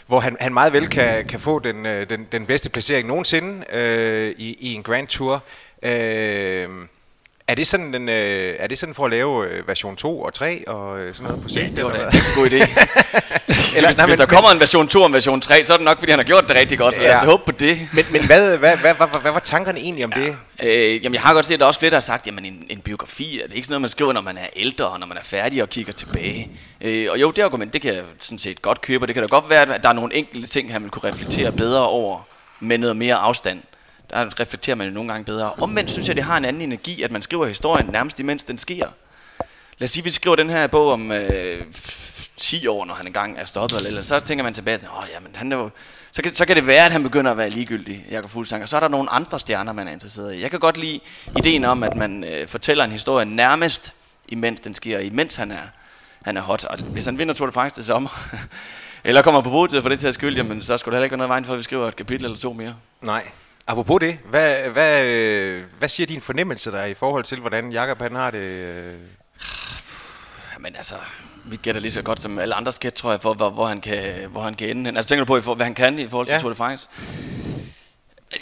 hvor 0.07 0.19
han, 0.19 0.37
han 0.39 0.53
meget 0.53 0.73
vel 0.73 0.89
kan, 0.89 1.25
kan 1.25 1.39
få 1.39 1.59
den, 1.59 1.85
øh, 1.85 2.09
den, 2.09 2.27
den 2.31 2.45
bedste 2.45 2.69
placering 2.69 3.07
nogensinde 3.07 3.65
øh, 3.73 4.35
i, 4.37 4.57
i 4.59 4.73
en 4.73 4.83
Grand 4.83 5.07
Tour. 5.07 5.43
Øh, 5.83 6.69
er 7.47 7.55
det 7.55 7.67
sådan, 7.67 7.93
den, 7.93 8.09
øh, 8.09 8.55
er 8.59 8.67
det 8.67 8.77
sådan 8.77 8.95
for 8.95 9.05
at 9.05 9.11
lave 9.11 9.47
øh, 9.47 9.67
version 9.67 9.95
2 9.95 10.21
og 10.21 10.33
3 10.33 10.67
og 10.67 10.99
øh, 10.99 11.15
sådan 11.15 11.27
noget 11.27 11.43
på 11.43 11.49
sigt? 11.49 11.63
Ja, 11.63 11.69
det 11.69 11.85
var 11.85 11.91
da 11.91 11.97
en 11.97 12.11
god 12.35 12.49
idé. 12.49 12.53
Eller, 13.75 13.87
hvis, 13.87 13.97
nej, 13.97 14.05
hvis 14.05 14.17
der 14.17 14.25
kommer 14.25 14.51
en 14.51 14.59
version 14.59 14.87
2 14.87 14.99
og 14.99 15.07
en 15.07 15.13
version 15.13 15.41
3, 15.41 15.63
så 15.63 15.73
er 15.73 15.77
det 15.77 15.85
nok, 15.85 15.99
fordi 15.99 16.11
han 16.11 16.19
har 16.19 16.23
gjort 16.23 16.47
det 16.47 16.55
rigtig 16.55 16.77
godt, 16.77 16.95
så 16.95 17.01
lad 17.01 17.15
os 17.15 17.23
håbe 17.23 17.43
på 17.45 17.51
det. 17.51 17.89
Men, 17.93 18.05
men 18.11 18.25
hvad, 18.25 18.57
hvad, 18.57 18.77
hvad, 18.77 18.93
hvad, 18.93 19.07
hvad, 19.07 19.21
hvad 19.21 19.31
var 19.31 19.39
tankerne 19.39 19.79
egentlig 19.79 20.05
om 20.05 20.13
ja. 20.15 20.21
det? 20.21 20.37
Øh, 20.63 21.03
jamen, 21.03 21.13
jeg 21.13 21.21
har 21.21 21.33
godt 21.33 21.45
set, 21.45 21.53
at 21.53 21.59
der 21.59 21.65
er 21.65 21.67
også 21.67 21.79
flere, 21.79 21.89
der 21.89 21.95
har 21.95 22.01
sagt, 22.01 22.27
jamen 22.27 22.45
en, 22.45 22.65
en 22.69 22.79
biografi, 22.79 23.41
er 23.41 23.47
det 23.47 23.55
ikke 23.55 23.65
sådan 23.65 23.73
noget, 23.73 23.81
man 23.81 23.89
skriver, 23.89 24.13
når 24.13 24.21
man 24.21 24.37
er 24.37 24.47
ældre, 24.55 24.85
og 24.85 24.99
når 24.99 25.07
man 25.07 25.17
er 25.17 25.23
færdig 25.23 25.61
og 25.61 25.69
kigger 25.69 25.93
tilbage. 25.93 26.51
Øh, 26.81 27.07
og 27.11 27.21
jo, 27.21 27.31
det 27.31 27.41
argument, 27.41 27.73
det 27.73 27.81
kan 27.81 27.93
jeg 27.93 28.03
sådan 28.19 28.39
set 28.39 28.61
godt 28.61 28.81
købe, 28.81 29.03
og 29.03 29.07
det 29.07 29.13
kan 29.13 29.23
da 29.23 29.27
godt 29.27 29.49
være, 29.49 29.75
at 29.75 29.83
der 29.83 29.89
er 29.89 29.93
nogle 29.93 30.13
enkelte 30.13 30.47
ting, 30.47 30.71
han 30.71 30.83
vil 30.83 30.91
kunne 30.91 31.09
reflektere 31.09 31.51
bedre 31.51 31.87
over 31.87 32.19
med 32.59 32.77
noget 32.77 32.97
mere 32.97 33.15
afstand 33.15 33.61
der 34.09 34.39
reflekterer 34.39 34.75
man 34.75 34.87
jo 34.87 34.93
nogle 34.93 35.11
gange 35.11 35.25
bedre. 35.25 35.53
Omvendt 35.53 35.91
synes 35.91 36.07
jeg, 36.07 36.15
det 36.15 36.23
har 36.23 36.37
en 36.37 36.45
anden 36.45 36.61
energi, 36.61 37.01
at 37.01 37.11
man 37.11 37.21
skriver 37.21 37.47
historien 37.47 37.85
nærmest 37.85 38.19
imens 38.19 38.43
den 38.43 38.57
sker. 38.57 38.87
Lad 39.77 39.85
os 39.85 39.91
sige, 39.91 40.01
at 40.01 40.05
vi 40.05 40.09
skriver 40.09 40.35
den 40.35 40.49
her 40.49 40.67
bog 40.67 40.91
om 40.91 41.11
øh, 41.11 41.65
10 42.37 42.67
år, 42.67 42.85
når 42.85 42.93
han 42.93 43.07
engang 43.07 43.37
er 43.37 43.45
stoppet, 43.45 43.77
eller, 43.77 43.87
eller 43.87 44.01
så 44.01 44.19
tænker 44.19 44.43
man 44.43 44.53
tilbage, 44.53 44.75
at 44.75 44.87
oh, 44.97 45.05
jamen, 45.13 45.35
han 45.35 45.51
er 45.51 45.57
jo, 45.57 45.69
så, 46.11 46.21
kan, 46.21 46.35
så 46.35 46.45
kan 46.45 46.55
det 46.55 46.67
være, 46.67 46.85
at 46.85 46.91
han 46.91 47.03
begynder 47.03 47.31
at 47.31 47.37
være 47.37 47.49
ligegyldig, 47.49 48.05
Jakob 48.11 48.29
Fuglsang, 48.29 48.63
og 48.63 48.69
så 48.69 48.75
er 48.75 48.79
der 48.79 48.87
nogle 48.87 49.09
andre 49.09 49.39
stjerner, 49.39 49.73
man 49.73 49.87
er 49.87 49.91
interesseret 49.91 50.35
i. 50.35 50.41
Jeg 50.41 50.51
kan 50.51 50.59
godt 50.59 50.77
lide 50.77 50.99
ideen 51.37 51.65
om, 51.65 51.83
at 51.83 51.95
man 51.95 52.23
øh, 52.23 52.47
fortæller 52.47 52.83
en 52.83 52.91
historie 52.91 53.25
nærmest, 53.25 53.93
imens 54.27 54.59
den 54.59 54.73
sker, 54.73 54.99
imens 54.99 55.35
han 55.35 55.51
er, 55.51 55.67
han 56.21 56.37
er 56.37 56.41
hot. 56.41 56.65
Og 56.65 56.77
hvis 56.77 57.05
han 57.05 57.17
vinder 57.17 57.33
Tour 57.33 57.47
de 57.47 57.53
France 57.53 57.75
til 57.75 57.85
sommer, 57.85 58.29
eller 59.03 59.21
kommer 59.21 59.41
på 59.41 59.49
bodet 59.49 59.81
for 59.81 59.89
det 59.89 59.99
til 59.99 60.07
at 60.07 60.13
skylde, 60.13 60.37
jamen, 60.37 60.61
så 60.61 60.77
skulle 60.77 60.93
der 60.93 60.97
heller 60.97 61.05
ikke 61.05 61.11
være 61.11 61.17
noget 61.17 61.29
vejen 61.29 61.45
for, 61.45 61.53
at 61.53 61.57
vi 61.57 61.63
skriver 61.63 61.87
et 61.87 61.95
kapitel 61.95 62.25
eller 62.25 62.37
to 62.37 62.53
mere. 62.53 62.75
Nej. 63.01 63.23
Apropos 63.69 63.99
det, 63.99 64.17
hvad, 64.29 64.69
hvad, 64.69 65.03
hvad 65.79 65.89
siger 65.89 66.07
din 66.07 66.21
fornemmelse 66.21 66.71
der 66.71 66.83
i 66.83 66.93
forhold 66.93 67.23
til, 67.23 67.39
hvordan 67.39 67.71
Jakob 67.71 68.01
han 68.01 68.15
har 68.15 68.31
det? 68.31 68.95
Jamen 70.53 70.75
altså, 70.75 70.95
mit 71.45 71.61
gæt 71.61 71.75
er 71.75 71.79
lige 71.79 71.91
så 71.91 72.01
godt 72.01 72.21
som 72.21 72.39
alle 72.39 72.55
andres 72.55 72.79
gæt, 72.79 72.93
tror 72.93 73.11
jeg, 73.11 73.21
for 73.21 73.33
hvor, 73.33 73.49
hvor, 73.49 73.67
han, 73.67 73.81
kan, 73.81 74.29
hvor 74.31 74.41
han 74.41 74.53
kan 74.53 74.69
ende. 74.69 74.89
Altså 74.89 75.09
tænker 75.09 75.25
du 75.25 75.41
på, 75.41 75.55
hvad 75.55 75.65
han 75.65 75.75
kan 75.75 75.99
i 75.99 76.07
forhold 76.07 76.27
til 76.27 76.33
ja. 76.33 76.39
Tour 76.39 76.49
de 76.49 76.55
France? 76.55 76.89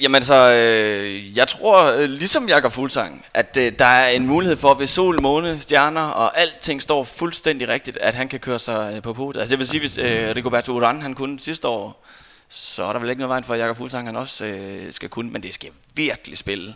Jamen 0.01 0.15
altså, 0.15 0.51
øh, 0.51 1.37
jeg 1.37 1.47
tror, 1.47 1.83
øh, 1.83 2.09
ligesom 2.09 2.49
Jakob 2.49 2.71
Fuglsang, 2.71 3.25
at 3.33 3.57
øh, 3.57 3.71
der 3.79 3.85
er 3.85 4.09
en 4.09 4.27
mulighed 4.27 4.57
for, 4.57 4.73
hvis 4.73 4.89
sol, 4.89 5.21
måne, 5.21 5.61
stjerner 5.61 6.01
og 6.01 6.39
alting 6.39 6.81
står 6.81 7.03
fuldstændig 7.03 7.67
rigtigt, 7.67 7.97
at 7.97 8.15
han 8.15 8.27
kan 8.27 8.39
køre 8.39 8.59
sig 8.59 8.93
øh, 8.95 9.01
på 9.01 9.13
podiet. 9.13 9.39
Altså 9.39 9.51
det 9.51 9.59
vil 9.59 9.67
sige, 9.67 9.79
hvis 9.79 9.97
øh, 9.97 10.35
Rigoberto 10.35 10.79
Urán, 10.79 11.01
han 11.01 11.13
kunne 11.13 11.39
sidste 11.39 11.67
år, 11.67 12.05
så 12.49 12.83
er 12.83 12.93
der 12.93 12.99
vel 12.99 13.09
ikke 13.09 13.19
noget 13.19 13.29
vejen 13.29 13.43
for, 13.43 13.53
at 13.53 13.59
Jakob 13.59 13.77
Fuglsang 13.77 14.07
han 14.07 14.15
også 14.15 14.45
øh, 14.45 14.93
skal 14.93 15.09
kunne, 15.09 15.31
men 15.31 15.43
det 15.43 15.53
skal 15.53 15.71
virkelig 15.95 16.37
spille 16.37 16.75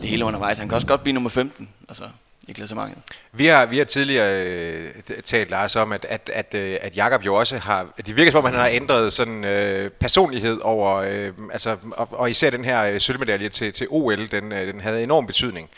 det 0.00 0.08
hele 0.08 0.24
undervejs. 0.24 0.58
Han 0.58 0.68
kan 0.68 0.74
også 0.74 0.86
godt 0.86 1.02
blive 1.02 1.12
nummer 1.12 1.30
15 1.30 1.68
altså, 1.88 2.04
i 2.50 2.52
klassementet. 2.52 3.02
Vi 3.32 3.46
har, 3.46 3.66
vi 3.66 3.78
har 3.78 3.84
tidligere 3.84 4.46
øh, 4.46 4.90
talt, 5.24 5.50
Lars, 5.50 5.76
om, 5.76 5.92
at, 5.92 6.06
at, 6.08 6.30
at, 6.34 6.54
øh, 6.54 6.76
at 6.80 6.96
Jakob 6.96 7.26
jo 7.26 7.34
også 7.34 7.58
har... 7.58 7.86
At 7.98 8.06
det 8.06 8.16
virker 8.16 8.30
som 8.30 8.38
om, 8.38 8.44
han 8.44 8.60
har 8.60 8.68
ændret 8.68 9.12
sådan 9.12 9.44
øh, 9.44 9.90
personlighed 9.90 10.60
over... 10.62 10.96
Øh, 10.96 11.32
altså, 11.52 11.76
og, 11.92 12.08
og 12.12 12.30
især 12.30 12.50
den 12.50 12.64
her 12.64 12.82
øh, 12.82 13.00
sølvmedalje 13.00 13.48
til, 13.48 13.72
til 13.72 13.86
OL, 13.90 14.30
den, 14.30 14.52
øh, 14.52 14.66
den 14.66 14.80
havde 14.80 15.02
enorm 15.02 15.26
betydning. 15.26 15.70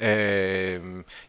Øh, 0.00 0.80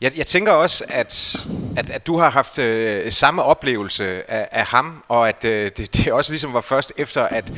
jeg, 0.02 0.18
jeg 0.18 0.28
tænker 0.28 0.52
også, 0.52 0.84
at, 0.88 1.46
at, 1.78 1.90
at 1.90 2.08
du 2.08 2.18
har 2.18 2.30
haft 2.30 2.60
øh, 2.60 3.12
samme 3.12 3.44
oplevelse 3.44 4.32
af, 4.32 4.48
af 4.52 4.66
ham, 4.66 5.04
og 5.08 5.30
at 5.30 5.46
øh, 5.46 5.72
det, 5.78 5.96
det 5.96 6.14
også 6.14 6.32
ligesom 6.32 6.54
var 6.54 6.62
først 6.62 6.94
efter, 6.98 7.24
at, 7.24 7.52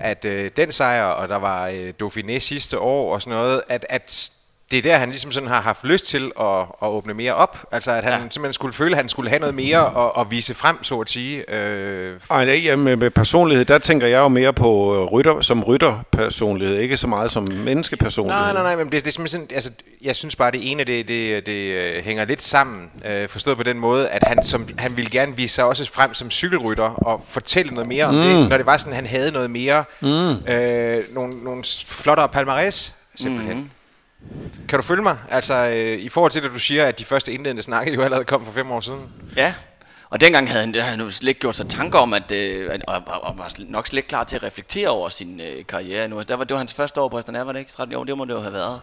at 0.00 0.24
øh, 0.24 0.50
den 0.56 0.72
sejr, 0.72 1.04
og 1.04 1.28
der 1.28 1.36
var 1.36 1.68
øh, 1.68 1.92
Dauphiné 2.02 2.38
sidste 2.38 2.78
år 2.78 3.14
og 3.14 3.22
sådan 3.22 3.38
noget, 3.38 3.62
at, 3.68 3.86
at 3.88 4.30
det 4.70 4.78
er 4.78 4.82
der, 4.82 4.98
han 4.98 5.08
ligesom 5.08 5.32
sådan 5.32 5.48
har 5.48 5.60
haft 5.60 5.84
lyst 5.84 6.06
til 6.06 6.32
at, 6.40 6.60
at 6.82 6.88
åbne 6.88 7.14
mere 7.14 7.34
op. 7.34 7.66
Altså, 7.72 7.90
at 7.90 8.04
han 8.04 8.12
ja. 8.12 8.18
simpelthen 8.18 8.52
skulle 8.52 8.74
føle, 8.74 8.90
at 8.90 8.96
han 8.96 9.08
skulle 9.08 9.28
have 9.28 9.38
noget 9.38 9.54
mere 9.54 10.04
at, 10.04 10.20
at 10.20 10.30
vise 10.30 10.54
frem, 10.54 10.84
så 10.84 11.00
at 11.00 11.10
sige. 11.10 11.54
Øh. 11.54 12.20
Ej, 12.30 12.44
nej, 12.44 12.76
med, 12.76 12.96
med 12.96 13.10
personlighed, 13.10 13.64
der 13.64 13.78
tænker 13.78 14.06
jeg 14.06 14.18
jo 14.18 14.28
mere 14.28 14.52
på 14.52 14.94
øh, 14.94 15.04
rytter, 15.04 15.40
som 15.40 15.64
rytterpersonlighed, 15.64 16.76
ikke 16.76 16.96
så 16.96 17.06
meget 17.06 17.30
som 17.30 17.48
menneskepersonlighed. 17.64 18.42
Nej, 18.42 18.52
nej, 18.52 18.62
nej, 18.62 18.76
men 18.76 18.92
det, 18.92 19.04
det 19.04 19.06
er 19.06 19.12
simpelthen, 19.12 19.48
altså, 19.54 19.70
jeg 20.02 20.16
synes 20.16 20.36
bare, 20.36 20.50
det 20.50 20.70
ene, 20.70 20.84
det, 20.84 21.08
det, 21.08 21.46
det 21.46 21.72
øh, 21.72 22.04
hænger 22.04 22.24
lidt 22.24 22.42
sammen, 22.42 22.90
øh, 23.04 23.28
forstået 23.28 23.56
på 23.56 23.62
den 23.62 23.78
måde, 23.78 24.08
at 24.08 24.22
han, 24.26 24.44
som, 24.44 24.68
han 24.78 24.96
ville 24.96 25.10
gerne 25.10 25.36
vise 25.36 25.54
sig 25.54 25.64
også 25.64 25.92
frem 25.92 26.14
som 26.14 26.30
cykelrytter 26.30 26.90
og 27.06 27.24
fortælle 27.28 27.72
noget 27.74 27.88
mere 27.88 28.04
om 28.04 28.14
mm. 28.14 28.20
det, 28.20 28.48
når 28.48 28.56
det 28.56 28.66
var 28.66 28.76
sådan, 28.76 28.94
han 28.94 29.06
havde 29.06 29.32
noget 29.32 29.50
mere, 29.50 29.84
mm. 30.00 30.52
øh, 30.52 31.14
nogle, 31.14 31.44
nogle 31.44 31.64
flottere 31.86 32.28
palmarès, 32.36 32.92
simpelthen. 33.16 33.56
Mm. 33.56 33.70
Kan 34.68 34.78
du 34.78 34.82
følge 34.82 35.02
mig? 35.02 35.18
Altså, 35.30 35.54
øh, 35.54 35.98
i 35.98 36.08
forhold 36.08 36.32
til, 36.32 36.40
at 36.40 36.50
du 36.50 36.58
siger, 36.58 36.86
at 36.86 36.98
de 36.98 37.04
første 37.04 37.32
indledende 37.32 37.62
snakke 37.62 37.94
jo 37.94 38.02
allerede 38.02 38.24
kom 38.24 38.44
for 38.44 38.52
fem 38.52 38.70
år 38.70 38.80
siden. 38.80 39.00
Ja, 39.36 39.54
og 40.10 40.20
dengang 40.20 40.48
havde 40.48 40.60
han, 40.60 40.74
havde 40.74 40.86
han 40.86 41.00
jo 41.00 41.10
slet 41.10 41.28
ikke 41.28 41.40
gjort 41.40 41.54
sig 41.54 41.68
tanker 41.68 41.98
om, 41.98 42.14
at, 42.14 42.32
øh, 42.32 42.70
og, 42.88 43.02
og, 43.06 43.24
og 43.24 43.38
var 43.38 43.54
nok 43.58 43.86
slet 43.86 43.98
ikke 43.98 44.08
klar 44.08 44.24
til 44.24 44.36
at 44.36 44.42
reflektere 44.42 44.88
over 44.88 45.08
sin 45.08 45.40
øh, 45.40 45.66
karriere 45.66 46.08
nu. 46.08 46.22
Der 46.22 46.34
var, 46.34 46.44
det 46.44 46.54
var 46.54 46.58
hans 46.58 46.74
første 46.74 47.00
år 47.00 47.08
på 47.08 47.18
Aston 47.18 47.34
var 47.34 47.52
det 47.52 47.58
ikke? 47.58 47.70
13 47.70 47.96
år, 47.96 48.04
det 48.04 48.18
må 48.18 48.24
det 48.24 48.32
jo 48.34 48.40
have 48.40 48.52
været. 48.52 48.80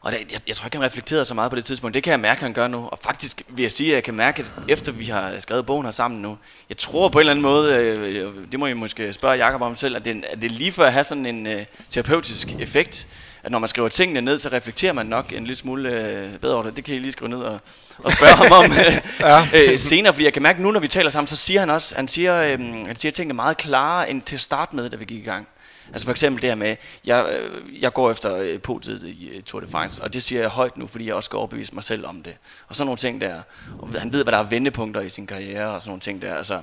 Og 0.00 0.12
det, 0.12 0.18
jeg, 0.32 0.40
jeg 0.46 0.56
tror 0.56 0.66
ikke, 0.66 0.76
han 0.76 0.86
reflekterede 0.86 1.24
så 1.24 1.34
meget 1.34 1.50
på 1.50 1.56
det 1.56 1.64
tidspunkt. 1.64 1.94
Det 1.94 2.02
kan 2.02 2.10
jeg 2.10 2.20
mærke, 2.20 2.38
at 2.38 2.42
han 2.42 2.52
gør 2.52 2.68
nu. 2.68 2.88
Og 2.92 2.98
faktisk 2.98 3.42
vil 3.48 3.62
jeg 3.62 3.72
sige, 3.72 3.90
at 3.90 3.94
jeg 3.94 4.04
kan 4.04 4.14
mærke, 4.14 4.42
at 4.42 4.48
efter 4.68 4.92
vi 4.92 5.04
har 5.04 5.34
skrevet 5.38 5.66
bogen 5.66 5.84
her 5.84 5.92
sammen 5.92 6.22
nu, 6.22 6.38
jeg 6.68 6.76
tror 6.76 7.08
på 7.08 7.18
en 7.18 7.20
eller 7.20 7.30
anden 7.30 7.42
måde, 7.42 7.74
øh, 7.74 8.26
øh 8.26 8.32
det 8.52 8.60
må 8.60 8.66
I 8.66 8.72
måske 8.72 9.12
spørge 9.12 9.36
Jakob 9.36 9.62
om 9.62 9.76
selv, 9.76 9.96
at 9.96 10.04
det, 10.04 10.24
at 10.30 10.42
det 10.42 10.50
er 10.50 10.54
lige 10.54 10.72
for 10.72 10.84
at 10.84 10.92
have 10.92 11.04
sådan 11.04 11.26
en 11.26 11.46
øh, 11.46 11.64
terapeutisk 11.90 12.52
effekt, 12.60 13.06
at 13.44 13.50
når 13.50 13.58
man 13.58 13.68
skriver 13.68 13.88
tingene 13.88 14.20
ned, 14.20 14.38
så 14.38 14.48
reflekterer 14.48 14.92
man 14.92 15.06
nok 15.06 15.32
en 15.32 15.44
lille 15.44 15.56
smule 15.56 15.90
øh, 15.90 16.38
bedre 16.38 16.54
over 16.54 16.64
det. 16.64 16.76
Det 16.76 16.84
kan 16.84 16.94
I 16.94 16.98
lige 16.98 17.12
skrive 17.12 17.28
ned 17.28 17.38
og, 17.38 17.60
og 17.98 18.12
spørge 18.12 18.34
ham 18.34 18.52
om 18.52 18.72
øh, 18.86 19.00
ja. 19.20 19.46
øh, 19.54 19.78
senere, 19.78 20.12
fordi 20.12 20.24
jeg 20.24 20.32
kan 20.32 20.42
mærke 20.42 20.62
nu, 20.62 20.70
når 20.70 20.80
vi 20.80 20.88
taler 20.88 21.10
sammen, 21.10 21.26
så 21.26 21.36
siger 21.36 21.60
han 21.60 21.70
også, 21.70 21.96
han 21.96 22.08
siger, 22.08 22.42
øh, 22.42 22.58
han 22.86 22.96
siger 22.96 23.12
tingene 23.12 23.34
meget 23.34 23.56
klarere 23.56 24.10
end 24.10 24.22
til 24.22 24.36
at 24.36 24.40
starte 24.40 24.76
med, 24.76 24.90
da 24.90 24.96
vi 24.96 25.04
gik 25.04 25.18
i 25.18 25.24
gang. 25.24 25.46
Altså 25.92 26.06
for 26.06 26.10
eksempel 26.10 26.42
det 26.42 26.50
her 26.50 26.54
med, 26.54 26.76
jeg, 27.04 27.38
øh, 27.40 27.82
jeg 27.82 27.92
går 27.92 28.10
efter 28.10 28.36
øh, 28.36 28.60
podiet 28.60 29.02
i 29.02 29.28
øh, 29.28 29.42
Tour 29.42 29.60
de 29.60 29.66
France, 29.66 30.02
og 30.02 30.14
det 30.14 30.22
siger 30.22 30.40
jeg 30.40 30.50
højt 30.50 30.76
nu, 30.76 30.86
fordi 30.86 31.06
jeg 31.06 31.14
også 31.14 31.26
skal 31.26 31.36
overbevise 31.36 31.74
mig 31.74 31.84
selv 31.84 32.06
om 32.06 32.22
det. 32.22 32.34
Og 32.68 32.74
sådan 32.74 32.86
nogle 32.86 32.98
ting 32.98 33.20
der. 33.20 33.42
Og 33.78 33.88
han 33.98 34.12
ved, 34.12 34.22
hvad 34.22 34.32
der 34.32 34.38
er 34.38 34.42
vendepunkter 34.42 35.00
i 35.00 35.08
sin 35.08 35.26
karriere, 35.26 35.66
og 35.66 35.82
sådan 35.82 35.90
nogle 35.90 36.00
ting 36.00 36.22
der. 36.22 36.34
Altså, 36.34 36.60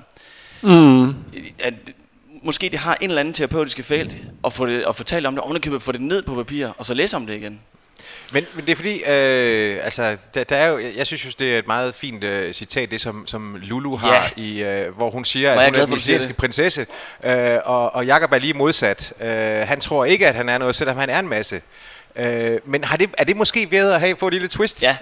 mm. 0.62 1.10
at, 1.60 1.74
måske 2.41 2.69
det 2.69 2.80
har 2.80 2.97
en 3.01 3.10
eller 3.10 3.19
anden 3.19 3.34
terapeutisk 3.34 3.80
effekt 3.80 4.17
at 4.45 4.54
få, 4.54 4.65
det, 4.65 4.84
at 4.88 4.95
fortælle 4.95 5.27
om 5.27 5.34
det, 5.36 5.43
ovenikøbet 5.43 5.82
få 5.82 5.91
det 5.91 6.01
ned 6.01 6.23
på 6.23 6.36
papir, 6.36 6.67
og 6.77 6.86
så 6.86 6.93
læse 6.93 7.15
om 7.15 7.27
det 7.27 7.34
igen. 7.36 7.60
Men, 8.34 8.45
men 8.56 8.65
det 8.65 8.71
er 8.71 8.75
fordi, 8.75 9.04
øh, 9.04 9.80
altså, 9.86 10.17
der, 10.34 10.43
der 10.43 10.56
er 10.56 10.67
jo, 10.67 10.80
jeg 10.97 11.08
synes 11.08 11.25
jo, 11.25 11.32
det 11.39 11.54
er 11.56 11.60
et 11.60 11.67
meget 11.67 11.95
fint 11.95 12.23
øh, 12.23 12.54
citat, 12.54 12.91
det 12.91 13.01
som, 13.01 13.27
som 13.27 13.56
Lulu 13.62 13.95
har, 13.95 14.13
Ja. 14.13 14.41
i, 14.41 14.63
øh, 14.63 14.95
hvor 14.97 15.10
hun 15.10 15.25
siger, 15.25 15.51
at 15.51 15.65
hun 15.65 15.75
er 15.75 15.86
den 15.86 15.95
italienske 15.97 16.34
prinsesse, 16.34 16.86
øh, 17.23 17.60
og, 17.65 17.95
og 17.95 18.06
Jacob 18.06 18.32
er 18.34 18.38
lige 18.39 18.54
modsat. 18.54 19.13
Øh, 19.21 19.27
han 19.67 19.80
tror 19.80 20.06
ikke, 20.06 20.27
at 20.27 20.36
han 20.36 20.49
er 20.49 20.58
noget, 20.58 20.75
selvom 20.75 20.97
han 20.97 21.10
er 21.10 21.19
en 21.19 21.27
masse. 21.27 21.62
Øh, 22.15 22.60
men 22.65 22.84
har 22.84 22.97
det, 22.97 23.10
er 23.17 23.23
det 23.23 23.36
måske 23.38 23.71
ved 23.71 23.91
at 23.91 23.99
have 23.99 24.15
få 24.17 24.27
et 24.27 24.34
lille 24.34 24.47
twist? 24.47 24.84
Ja, 24.84 24.97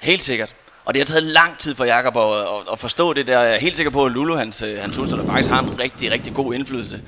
helt 0.00 0.22
sikkert. 0.22 0.54
Og 0.86 0.94
det 0.94 1.00
har 1.00 1.06
taget 1.06 1.22
lang 1.22 1.58
tid 1.58 1.74
for 1.74 1.84
Jakob 1.84 2.16
at, 2.16 2.40
at, 2.40 2.72
at 2.72 2.78
forstå 2.78 3.12
det 3.12 3.26
der. 3.26 3.40
Jeg 3.40 3.54
er 3.54 3.58
helt 3.58 3.76
sikker 3.76 3.90
på, 3.90 4.04
at 4.04 4.12
Lulu, 4.12 4.36
hans, 4.36 4.62
øh, 4.62 4.78
hans 4.80 4.96
hustru, 4.96 5.18
der 5.18 5.26
faktisk 5.26 5.50
har 5.50 5.62
en 5.62 5.80
rigtig, 5.80 6.10
rigtig 6.10 6.34
god 6.34 6.54
indflydelse 6.54 7.02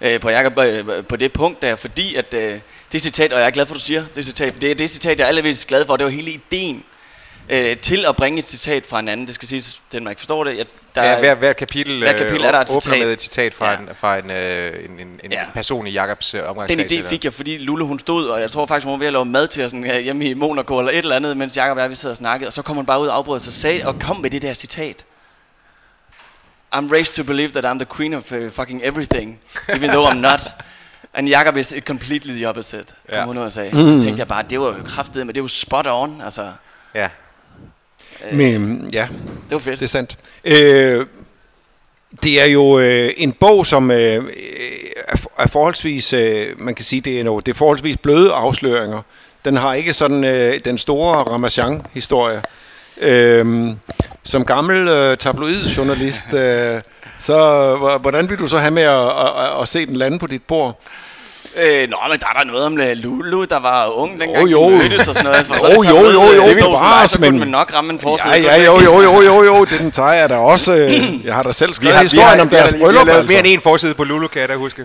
øh, 0.00 0.20
på 0.20 0.30
Jakob 0.30 0.58
øh, 0.58 1.04
på 1.04 1.16
det 1.16 1.32
punkt 1.32 1.62
der, 1.62 1.76
fordi 1.76 2.14
at 2.14 2.34
øh, 2.34 2.60
det 2.92 3.02
citat, 3.02 3.32
og 3.32 3.40
jeg 3.40 3.46
er 3.46 3.50
glad 3.50 3.66
for, 3.66 3.74
at 3.74 3.78
du 3.78 3.84
siger 3.84 4.04
det 4.14 4.24
citat, 4.24 4.52
for 4.52 4.60
det 4.60 4.70
er 4.70 4.74
det 4.74 4.90
citat, 4.90 5.18
jeg 5.18 5.24
er 5.24 5.28
allermest 5.28 5.66
glad 5.66 5.86
for, 5.86 5.96
det 5.96 6.04
var 6.04 6.10
hele 6.10 6.30
ideen 6.30 6.84
øh, 7.48 7.76
til 7.76 8.04
at 8.08 8.16
bringe 8.16 8.38
et 8.38 8.46
citat 8.46 8.86
fra 8.86 8.98
en 9.00 9.08
anden. 9.08 9.26
Det 9.26 9.34
skal 9.34 9.48
siges, 9.48 9.82
den 9.92 10.04
man 10.04 10.10
ikke 10.10 10.20
forstår 10.20 10.44
det. 10.44 10.58
Jeg, 10.58 10.66
der 10.94 11.02
er, 11.02 11.18
hver, 11.20 11.34
hver 11.34 11.52
kapitel, 11.52 11.98
hver 11.98 12.12
kapitel 12.18 12.44
er 12.44 12.52
der 12.52 12.60
et 12.60 12.68
åbner 12.70 12.80
citat. 12.80 12.98
med 13.06 13.12
et 13.12 13.22
citat 13.22 13.54
fra, 13.54 13.70
Ja. 13.70 13.78
en, 13.78 13.88
fra 13.94 14.18
en, 14.18 14.30
øh, 14.30 14.84
en, 14.84 14.90
en, 15.00 15.20
en 15.24 15.32
Ja. 15.32 15.44
person 15.54 15.86
i 15.86 15.90
Jacobs 15.90 16.34
øh, 16.34 16.40
den 16.40 16.48
omgangskreds. 16.48 16.92
idé 16.92 16.96
eller- 16.96 17.08
fik 17.08 17.24
jeg, 17.24 17.32
fordi 17.32 17.58
Lulu 17.58 17.86
hun 17.86 17.98
stod, 17.98 18.26
og 18.28 18.40
jeg 18.40 18.50
tror 18.50 18.66
faktisk, 18.66 18.84
hun 18.84 18.92
var 18.92 18.98
ved 18.98 19.06
at 19.06 19.12
lave 19.12 19.24
mad 19.24 19.46
til 19.48 19.64
os 19.64 19.70
sådan, 19.70 19.90
øh, 19.90 19.98
hjemme 20.00 20.24
i 20.24 20.34
Monaco 20.34 20.78
eller 20.78 20.92
et 20.92 20.98
eller 20.98 21.16
andet, 21.16 21.36
mens 21.36 21.56
Jacob 21.56 21.76
og 21.76 21.82
jeg 21.82 21.90
vi 21.90 21.94
sad 21.94 22.10
og 22.10 22.16
snakkede, 22.16 22.48
og 22.48 22.52
så 22.52 22.62
kom 22.62 22.76
hun 22.76 22.86
bare 22.86 23.00
ud 23.00 23.06
og 23.06 23.16
afbrød 23.16 23.38
sig 23.40 23.52
sagde, 23.52 23.86
og 23.86 23.98
kom 24.00 24.16
med 24.16 24.30
det 24.30 24.42
der 24.42 24.54
citat. 24.54 25.04
I'm 26.74 26.92
raised 26.92 27.14
to 27.14 27.24
believe 27.24 27.50
that 27.52 27.64
I'm 27.64 27.78
the 27.78 27.86
queen 27.96 28.14
of 28.14 28.32
uh, 28.32 28.50
fucking 28.50 28.80
everything, 28.84 29.40
even 29.68 29.90
though 29.90 30.10
I'm 30.12 30.16
not. 30.20 30.40
And 31.14 31.28
Jacob 31.28 31.56
is 31.56 31.74
completely 31.86 32.32
the 32.34 32.48
opposite, 32.48 32.84
kom 33.08 33.14
Ja. 33.18 33.24
hun 33.24 33.38
ud 33.38 33.42
og 33.42 33.52
sagde. 33.52 33.70
Mm. 33.76 33.86
Så 33.86 34.02
tænkte 34.02 34.18
jeg 34.20 34.28
bare, 34.28 34.42
det 34.50 34.60
var 34.60 34.66
jo 34.66 34.74
kraftet, 34.86 35.26
men 35.26 35.34
det 35.34 35.42
var 35.42 35.44
jo 35.44 35.48
spot 35.48 35.86
on, 35.90 36.20
altså. 36.24 36.52
Ja. 36.94 37.08
Men 38.32 38.88
ja, 38.92 39.08
Det 39.44 39.50
var 39.52 39.58
fedt. 39.58 39.80
det 39.80 39.84
er 39.86 39.88
sandt. 39.88 40.18
Øh, 40.44 41.06
det 42.22 42.40
er 42.42 42.46
jo 42.46 42.78
øh, 42.78 43.10
en 43.16 43.32
bog, 43.32 43.66
som 43.66 43.90
øh, 43.90 44.24
er, 45.08 45.16
for- 45.16 45.32
er 45.38 45.46
forholdsvis, 45.46 46.12
øh, 46.12 46.60
man 46.60 46.74
kan 46.74 46.84
sige, 46.84 47.00
det 47.00 47.20
er, 47.20 47.24
noget, 47.24 47.46
det 47.46 47.52
er 47.52 47.56
forholdsvis 47.56 47.96
bløde 47.96 48.32
afsløringer. 48.32 49.02
Den 49.44 49.56
har 49.56 49.74
ikke 49.74 49.92
sådan 49.92 50.24
øh, 50.24 50.60
den 50.64 50.78
store 50.78 51.14
Ramachan-historie. 51.22 52.42
Øh, 53.00 53.68
som 54.24 54.44
gammel 54.44 54.88
øh, 54.88 55.16
tabloid-journalist, 55.16 56.34
øh, 56.34 56.80
så 57.20 57.98
hvordan 58.00 58.30
vil 58.30 58.38
du 58.38 58.46
så 58.46 58.58
have 58.58 58.70
med 58.70 58.82
at, 58.82 59.06
at, 59.06 59.44
at, 59.44 59.62
at 59.62 59.68
se 59.68 59.86
den 59.86 59.96
lande 59.96 60.18
på 60.18 60.26
dit 60.26 60.42
bord? 60.42 60.80
Øh, 61.60 61.88
nå, 61.90 61.96
men 62.10 62.18
der 62.20 62.26
er 62.34 62.38
der 62.38 62.44
noget 62.44 62.66
om 62.66 62.80
øh, 62.80 62.86
Lulu, 62.96 63.44
der 63.44 63.58
var 63.60 63.86
ung 63.98 64.20
dengang, 64.20 64.50
Jo, 64.50 64.62
jo. 64.62 64.70
de 64.70 64.76
mødtes 64.78 65.08
og 65.08 65.14
sådan 65.14 65.30
noget. 65.30 65.46
For 65.46 65.54
så 65.58 65.66
er 65.66 65.70
Jo, 65.70 65.76
det 65.80 65.88
så 65.88 65.96
jo, 65.96 66.02
med, 66.02 66.12
jo, 66.12 66.22
øh, 66.22 66.36
jo, 66.36 66.42
Stolsen 66.42 66.62
bevares, 66.62 67.00
mig, 67.02 67.08
så 67.08 67.18
kunne 67.18 67.30
men- 67.30 67.38
man 67.38 67.48
nok 67.48 67.74
ramme 67.74 67.92
en 67.92 68.00
forside. 68.00 68.34
Ja, 68.34 68.56
ja, 68.56 68.64
jo, 68.64 68.80
jo, 68.80 69.02
jo, 69.02 69.22
jo, 69.22 69.42
jo, 69.44 69.64
den 69.64 69.90
tager 69.90 70.12
jeg 70.12 70.28
da 70.28 70.36
også. 70.36 70.74
Øh, 70.74 70.90
jeg 71.26 71.34
har 71.34 71.42
da 71.42 71.52
selv 71.52 71.72
skrevet 71.72 71.98
historien 72.00 72.40
om 72.40 72.48
deres 72.48 72.70
har, 72.70 72.78
bryllup, 72.78 73.06
vi 73.06 73.10
har 73.10 73.18
altså. 73.18 73.32
mere 73.32 73.38
end 73.46 73.46
en 73.54 73.60
forside 73.60 73.94
på 73.94 74.04
Lulu, 74.04 74.26
kan 74.28 74.40
jeg 74.40 74.48
da 74.48 74.54
huske. 74.56 74.82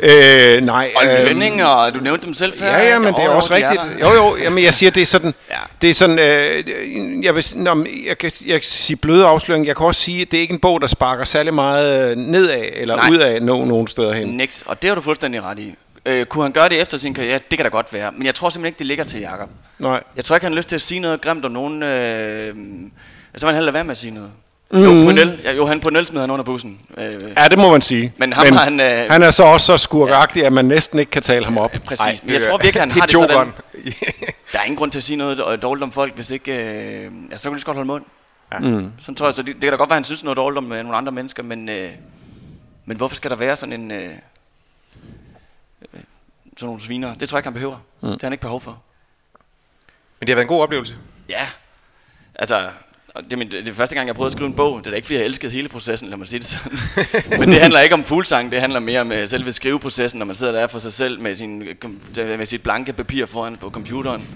Øh, 0.55 0.61
nej. 0.61 0.91
Og 0.95 1.03
øhm, 1.05 1.27
lønning, 1.27 1.63
og 1.65 1.93
du 1.93 1.99
nævnte 1.99 2.25
dem 2.25 2.33
selv 2.33 2.53
før. 2.57 2.65
Ja, 2.67 2.87
ja, 2.89 2.99
men 2.99 3.13
det 3.13 3.19
er 3.19 3.25
Jo, 3.25 3.35
også 3.35 3.49
jo, 3.49 3.55
rigtigt. 3.55 3.81
Jo, 4.01 4.13
jo, 4.13 4.35
jamen 4.43 4.63
jeg 4.63 4.73
siger, 4.73 4.89
det 4.91 5.01
er 5.01 5.05
sådan, 5.05 5.33
det 5.81 5.89
er 5.89 5.93
sådan, 5.93 6.19
øh, 6.19 6.63
jeg, 7.25 7.35
vil, 7.35 7.45
nå, 7.55 7.73
men 7.73 7.87
jeg, 8.07 8.17
kan, 8.17 8.31
jeg 8.45 8.53
kan 8.53 8.63
sige 8.63 8.97
bløde 8.97 9.25
afsløring, 9.25 9.67
jeg 9.67 9.75
kan 9.75 9.85
også 9.85 10.01
sige, 10.01 10.21
at 10.21 10.31
det 10.31 10.37
er 10.37 10.41
ikke 10.41 10.53
en 10.53 10.59
bog, 10.59 10.81
der 10.81 10.87
sparker 10.87 11.23
særlig 11.25 11.53
meget 11.53 12.11
øh, 12.11 12.17
nedad, 12.17 12.61
eller 12.73 12.95
Nej. 12.95 13.09
udad 13.11 13.39
no, 13.41 13.65
nogen 13.65 13.87
steder 13.87 14.13
hen. 14.13 14.27
Nix, 14.27 14.61
og 14.65 14.81
det 14.81 14.87
har 14.87 14.95
du 14.95 15.01
fuldstændig 15.01 15.43
ret 15.43 15.59
i. 15.59 15.75
Øh, 16.05 16.25
kunne 16.25 16.43
han 16.43 16.51
gøre 16.51 16.69
det 16.69 16.81
efter 16.81 16.97
sin 16.97 17.13
karriere? 17.13 17.39
Det 17.51 17.57
kan 17.57 17.65
da 17.65 17.69
godt 17.69 17.93
være. 17.93 18.11
Men 18.11 18.25
jeg 18.25 18.35
tror 18.35 18.49
simpelthen 18.49 18.69
ikke, 18.71 18.79
det 18.79 18.87
ligger 18.87 19.03
til 19.03 19.19
Jakob. 19.19 19.49
Nej. 19.79 20.03
Jeg 20.15 20.25
tror 20.25 20.35
ikke, 20.35 20.45
han 20.45 20.51
har 20.53 20.57
lyst 20.57 20.69
til 20.69 20.75
at 20.75 20.81
sige 20.81 20.99
noget 20.99 21.21
grimt 21.21 21.45
om 21.45 21.51
nogen... 21.51 21.83
Øh, 21.83 22.55
så 23.35 23.45
vil 23.45 23.47
han 23.47 23.55
hellere 23.55 23.61
lade 23.65 23.73
være 23.73 23.83
med 23.83 23.91
at 23.91 23.97
sige 23.97 24.11
noget. 24.11 24.31
Mm. 24.71 24.79
Jo, 24.79 24.89
Brunel, 24.89 25.39
ja, 25.43 25.51
Johan 25.53 25.79
Brunel 25.79 26.05
smider 26.07 26.21
han 26.23 26.31
under 26.31 26.43
bussen. 26.45 26.79
Øh, 26.97 27.13
Ja, 27.37 27.47
det 27.47 27.57
må 27.57 27.71
man 27.71 27.81
sige. 27.81 28.13
Men 28.17 28.33
ham 28.33 28.51
har 28.51 28.63
han, 28.63 28.79
øh, 28.79 29.11
han 29.11 29.23
er 29.23 29.31
så 29.31 29.43
også 29.43 29.65
så 29.65 29.77
skurkagtig, 29.77 30.45
at 30.45 30.53
man 30.53 30.65
næsten 30.65 30.99
ikke 30.99 31.09
kan 31.09 31.21
tale 31.21 31.45
ham 31.45 31.57
op. 31.57 31.71
præcis. 31.85 32.05
Ej, 32.05 32.19
men 32.23 32.33
jeg 32.33 32.41
tror 32.41 32.57
virkelig, 32.57 32.81
han 32.81 32.91
har 32.91 33.01
det 33.01 33.11
sådan. 33.11 33.51
Der 34.53 34.59
er 34.59 34.63
ingen 34.63 34.77
grund 34.77 34.91
til 34.91 34.99
at 34.99 35.03
sige 35.03 35.17
noget 35.17 35.61
dårligt 35.61 35.83
om 35.83 35.91
folk, 35.91 36.15
hvis 36.15 36.31
ikke... 36.31 36.51
Øh, 36.51 37.11
ja, 37.31 37.37
så 37.37 37.43
kan 37.43 37.51
du 37.51 37.55
lige 37.55 37.65
godt 37.65 37.77
holde 37.77 37.87
mund. 37.87 38.03
Ja. 38.53 38.59
Mm. 38.59 38.91
Sådan 38.99 39.15
tror 39.15 39.27
jeg, 39.27 39.33
så 39.33 39.41
det, 39.41 39.47
det 39.55 39.61
kan 39.61 39.71
da 39.71 39.75
godt 39.77 39.89
være, 39.89 39.97
han 39.97 40.03
synes 40.03 40.23
noget 40.23 40.37
dårligt 40.37 40.57
om 40.57 40.71
øh, 40.71 40.83
nogle 40.83 40.97
andre 40.97 41.11
mennesker, 41.11 41.43
men, 41.43 41.69
øh, 41.69 41.89
men 42.85 42.97
hvorfor 42.97 43.15
skal 43.15 43.31
der 43.31 43.37
være 43.37 43.55
sådan 43.55 43.81
en... 43.81 43.91
Øh, 43.91 44.09
sådan 46.57 46.67
nogle 46.67 46.81
sviner? 46.81 47.13
Det 47.13 47.29
tror 47.29 47.37
jeg 47.37 47.39
ikke, 47.39 47.47
han 47.47 47.53
behøver. 47.53 47.77
Mm. 48.01 48.09
Det 48.09 48.21
har 48.21 48.27
han 48.27 48.33
ikke 48.33 48.41
behov 48.41 48.61
for. 48.61 48.81
Men 50.19 50.27
det 50.27 50.29
har 50.29 50.35
været 50.35 50.45
en 50.45 50.49
god 50.49 50.61
oplevelse. 50.61 50.95
Ja, 51.29 51.47
altså... 52.35 52.69
Det 53.15 53.33
er, 53.33 53.37
min, 53.37 53.51
det 53.51 53.69
er 53.69 53.73
første 53.73 53.95
gang, 53.95 54.07
jeg 54.07 54.15
prøvede 54.15 54.27
at 54.27 54.33
skrive 54.33 54.47
en 54.47 54.55
bog. 54.55 54.79
Det 54.79 54.87
er 54.87 54.91
da 54.91 54.95
ikke, 54.95 55.05
fordi 55.05 55.17
jeg 55.17 55.25
elskede 55.25 55.51
hele 55.51 55.69
processen, 55.69 56.09
lad 56.09 56.17
mig 56.17 56.27
sige 56.27 56.39
det 56.39 56.47
sådan. 56.47 56.79
Men 57.39 57.49
det 57.49 57.61
handler 57.61 57.79
ikke 57.79 57.93
om 57.93 58.03
fuglsang, 58.03 58.51
det 58.51 58.61
handler 58.61 58.79
mere 58.79 59.01
om 59.01 59.11
selve 59.25 59.53
skriveprocessen, 59.53 60.19
når 60.19 60.25
man 60.25 60.35
sidder 60.35 60.53
der 60.53 60.67
for 60.67 60.79
sig 60.79 60.93
selv 60.93 61.19
med, 61.19 61.35
sin, 61.35 61.59
med 62.15 62.45
sit 62.45 62.63
blanke 62.63 62.93
papir 62.93 63.25
foran 63.25 63.55
på 63.55 63.69
computeren. 63.69 64.27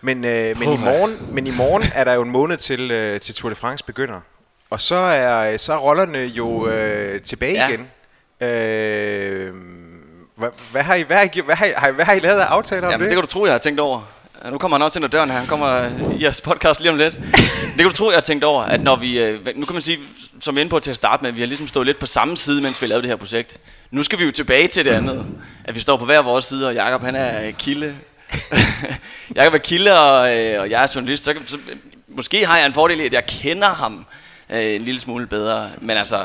Men, 0.00 0.24
øh, 0.24 0.58
men, 0.58 0.72
i 0.72 0.76
morgen, 0.76 1.34
men 1.34 1.46
i 1.46 1.50
morgen 1.50 1.84
er 1.94 2.04
der 2.04 2.14
jo 2.14 2.22
en 2.22 2.30
måned 2.30 2.56
til, 2.56 2.90
øh, 2.90 3.20
til 3.20 3.34
Tour 3.34 3.50
de 3.50 3.56
France 3.56 3.84
begynder. 3.84 4.20
Og 4.70 4.80
så 4.80 4.94
er, 4.94 5.56
så 5.56 5.72
er 5.72 5.76
rollerne 5.76 6.18
jo 6.18 6.68
øh, 6.68 7.22
tilbage 7.22 7.52
ja. 7.52 7.68
igen. 7.68 7.86
Øh, 8.48 9.54
hvad, 10.38 10.48
hvad, 10.72 10.82
har 10.82 10.94
I, 10.94 11.02
hvad, 11.02 11.16
har 11.16 11.24
I, 11.24 11.40
hvad, 11.44 11.56
har 11.56 11.66
I, 11.88 11.92
hvad 11.92 12.04
har 12.04 12.12
I 12.12 12.18
lavet 12.20 12.40
af 12.40 12.44
aftaler 12.44 12.86
om 12.86 12.90
Jamen, 12.90 13.04
det 13.04 13.10
det? 13.10 13.16
kan 13.16 13.22
du 13.22 13.26
tro, 13.28 13.44
jeg 13.44 13.54
har 13.54 13.58
tænkt 13.58 13.80
over. 13.80 14.00
Nu 14.50 14.58
kommer 14.58 14.76
han 14.78 14.82
også 14.84 14.98
ind 14.98 15.04
ad 15.04 15.10
døren 15.10 15.30
her. 15.30 15.38
Han 15.38 15.46
kommer 15.46 15.84
i 16.18 16.22
jeres 16.22 16.40
podcast 16.40 16.80
lige 16.80 16.90
om 16.90 16.96
lidt. 16.98 17.14
Det 17.68 17.76
kan 17.76 17.84
du 17.86 17.92
tro, 17.92 18.06
jeg 18.06 18.16
har 18.16 18.20
tænkt 18.20 18.44
over, 18.44 18.62
at 18.62 18.80
når 18.82 18.96
vi... 18.96 19.18
øh, 19.20 19.46
Nu 19.56 19.66
kan 19.66 19.72
man 19.74 19.82
sige, 19.82 19.98
som 20.40 20.54
vi 20.54 20.60
er 20.60 20.62
inde 20.62 20.70
på 20.70 20.78
til 20.78 20.90
at 20.90 20.96
starte 20.96 21.22
med, 21.24 21.32
vi 21.32 21.40
har 21.40 21.46
ligesom 21.46 21.66
stået 21.66 21.86
lidt 21.86 21.98
på 21.98 22.06
samme 22.06 22.36
side, 22.36 22.60
mens 22.62 22.82
vi 22.82 22.86
lavede 22.86 23.02
det 23.02 23.10
her 23.10 23.16
projekt. 23.16 23.58
Nu 23.90 24.02
skal 24.02 24.18
vi 24.18 24.24
jo 24.24 24.30
tilbage 24.30 24.68
til 24.68 24.84
det 24.84 24.90
andet. 24.90 25.26
At 25.64 25.74
vi 25.74 25.80
står 25.80 25.96
på 25.96 26.04
hver 26.04 26.22
vores 26.22 26.44
side, 26.44 26.66
og 26.68 26.74
Jakob 26.74 27.02
han 27.02 27.16
er 27.16 27.46
øh, 27.46 27.52
kilde. 27.52 27.94
Jakob 29.36 29.54
er 29.54 29.58
kilde, 29.58 30.00
og, 30.00 30.36
øh, 30.38 30.60
og 30.60 30.70
jeg 30.70 30.82
er 30.82 30.92
journalist. 30.94 31.24
Så, 31.24 31.32
kan- 31.32 31.46
så, 31.46 31.58
måske 32.08 32.46
har 32.46 32.56
jeg 32.56 32.66
en 32.66 32.74
fordel 32.74 33.00
i, 33.00 33.04
at 33.06 33.12
jeg 33.12 33.26
kender 33.26 33.68
ham 33.68 34.06
øh, 34.50 34.64
en 34.74 34.82
lille 34.82 35.00
smule 35.00 35.26
bedre. 35.26 35.70
Men 35.80 35.96
altså, 35.96 36.20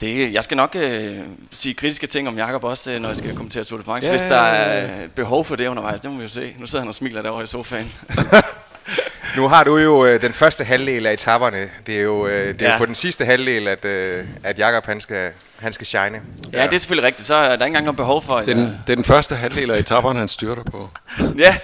det, 0.00 0.32
jeg 0.32 0.44
skal 0.44 0.56
nok 0.56 0.76
øh, 0.80 1.16
sige 1.52 1.74
kritiske 1.74 2.06
ting 2.06 2.28
om 2.28 2.36
Jakob 2.38 2.64
også, 2.64 2.90
øh, 2.90 3.00
når 3.00 3.08
jeg 3.08 3.16
skal 3.18 3.34
kommentere 3.34 3.64
Tour 3.64 3.78
de 3.78 3.84
France, 3.84 4.06
Ja, 4.06 4.12
hvis 4.12 4.26
ja, 4.30 4.34
der 4.34 4.44
ja, 4.46 4.54
er 4.54 5.02
øh, 5.02 5.08
behov 5.08 5.44
for 5.44 5.56
det 5.56 5.66
undervejs. 5.66 6.00
Det 6.00 6.10
må 6.10 6.16
vi 6.16 6.22
jo 6.22 6.28
se. 6.28 6.54
Nu 6.58 6.66
sidder 6.66 6.80
han 6.80 6.88
og 6.88 6.94
smiler 6.94 7.22
derovre 7.22 7.44
i 7.44 7.46
sofaen. 7.46 7.92
Nu 9.36 9.48
har 9.48 9.64
du 9.64 9.76
jo 9.78 10.04
øh, 10.06 10.20
den 10.22 10.32
første 10.32 10.64
halvdel 10.64 11.06
af 11.06 11.12
etaperne. 11.12 11.68
Det 11.86 11.96
er 11.96 12.00
jo, 12.02 12.26
øh, 12.26 12.54
det 12.54 12.62
er 12.62 12.66
Ja. 12.66 12.72
jo 12.72 12.78
på 12.78 12.86
den 12.86 12.94
sidste 12.94 13.24
halvdel, 13.24 13.68
at, 13.68 13.84
øh, 13.84 14.24
at 14.44 14.58
Jakob 14.58 14.86
han 14.86 15.00
skal, 15.00 15.30
han 15.60 15.72
skal 15.72 15.86
shine. 15.86 16.20
Ja, 16.52 16.62
det 16.66 16.72
er 16.74 16.78
selvfølgelig 16.78 17.06
rigtigt. 17.06 17.26
Så 17.26 17.34
er 17.34 17.46
der 17.46 17.52
ikke 17.52 17.64
engang 17.66 17.84
noget 17.84 17.96
behov 17.96 18.22
for... 18.22 18.36
Det 18.38 18.48
er, 18.50 18.54
den, 18.54 18.64
det 18.86 18.92
er 18.92 18.96
den 18.96 19.04
første 19.04 19.34
halvdel 19.36 19.70
af 19.70 19.78
etapperne, 19.78 20.18
han 20.18 20.28
styrter 20.28 20.62
på. 20.62 20.90
Ja. 21.38 21.56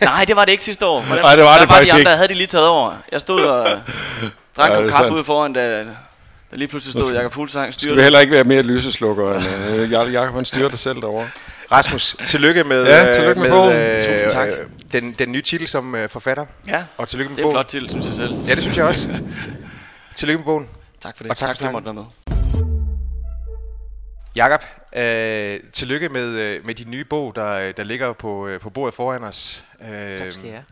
Nej, 0.00 0.24
det 0.24 0.36
var 0.36 0.44
det 0.44 0.52
ikke 0.52 0.64
sidste 0.64 0.86
år. 0.86 1.04
Nej, 1.08 1.14
det 1.16 1.22
var 1.22 1.30
der 1.30 1.36
det 1.36 1.68
var 1.68 1.74
faktisk 1.74 1.92
de 1.92 1.98
andre, 1.98 2.00
ikke. 2.00 2.16
havde 2.16 2.28
de 2.28 2.34
lige 2.34 2.46
taget 2.46 2.66
over. 2.66 2.94
Jeg 3.12 3.20
stod 3.20 3.40
og 3.40 3.66
drak 4.56 4.70
Ja, 4.70 4.78
ja, 4.78 4.82
er 4.84 4.88
kaffe 4.88 5.12
ude 5.14 5.24
foran, 5.24 5.52
da, 5.52 5.84
da 6.52 6.56
lige 6.56 6.68
pludselig 6.68 6.92
stod 7.04 7.14
Jakob 7.14 7.32
Fuglsang 7.32 7.74
Skal 7.74 7.86
vi 7.88 7.88
styret. 7.92 8.02
heller 8.02 8.20
ikke 8.20 8.32
være 8.32 8.44
mere 8.44 8.62
lyseslukker 8.62 9.34
end 9.38 9.46
øh, 9.74 9.90
Jak- 9.92 10.10
Jakob, 10.12 10.34
han 10.34 10.44
styrter 10.44 10.76
selv 10.76 10.96
derovre. 11.00 11.28
Rasmus, 11.72 12.16
tillykke 12.26 12.64
med, 12.64 12.84
Ja, 12.86 13.08
øh, 13.08 13.14
tillykke 13.14 13.40
med 13.40 13.50
bogen. 13.50 13.76
øh, 13.76 14.00
Tusind 14.00 14.30
tak. 14.30 14.48
øh, 14.48 14.54
Den, 14.92 15.12
den 15.12 15.32
nye 15.32 15.42
titel 15.42 15.68
som 15.68 15.94
øh, 15.94 16.08
forfatter. 16.08 16.46
Ja, 16.66 16.84
Og 16.96 17.08
tillykke 17.08 17.28
med 17.30 17.36
det 17.36 17.42
er 17.42 17.46
bogen. 17.46 17.54
flot 17.54 17.66
til, 17.66 17.88
synes 17.88 18.06
jeg 18.08 18.14
selv. 18.16 18.34
Ja, 18.48 18.54
det 18.54 18.62
synes 18.62 18.76
jeg 18.76 18.84
også. 18.86 19.08
tillykke 20.16 20.38
med 20.38 20.44
bogen. 20.44 20.66
Tak 21.02 21.16
for 21.16 21.24
det. 21.24 21.30
Og 21.30 21.36
tak 21.36 21.48
tak, 21.48 21.56
for 21.56 21.56
fordi 21.56 21.66
jeg 21.66 21.72
måtte 21.72 21.86
være 21.86 21.94
med. 21.94 22.04
Jakob, 24.36 24.62
øh, 24.96 25.60
tillykke 25.72 26.08
med, 26.08 26.24
øh, 26.28 26.66
med 26.66 26.74
din 26.74 26.90
nye 26.90 27.04
bog, 27.04 27.34
der, 27.34 27.72
der 27.72 27.84
ligger 27.84 28.12
på, 28.12 28.48
øh, 28.48 28.60
på 28.60 28.70
bordet 28.70 28.94
foran 28.94 29.24
os. 29.24 29.64
Øh, 29.90 30.18
Tak 30.18 30.32
skal 30.32 30.44
I 30.44 30.48
have. 30.48 30.62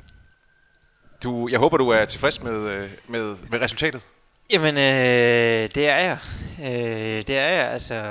du, 1.25 1.49
jeg 1.51 1.59
håber, 1.59 1.77
du 1.77 1.89
er 1.89 2.05
tilfreds 2.05 2.43
med, 2.43 2.53
øh, 2.69 2.89
med, 3.09 3.37
med 3.51 3.61
resultatet. 3.61 4.07
Jamen, 4.53 4.77
øh, 4.77 5.69
det 5.75 5.89
er 5.89 5.97
jeg. 5.97 6.19
Øh, 6.63 7.27
det 7.27 7.39
er 7.39 7.49
jeg, 7.49 7.71
altså... 7.71 8.05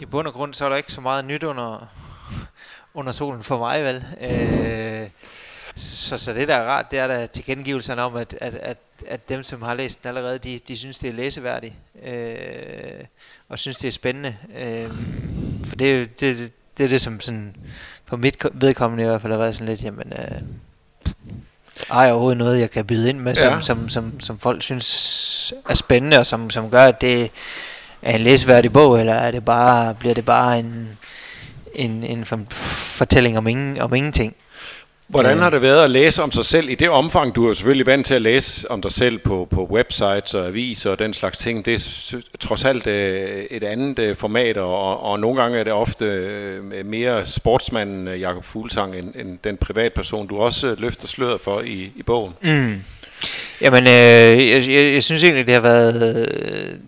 I 0.00 0.04
bund 0.04 0.26
og 0.26 0.32
grund, 0.32 0.54
så 0.54 0.64
er 0.64 0.68
der 0.68 0.76
ikke 0.76 0.92
så 0.92 1.00
meget 1.00 1.24
nyt 1.24 1.42
under, 1.42 1.88
under 2.94 3.12
solen 3.12 3.42
for 3.42 3.58
mig, 3.58 3.84
vel? 3.84 4.04
Øh, 4.20 5.08
så, 5.74 6.18
så 6.18 6.34
det, 6.34 6.48
der 6.48 6.54
er 6.54 6.64
rart, 6.64 6.90
det 6.90 6.98
er 6.98 7.06
der 7.06 7.26
tilkendegivelserne 7.26 8.02
om, 8.02 8.16
at, 8.16 8.34
at, 8.40 8.54
at, 8.54 8.78
at 9.06 9.28
dem, 9.28 9.42
som 9.42 9.62
har 9.62 9.74
læst 9.74 10.02
den 10.02 10.08
allerede, 10.08 10.38
de, 10.38 10.60
de 10.68 10.76
synes, 10.76 10.98
det 10.98 11.08
er 11.10 11.14
læseværdigt. 11.14 11.74
Øh, 12.02 13.04
og 13.48 13.58
synes, 13.58 13.78
det 13.78 13.88
er 13.88 13.92
spændende. 13.92 14.36
Øh, 14.56 14.90
for 15.64 15.76
det, 15.76 16.20
det, 16.20 16.52
det 16.78 16.84
er 16.84 16.88
det, 16.88 17.00
som 17.00 17.20
sådan, 17.20 17.56
på 18.06 18.16
mit 18.16 18.36
vedkommende 18.52 19.04
i 19.04 19.06
hvert 19.06 19.22
fald 19.22 19.32
har 19.32 19.38
været 19.38 19.54
sådan 19.54 19.68
lidt, 19.68 19.82
jamen... 19.82 20.12
Øh, 20.12 20.42
jeg 21.90 22.12
overhovedet 22.12 22.38
noget, 22.38 22.60
jeg 22.60 22.70
kan 22.70 22.84
byde 22.84 23.08
ind 23.08 23.18
med, 23.18 23.34
som, 23.34 23.48
Ja. 23.52 23.60
som, 23.60 23.88
som, 23.88 24.20
som 24.20 24.38
folk 24.38 24.62
synes 24.62 25.54
er 25.68 25.74
spændende, 25.74 26.18
og 26.18 26.26
som, 26.26 26.50
som 26.50 26.70
gør, 26.70 26.84
at 26.84 27.00
det, 27.00 27.30
er 28.02 28.14
en 28.14 28.20
læseværdig 28.20 28.72
bog, 28.72 29.00
eller 29.00 29.14
er 29.14 29.30
det 29.30 29.44
bare, 29.44 29.94
bliver 29.94 30.14
det 30.14 30.24
bare 30.24 30.58
en, 30.58 30.98
en, 31.74 32.04
en 32.04 32.26
fortælling 32.50 33.38
om, 33.38 33.46
ingen, 33.46 33.80
om 33.80 33.94
ingenting? 33.94 34.34
Hvordan 35.06 35.38
har 35.38 35.50
det 35.50 35.62
været 35.62 35.84
at 35.84 35.90
læse 35.90 36.22
om 36.22 36.32
sig 36.32 36.44
selv 36.44 36.68
i 36.68 36.74
det 36.74 36.88
omfang? 36.88 37.34
Du 37.34 37.48
er 37.48 37.52
selvfølgelig 37.52 37.86
vant 37.86 38.06
til 38.06 38.14
at 38.14 38.22
læse 38.22 38.70
om 38.70 38.82
dig 38.82 38.92
selv 38.92 39.18
på, 39.18 39.48
på 39.50 39.64
websites 39.64 40.34
og 40.34 40.46
aviser 40.46 40.90
og 40.90 40.98
den 40.98 41.14
slags 41.14 41.38
ting. 41.38 41.66
Det 41.66 41.74
er 41.74 42.20
trods 42.40 42.64
alt 42.64 42.86
øh, 42.86 43.44
et 43.50 43.64
andet 43.64 43.98
øh, 43.98 44.16
format, 44.16 44.56
og, 44.56 45.02
og 45.02 45.20
nogle 45.20 45.42
gange 45.42 45.58
er 45.58 45.64
det 45.64 45.72
ofte 45.72 46.04
øh, 46.04 46.86
mere 46.86 47.26
sportsmanden 47.26 48.20
Jakob 48.20 48.44
Fuglsang 48.44 48.96
end, 48.96 49.14
end 49.14 49.38
den 49.44 49.56
privatperson, 49.56 50.26
du 50.26 50.38
også 50.38 50.74
løfter 50.78 51.08
sløret 51.08 51.40
for 51.40 51.60
i, 51.60 51.92
i 51.96 52.02
bogen. 52.02 52.34
Mm. 52.42 52.82
Jamen, 53.60 53.82
øh, 53.82 54.48
jeg, 54.50 54.68
jeg, 54.68 54.92
jeg 54.92 55.02
synes 55.02 55.24
egentlig, 55.24 55.46
det 55.46 55.54
har 55.54 55.60
været, 55.60 56.28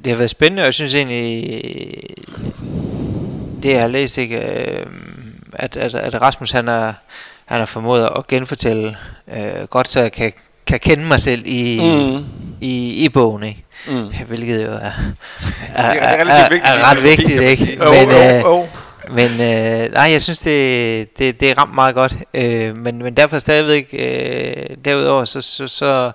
det 0.04 0.12
har 0.12 0.16
været 0.16 0.30
spændende, 0.30 0.62
og 0.62 0.64
jeg 0.64 0.74
synes 0.74 0.94
egentlig, 0.94 1.60
det 3.62 3.70
jeg 3.70 3.80
har 3.80 3.88
læst, 3.88 4.18
ikke, 4.18 4.40
at, 5.52 5.76
at, 5.76 5.94
at 5.94 6.22
Rasmus 6.22 6.50
han 6.50 6.68
er 6.68 6.92
han 7.46 7.58
har 7.58 7.66
formået 7.66 8.10
at 8.16 8.26
genfortælle 8.26 8.96
øh, 9.28 9.66
godt, 9.70 9.88
så 9.88 10.00
jeg 10.00 10.12
kan, 10.12 10.32
kan 10.66 10.80
kende 10.80 11.04
mig 11.04 11.20
selv 11.20 11.42
i, 11.46 11.80
mm. 11.82 12.24
i, 12.60 13.04
i 13.04 13.08
bogen, 13.08 13.42
ikke? 13.42 13.64
Mm. 13.88 14.12
Hvilket 14.26 14.64
jo 14.66 14.72
er, 14.72 14.76
er, 15.74 15.82
er, 15.82 15.92
er, 15.92 16.24
er, 16.24 16.50
vigtigt, 16.50 16.64
er 16.64 16.90
ret 16.90 17.02
vigtigt, 17.02 17.42
ikke? 17.42 17.78
Men, 17.78 18.10
øh, 18.10 18.44
oh, 18.44 18.58
oh. 18.58 18.66
men 19.10 19.30
øh, 19.30 19.92
nej, 19.92 20.10
jeg 20.10 20.22
synes, 20.22 20.38
det, 20.38 21.18
det, 21.18 21.40
det 21.40 21.50
er 21.50 21.58
ramt 21.58 21.74
meget 21.74 21.94
godt. 21.94 22.14
Øh, 22.34 22.76
men, 22.76 22.98
men 22.98 23.14
derfor 23.14 23.38
stadigvæk, 23.38 23.88
øh, 23.92 24.76
derudover, 24.84 25.24
så, 25.24 25.40
så, 25.40 25.68
så, 25.68 26.12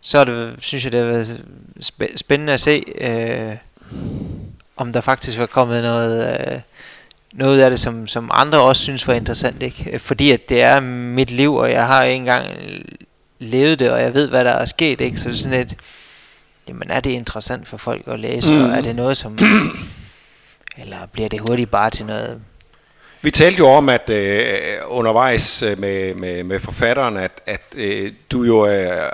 så 0.00 0.18
er 0.18 0.24
det, 0.24 0.54
synes 0.58 0.84
jeg, 0.84 0.92
det 0.92 1.00
har 1.00 1.06
været 1.06 1.44
spændende 2.16 2.52
at 2.52 2.60
se, 2.60 2.84
øh, 3.00 3.56
om 4.76 4.92
der 4.92 5.00
faktisk 5.00 5.38
var 5.38 5.46
kommet 5.46 5.82
noget... 5.82 6.40
Øh, 6.40 6.60
noget 7.32 7.60
af 7.60 7.70
det, 7.70 7.80
som, 7.80 8.06
som 8.06 8.30
andre 8.32 8.60
også 8.60 8.82
synes 8.82 9.06
var 9.06 9.14
interessant, 9.14 9.62
ikke? 9.62 9.98
Fordi 9.98 10.30
at 10.30 10.48
det 10.48 10.62
er 10.62 10.80
mit 10.80 11.30
liv, 11.30 11.54
og 11.54 11.70
jeg 11.70 11.86
har 11.86 12.02
ikke 12.02 12.16
engang 12.16 12.46
levet 13.38 13.78
det, 13.78 13.90
og 13.90 14.00
jeg 14.00 14.14
ved, 14.14 14.28
hvad 14.28 14.44
der 14.44 14.50
er 14.50 14.64
sket, 14.64 15.00
ikke? 15.00 15.16
Så 15.16 15.28
det 15.28 15.34
er 15.34 15.38
sådan 15.38 15.60
et, 15.60 15.76
jamen 16.68 16.90
er 16.90 17.00
det 17.00 17.10
interessant 17.10 17.68
for 17.68 17.76
folk 17.76 18.02
at 18.06 18.20
læse, 18.20 18.52
mm. 18.52 18.64
og 18.64 18.70
er 18.70 18.80
det 18.80 18.96
noget, 18.96 19.16
som, 19.16 19.38
eller 20.82 21.06
bliver 21.12 21.28
det 21.28 21.40
hurtigt 21.40 21.70
bare 21.70 21.90
til 21.90 22.06
noget 22.06 22.40
vi 23.22 23.30
talte 23.30 23.58
jo 23.58 23.66
om, 23.66 23.88
at 23.88 24.10
øh, 24.10 24.48
undervejs 24.86 25.62
øh, 25.62 25.78
med, 25.78 26.14
med, 26.14 26.44
med 26.44 26.60
forfatteren, 26.60 27.16
at, 27.16 27.40
at 27.46 27.62
øh, 27.76 28.12
du 28.32 28.42
jo 28.42 28.60
er, 28.60 29.08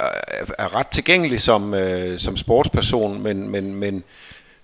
er 0.59 0.77
ret 0.77 0.87
tilgængelig 0.87 1.41
som, 1.41 1.75
øh, 1.75 2.19
som 2.19 2.37
sportsperson, 2.37 3.23
men, 3.23 3.49
men, 3.49 3.75
men 3.75 4.05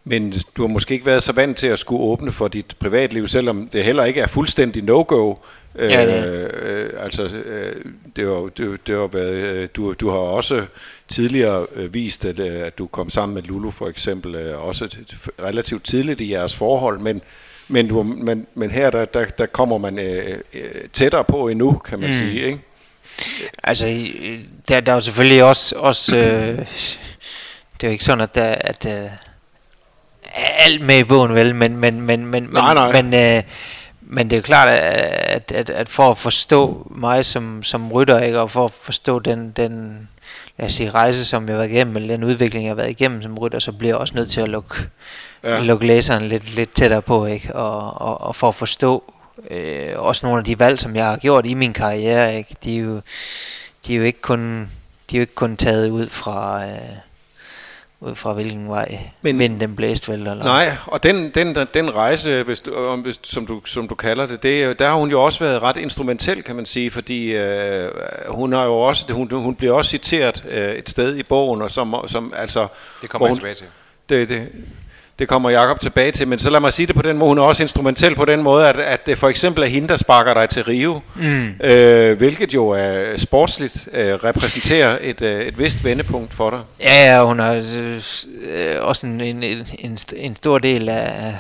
men 0.05 0.35
du 0.57 0.63
har 0.63 0.69
måske 0.69 0.95
ikke 0.95 1.07
været 1.07 1.23
så 1.23 1.33
vant 1.33 1.57
til 1.57 1.67
at 1.67 1.79
skulle 1.79 2.03
åbne 2.03 2.33
for 2.33 2.49
dit 2.49 2.77
privatliv, 2.79 3.29
selvom 3.29 3.69
det 3.69 3.85
heller 3.85 4.05
ikke 4.05 4.21
er 4.21 4.27
fuldstændig 4.27 4.83
no-go. 4.83 5.35
Ja, 5.79 6.07
det. 6.07 6.57
Øh, 6.63 6.91
altså, 6.99 7.23
øh, 7.23 7.85
det 8.17 8.25
har, 8.25 8.51
det, 8.57 8.87
det 8.87 8.95
har 8.95 9.07
været, 9.07 9.35
øh, 9.35 9.69
du, 9.77 9.93
du 9.93 10.11
har 10.11 10.19
også 10.19 10.67
tidligere 11.09 11.67
øh, 11.75 11.95
vist, 11.95 12.25
at, 12.25 12.39
øh, 12.39 12.67
at 12.67 12.79
du 12.79 12.87
kom 12.87 13.11
sammen 13.11 13.35
med 13.35 13.43
Lulu 13.43 13.71
for 13.71 13.89
eksempel, 13.89 14.35
øh, 14.35 14.67
også 14.67 14.97
relativt 15.43 15.85
tidligt 15.85 16.21
i 16.21 16.33
jeres 16.33 16.55
forhold, 16.55 16.99
men, 16.99 17.21
men, 17.69 17.89
du, 17.89 18.03
men, 18.03 18.47
men 18.55 18.71
her 18.71 18.91
der, 18.91 19.05
der, 19.05 19.25
der 19.25 19.47
kommer 19.47 19.79
man 19.79 19.99
øh, 19.99 20.39
øh, 20.55 20.71
tættere 20.93 21.25
på 21.25 21.49
endnu, 21.49 21.73
kan 21.73 22.01
man 22.01 22.09
mm. 22.09 22.15
sige, 22.15 22.43
ikke? 22.43 22.61
Altså, 23.65 23.87
der, 24.69 24.81
der 24.81 24.93
er 24.93 24.97
jo 24.97 25.01
selvfølgelig 25.01 25.45
også, 25.45 25.77
også 25.79 26.17
øh, 26.17 26.59
det 27.81 27.85
er 27.85 27.89
jo 27.89 27.91
ikke 27.91 28.05
sådan, 28.05 28.21
at, 28.21 28.35
der, 28.35 28.55
at 28.61 28.87
øh, 28.87 29.11
alt 30.35 30.81
med 30.81 30.99
i 30.99 31.05
bogen, 31.05 31.35
vel? 31.35 31.55
Men, 31.55 31.77
men, 31.77 32.01
men, 32.01 32.27
men, 32.27 32.49
nej, 32.53 32.75
nej. 32.75 33.03
men, 33.03 33.15
øh, 33.15 33.43
men 34.01 34.31
det 34.31 34.37
er 34.37 34.39
jo 34.39 34.43
klart, 34.43 34.69
at, 34.69 35.53
at, 35.53 35.71
at 35.71 35.89
for 35.89 36.11
at 36.11 36.19
forstå 36.19 36.87
mig 36.91 37.25
som, 37.25 37.63
som 37.63 37.93
rytter, 37.93 38.19
ikke, 38.19 38.41
og 38.41 38.51
for 38.51 38.65
at 38.65 38.71
forstå 38.71 39.19
den, 39.19 39.51
den 39.51 40.09
lad 40.59 40.67
os 40.67 40.75
sige, 40.75 40.91
rejse, 40.91 41.25
som 41.25 41.47
jeg 41.49 41.55
har 41.55 41.59
været 41.59 41.71
igennem, 41.71 41.97
eller 41.97 42.15
den 42.15 42.25
udvikling, 42.25 42.65
jeg 42.65 42.71
har 42.71 42.75
været 42.75 42.91
igennem 42.91 43.23
som 43.23 43.39
rytter, 43.39 43.59
så 43.59 43.73
bliver 43.73 43.91
jeg 43.91 43.97
også 43.97 44.15
nødt 44.15 44.31
til 44.31 44.41
at 44.41 44.49
lukke, 44.49 44.75
ja. 45.45 45.61
lukke 45.61 45.87
læseren 45.87 46.29
lidt, 46.29 46.55
lidt 46.55 46.75
tættere 46.75 47.03
på, 47.03 47.27
ikke? 47.27 47.57
Og, 47.57 48.01
og, 48.01 48.21
og 48.21 48.37
for 48.37 48.49
at 48.49 48.55
forstå 48.55 49.13
øh, 49.51 49.93
også 49.97 50.27
nogle 50.27 50.39
af 50.39 50.45
de 50.45 50.59
valg, 50.59 50.81
som 50.81 50.97
jeg 50.97 51.07
har 51.07 51.17
gjort 51.17 51.47
i 51.47 51.55
min 51.55 51.73
karriere, 51.73 52.37
ikke? 52.37 52.57
De, 52.65 52.77
er 52.77 52.81
jo, 52.81 53.01
de 53.87 53.95
er 53.95 53.99
jo 53.99 54.05
ikke 54.05 54.21
kun, 54.21 54.71
de 55.11 55.17
er 55.17 55.19
jo 55.19 55.23
ikke 55.23 55.35
kun 55.35 55.57
taget 55.57 55.91
ud 55.91 56.09
fra... 56.09 56.65
Øh, 56.65 56.79
ud 58.03 58.15
fra 58.15 58.33
hvilken 58.33 58.69
vej 58.69 58.99
Men, 59.23 59.39
vinden 59.39 59.61
den 59.61 59.77
blæste 59.77 60.13
vel? 60.13 60.21
Eller? 60.21 60.45
Nej, 60.45 60.77
og 60.87 61.03
den, 61.03 61.31
den, 61.31 61.57
den 61.75 61.95
rejse, 61.95 62.43
hvis 62.43 62.61
du, 62.61 62.97
hvis, 62.97 63.21
som, 63.23 63.47
du, 63.47 63.61
som 63.65 63.89
du 63.89 63.95
kalder 63.95 64.27
det, 64.27 64.43
det, 64.43 64.79
der 64.79 64.89
har 64.89 64.95
hun 64.95 65.11
jo 65.11 65.23
også 65.23 65.45
været 65.45 65.63
ret 65.63 65.77
instrumentel, 65.77 66.43
kan 66.43 66.57
man 66.57 66.67
sige, 66.67 66.91
fordi 66.91 67.33
øh, 67.33 67.91
hun 68.29 68.53
har 68.53 68.65
jo 68.65 68.79
også, 68.79 69.13
hun, 69.13 69.31
hun 69.31 69.55
bliver 69.55 69.75
også 69.75 69.91
citeret 69.91 70.47
øh, 70.49 70.75
et 70.75 70.89
sted 70.89 71.17
i 71.17 71.23
bogen, 71.23 71.63
og 71.63 71.71
som, 71.71 71.95
som 72.07 72.33
altså... 72.37 72.67
Det 73.03 73.11
kommer 73.11 73.29
jeg 73.29 73.37
tilbage 73.37 73.55
til. 73.55 73.67
Det, 74.09 74.29
det, 74.29 74.49
det 75.19 75.29
kommer 75.29 75.51
Jakob 75.51 75.81
tilbage 75.81 76.13
til, 76.13 76.29
men 76.29 76.39
så 76.39 76.51
lad 76.51 76.61
mig 76.61 76.73
sige 76.73 76.87
det 76.87 76.95
på 76.95 77.03
den 77.03 77.19
måde, 77.19 77.29
hun 77.29 77.39
er 77.39 77.43
også 77.43 77.63
instrumentel 77.63 78.15
på 78.15 78.25
den 78.25 78.43
måde, 78.43 78.69
at, 78.69 78.77
at 78.77 79.07
det 79.07 79.19
for 79.19 79.29
eksempel 79.29 79.63
er 79.63 79.67
hende, 79.67 79.89
der 79.89 79.97
sparker 79.97 80.35
dig 80.35 80.49
til 80.49 80.65
Rio, 80.65 81.01
mm. 81.15 81.49
øh, 81.61 82.17
hvilket 82.19 82.55
jo 82.55 82.69
er 82.69 83.19
sportsligt 83.19 83.89
øh, 83.93 84.15
repræsenterer 84.15 84.99
et, 85.01 85.23
øh, 85.23 85.47
et 85.47 85.59
vist 85.59 85.85
vendepunkt 85.85 86.35
for 86.35 86.51
dig. 86.51 86.61
Ja, 86.81 87.15
ja 87.15 87.25
hun 87.25 87.39
har 87.39 87.55
øh, 88.49 88.77
også 88.81 89.07
en, 89.07 89.21
en, 89.21 89.43
en, 89.79 89.99
en 90.17 90.37
stor 90.37 90.59
del 90.59 90.89
af, 90.89 91.35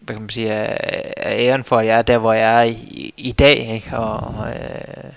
hvad 0.00 0.14
kan 0.14 0.22
man 0.22 0.30
sige, 0.30 0.52
af, 0.52 1.12
af 1.16 1.36
æren 1.38 1.64
for, 1.64 1.76
at 1.76 1.86
jeg 1.86 1.98
er 1.98 2.02
der, 2.02 2.18
hvor 2.18 2.32
jeg 2.32 2.60
er 2.60 2.64
i, 2.64 3.14
i 3.16 3.32
dag, 3.32 3.68
ikke? 3.74 3.96
Og, 3.96 4.48
øh, 4.48 5.10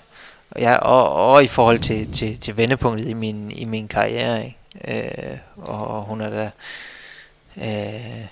og, 0.50 0.60
ja, 0.60 0.74
og, 0.74 1.32
og 1.32 1.44
i 1.44 1.48
forhold 1.48 1.78
til, 1.78 2.12
til, 2.12 2.38
til 2.38 2.56
vendepunktet 2.56 3.08
i 3.08 3.14
min, 3.14 3.52
i 3.54 3.64
min 3.64 3.88
karriere, 3.88 4.44
ikke? 4.44 4.56
Øh, 4.88 5.36
og 5.56 6.02
hun 6.02 6.20
er 6.20 6.30
der 6.30 6.48
øh, 7.60 8.26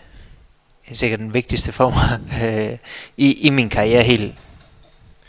sikkert 0.92 1.20
den 1.20 1.34
vigtigste 1.34 1.72
for 1.72 1.90
mig 1.90 2.20
øh, 2.42 2.78
i, 3.16 3.46
i 3.46 3.50
min 3.50 3.68
karriere 3.68 4.02
helt, 4.02 4.34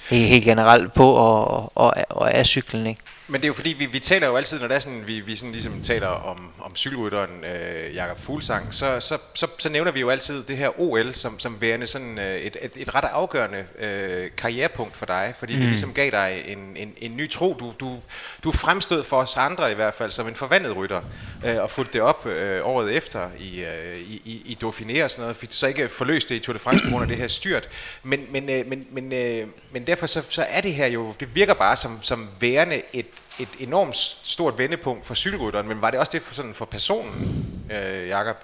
helt, 0.09 0.27
helt 0.27 0.43
generelt 0.43 0.93
på 0.93 1.11
og, 1.11 1.71
og, 1.77 1.93
og 2.09 2.33
af 2.33 2.45
cyklen. 2.45 2.87
Ikke? 2.87 3.01
Men 3.29 3.41
det 3.41 3.45
er 3.45 3.47
jo 3.47 3.53
fordi, 3.53 3.75
vi, 3.79 3.85
vi 3.85 3.99
taler 3.99 4.27
jo 4.27 4.35
altid, 4.35 4.59
når 4.59 4.67
det 4.67 4.75
er 4.75 4.79
sådan, 4.79 5.07
vi, 5.07 5.19
vi 5.19 5.35
sådan 5.35 5.51
ligesom 5.51 5.81
taler 5.81 6.07
om, 6.07 6.51
om 6.59 6.75
cykelrytteren 6.75 7.45
øh, 7.45 7.95
Jakob 7.95 8.19
Fuglsang, 8.19 8.73
så, 8.73 8.99
så, 8.99 9.17
så, 9.33 9.47
så 9.57 9.69
nævner 9.69 9.91
vi 9.91 9.99
jo 9.99 10.09
altid 10.09 10.43
det 10.43 10.57
her 10.57 10.79
OL 10.79 11.15
som, 11.15 11.39
som 11.39 11.61
værende 11.61 11.87
sådan 11.87 12.19
øh, 12.19 12.35
et, 12.35 12.57
et, 12.61 12.71
et 12.75 12.95
ret 12.95 13.03
afgørende 13.03 13.65
øh, 13.79 14.29
karrierepunkt 14.37 14.97
for 14.97 15.05
dig, 15.05 15.33
fordi 15.39 15.55
mm. 15.55 15.61
vi 15.61 15.65
ligesom 15.65 15.93
gav 15.93 16.11
dig 16.11 16.43
en, 16.45 16.77
en, 16.77 16.93
en 16.97 17.17
ny 17.17 17.29
tro. 17.29 17.55
Du, 17.59 17.73
du, 17.79 17.99
du 18.43 18.51
fremstod 18.51 19.03
for 19.03 19.17
os 19.17 19.37
andre 19.37 19.71
i 19.71 19.75
hvert 19.75 19.93
fald 19.93 20.11
som 20.11 20.27
en 20.27 20.35
forvandlet 20.35 20.75
rytter, 20.75 21.01
øh, 21.45 21.57
og 21.57 21.71
fulgte 21.71 21.93
det 21.93 22.01
op 22.01 22.25
øh, 22.25 22.67
året 22.67 22.95
efter 22.97 23.29
i, 23.37 23.63
øh, 23.63 23.99
i, 23.99 24.21
i, 24.25 24.41
i 24.45 24.57
Dauphiné 24.63 25.03
og 25.03 25.11
sådan 25.11 25.21
noget. 25.23 25.37
Fik 25.37 25.49
du 25.49 25.55
så 25.55 25.67
ikke 25.67 25.89
forløst 25.89 26.29
det 26.29 26.35
i 26.35 26.39
Tour 26.39 26.53
de 26.53 26.59
France 26.59 26.83
på 26.83 26.89
grund 26.89 27.01
af 27.01 27.07
det 27.07 27.17
her 27.17 27.27
styrt, 27.27 27.69
men, 28.03 28.25
men, 28.29 28.49
øh, 28.49 28.67
men, 28.67 28.87
men, 28.91 29.13
øh, 29.13 29.47
men 29.71 29.87
derfor 29.87 30.07
så, 30.07 30.23
så 30.29 30.45
er 30.49 30.61
det 30.61 30.73
her 30.73 30.87
jo, 30.87 31.13
det 31.19 31.35
virker 31.35 31.53
bare 31.53 31.75
som, 31.75 31.99
som 32.01 32.29
værende 32.39 32.81
et 32.93 33.05
et 33.39 33.49
enormt 33.59 33.95
stort 34.23 34.57
vendepunkt 34.57 35.07
for 35.07 35.13
cykelrytteren, 35.13 35.67
men 35.67 35.81
var 35.81 35.91
det 35.91 35.99
også 35.99 36.11
det 36.13 36.21
for, 36.21 36.33
sådan 36.33 36.53
for 36.53 36.65
personen, 36.65 37.45
øh, 37.71 38.07
Jakob? 38.07 38.35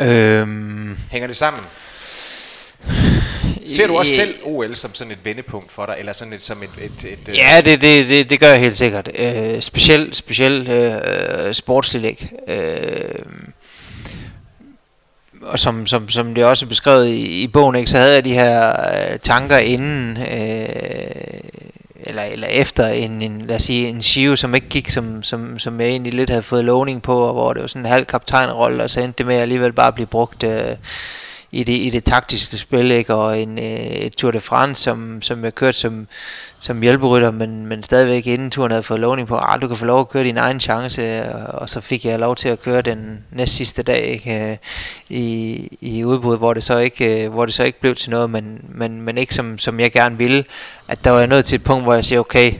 Øhm. 0.00 0.98
Hænger 1.10 1.26
det 1.26 1.36
sammen? 1.36 1.64
Ser 3.68 3.86
du 3.86 3.98
også 3.98 4.14
selv 4.14 4.34
OL 4.44 4.76
som 4.76 4.94
sådan 4.94 5.12
et 5.12 5.18
vendepunkt 5.24 5.72
for 5.72 5.86
dig, 5.86 5.96
eller 5.98 6.12
sådan 6.12 6.32
et, 6.32 6.42
som 6.42 6.62
et... 6.62 6.70
et, 6.80 7.12
et 7.12 7.28
øh, 7.28 7.36
ja, 7.36 7.60
det, 7.64 7.80
det, 7.80 8.08
det, 8.08 8.30
det 8.30 8.40
gør 8.40 8.48
jeg 8.48 8.60
helt 8.60 8.78
sikkert. 8.78 9.08
Øh, 9.18 9.60
specielt 9.62 10.16
speciel, 10.16 10.68
øh, 10.68 11.54
sportsligt 11.54 12.04
ikke. 12.04 12.30
Øh, 12.48 13.24
og 15.42 15.58
som, 15.58 15.86
som, 15.86 16.08
som 16.08 16.34
det 16.34 16.44
også 16.44 16.66
er 16.66 16.68
beskrevet 16.68 17.08
i, 17.08 17.42
i 17.42 17.46
bogen, 17.46 17.76
ikke, 17.76 17.90
så 17.90 17.98
havde 17.98 18.14
jeg 18.14 18.24
de 18.24 18.34
her 18.34 18.70
øh, 18.70 19.18
tanker 19.18 19.56
inden... 19.56 20.16
Øh, 20.16 21.40
eller, 22.02 22.22
eller 22.22 22.46
efter 22.46 22.86
en, 22.86 23.22
en, 23.22 23.40
lad 23.46 23.56
os 23.56 23.62
sige, 23.62 23.88
en 23.88 24.02
Shio, 24.02 24.36
som 24.36 24.54
ikke 24.54 24.68
gik, 24.68 24.90
som, 24.90 25.22
som, 25.22 25.58
som 25.58 25.80
jeg 25.80 25.88
egentlig 25.88 26.14
lidt 26.14 26.30
havde 26.30 26.42
fået 26.42 26.64
lovning 26.64 27.02
på, 27.02 27.18
og 27.18 27.32
hvor 27.32 27.52
det 27.52 27.62
var 27.62 27.68
sådan 27.68 27.82
en 27.82 27.92
halv 27.92 28.04
kaptajnrolle, 28.04 28.82
og 28.82 28.90
så 28.90 29.00
endte 29.00 29.18
det 29.18 29.26
med 29.26 29.34
at 29.34 29.42
alligevel 29.42 29.72
bare 29.72 29.92
blive 29.92 30.06
brugt 30.06 30.42
øh, 30.42 30.76
i, 31.52 31.64
det, 31.64 31.72
i 31.72 31.90
det 31.90 32.04
taktiske 32.04 32.56
spil, 32.56 32.90
ikke? 32.90 33.14
og 33.14 33.40
en, 33.40 33.58
øh, 33.58 33.64
et 33.64 34.12
Tour 34.12 34.30
de 34.30 34.40
France, 34.40 34.82
som, 34.82 35.22
som 35.22 35.44
jeg 35.44 35.54
kørte 35.54 35.78
som, 35.78 36.08
som 36.60 36.82
hjælperytter, 36.82 37.30
men, 37.30 37.66
men 37.66 37.82
stadigvæk 37.82 38.26
inden 38.26 38.50
turen 38.50 38.70
havde 38.70 38.82
fået 38.82 39.00
lovning 39.00 39.28
på, 39.28 39.36
at 39.36 39.44
ah, 39.46 39.62
du 39.62 39.68
kan 39.68 39.76
få 39.76 39.84
lov 39.84 40.00
at 40.00 40.08
køre 40.08 40.24
din 40.24 40.36
egen 40.36 40.60
chance, 40.60 41.32
og 41.34 41.68
så 41.68 41.80
fik 41.80 42.04
jeg 42.04 42.18
lov 42.18 42.36
til 42.36 42.48
at 42.48 42.62
køre 42.62 42.82
den 42.82 43.24
næst 43.30 43.54
sidste 43.54 43.82
dag 43.82 44.04
ikke, 44.04 44.50
øh, 44.50 44.56
i, 45.08 45.68
i 45.80 46.04
udbud, 46.04 46.38
hvor 46.38 46.54
det 46.54 46.64
så 46.64 46.78
ikke, 46.78 47.24
øh, 47.24 47.32
hvor 47.32 47.46
det 47.46 47.54
så 47.54 47.64
ikke 47.64 47.80
blev 47.80 47.94
til 47.94 48.10
noget, 48.10 48.30
men, 48.30 48.64
men, 48.68 49.02
men 49.02 49.18
ikke 49.18 49.34
som, 49.34 49.58
som 49.58 49.80
jeg 49.80 49.92
gerne 49.92 50.18
ville, 50.18 50.44
at 50.88 51.04
der 51.04 51.10
var 51.10 51.18
jeg 51.18 51.28
nået 51.28 51.44
til 51.44 51.56
et 51.56 51.64
punkt, 51.64 51.84
hvor 51.84 51.94
jeg 51.94 52.04
siger, 52.04 52.20
okay, 52.20 52.52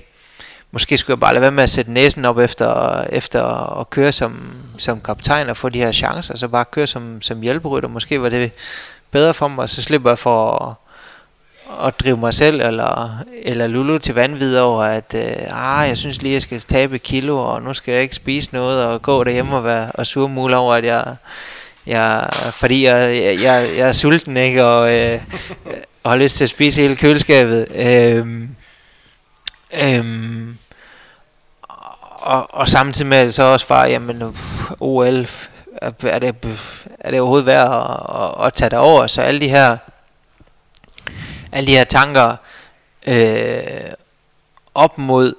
måske 0.72 0.98
skulle 0.98 1.14
jeg 1.14 1.20
bare 1.20 1.32
lade 1.32 1.42
være 1.42 1.50
med 1.50 1.62
at 1.62 1.70
sætte 1.70 1.92
næsen 1.92 2.24
op 2.24 2.38
efter, 2.38 3.00
efter 3.02 3.44
at 3.80 3.90
køre 3.90 4.12
som, 4.12 4.56
som 4.78 5.00
kaptajn 5.00 5.48
og 5.48 5.56
få 5.56 5.68
de 5.68 5.78
her 5.78 5.92
chancer, 5.92 6.36
så 6.36 6.48
bare 6.48 6.64
køre 6.64 6.86
som, 6.86 7.22
som 7.22 7.40
hjælperytter. 7.40 7.88
Måske 7.88 8.22
var 8.22 8.28
det 8.28 8.52
bedre 9.10 9.34
for 9.34 9.48
mig, 9.48 9.68
så 9.68 9.82
slipper 9.82 10.10
jeg 10.10 10.18
for 10.18 10.64
at, 10.68 11.86
at 11.86 12.00
drive 12.00 12.16
mig 12.16 12.34
selv 12.34 12.60
eller, 12.60 13.18
eller 13.42 13.66
Lulu 13.66 13.98
til 13.98 14.14
vanvid 14.14 14.58
over, 14.58 14.84
at 14.84 15.14
øh, 15.14 15.80
ah, 15.80 15.88
jeg 15.88 15.98
synes 15.98 16.22
lige, 16.22 16.34
jeg 16.34 16.42
skal 16.42 16.60
tabe 16.60 16.98
kilo, 16.98 17.38
og 17.38 17.62
nu 17.62 17.74
skal 17.74 17.92
jeg 17.92 18.02
ikke 18.02 18.14
spise 18.14 18.50
noget, 18.52 18.84
og 18.84 19.02
gå 19.02 19.24
derhjemme 19.24 19.56
og 19.56 19.64
være 19.64 19.92
og 19.94 20.06
surmule 20.06 20.56
over, 20.56 20.74
at 20.74 20.84
jeg, 20.84 21.14
jeg 21.86 22.28
fordi 22.52 22.84
jeg, 22.84 23.16
jeg, 23.16 23.42
jeg, 23.42 23.70
jeg 23.76 23.88
er 23.88 23.92
sulten, 23.92 24.36
ikke, 24.36 24.64
og, 24.64 24.98
øh, 24.98 25.20
og 26.04 26.10
har 26.10 26.18
lyst 26.18 26.36
til 26.36 26.44
at 26.44 26.50
spise 26.50 26.80
hele 26.80 26.96
køleskabet. 26.96 27.66
Øh, 27.74 28.50
Øhm, 29.74 29.96
øhm 30.04 30.56
og, 32.20 32.54
og 32.54 32.68
samtidig 32.68 33.08
med 33.08 33.30
så 33.30 33.42
også 33.42 33.66
var, 33.68 33.84
jamen 33.84 34.36
OL, 34.80 35.26
er 35.82 36.18
det, 36.18 36.34
er 37.00 37.10
det 37.10 37.20
overhovedet 37.20 37.46
værd 37.46 37.66
at, 37.72 38.22
at, 38.22 38.46
at 38.46 38.54
tage 38.54 38.70
dig 38.70 38.78
over? 38.78 39.06
Så 39.06 39.22
alle 39.22 39.40
de 39.40 39.48
her, 39.48 39.76
alle 41.52 41.66
de 41.66 41.76
her 41.76 41.84
tanker 41.84 42.36
øh, 43.06 43.90
op 44.74 44.98
mod 44.98 45.34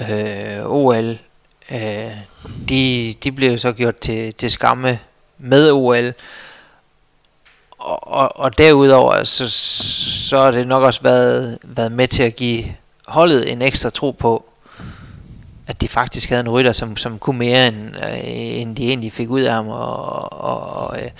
øh, 0.00 0.66
OL, 0.66 1.18
øh, 1.70 2.10
de, 2.68 3.14
de 3.22 3.32
blev 3.32 3.58
så 3.58 3.72
gjort 3.72 3.96
til, 3.96 4.34
til 4.34 4.50
skamme 4.50 4.98
med 5.38 5.70
OL. 5.72 6.14
Og, 7.78 8.08
og, 8.08 8.38
og 8.38 8.58
derudover, 8.58 9.24
så, 9.24 9.48
så 10.28 10.38
har 10.38 10.50
det 10.50 10.66
nok 10.66 10.82
også 10.82 11.02
været, 11.02 11.58
været 11.62 11.92
med 11.92 12.08
til 12.08 12.22
at 12.22 12.36
give 12.36 12.64
holdet 13.06 13.52
en 13.52 13.62
ekstra 13.62 13.90
tro 13.90 14.10
på, 14.10 14.51
at 15.72 15.80
de 15.80 15.88
faktisk 15.88 16.28
havde 16.28 16.40
en 16.40 16.48
rytter, 16.48 16.72
som, 16.72 16.96
som 16.96 17.18
kunne 17.18 17.38
mere, 17.38 17.68
end, 17.68 17.96
øh, 17.96 18.60
end 18.60 18.76
de 18.76 18.88
egentlig 18.88 19.12
fik 19.12 19.30
ud 19.30 19.40
af 19.40 19.54
ham, 19.54 19.68
og, 19.68 20.32
og, 20.32 20.70
og, 20.70 21.02
øh, 21.02 21.10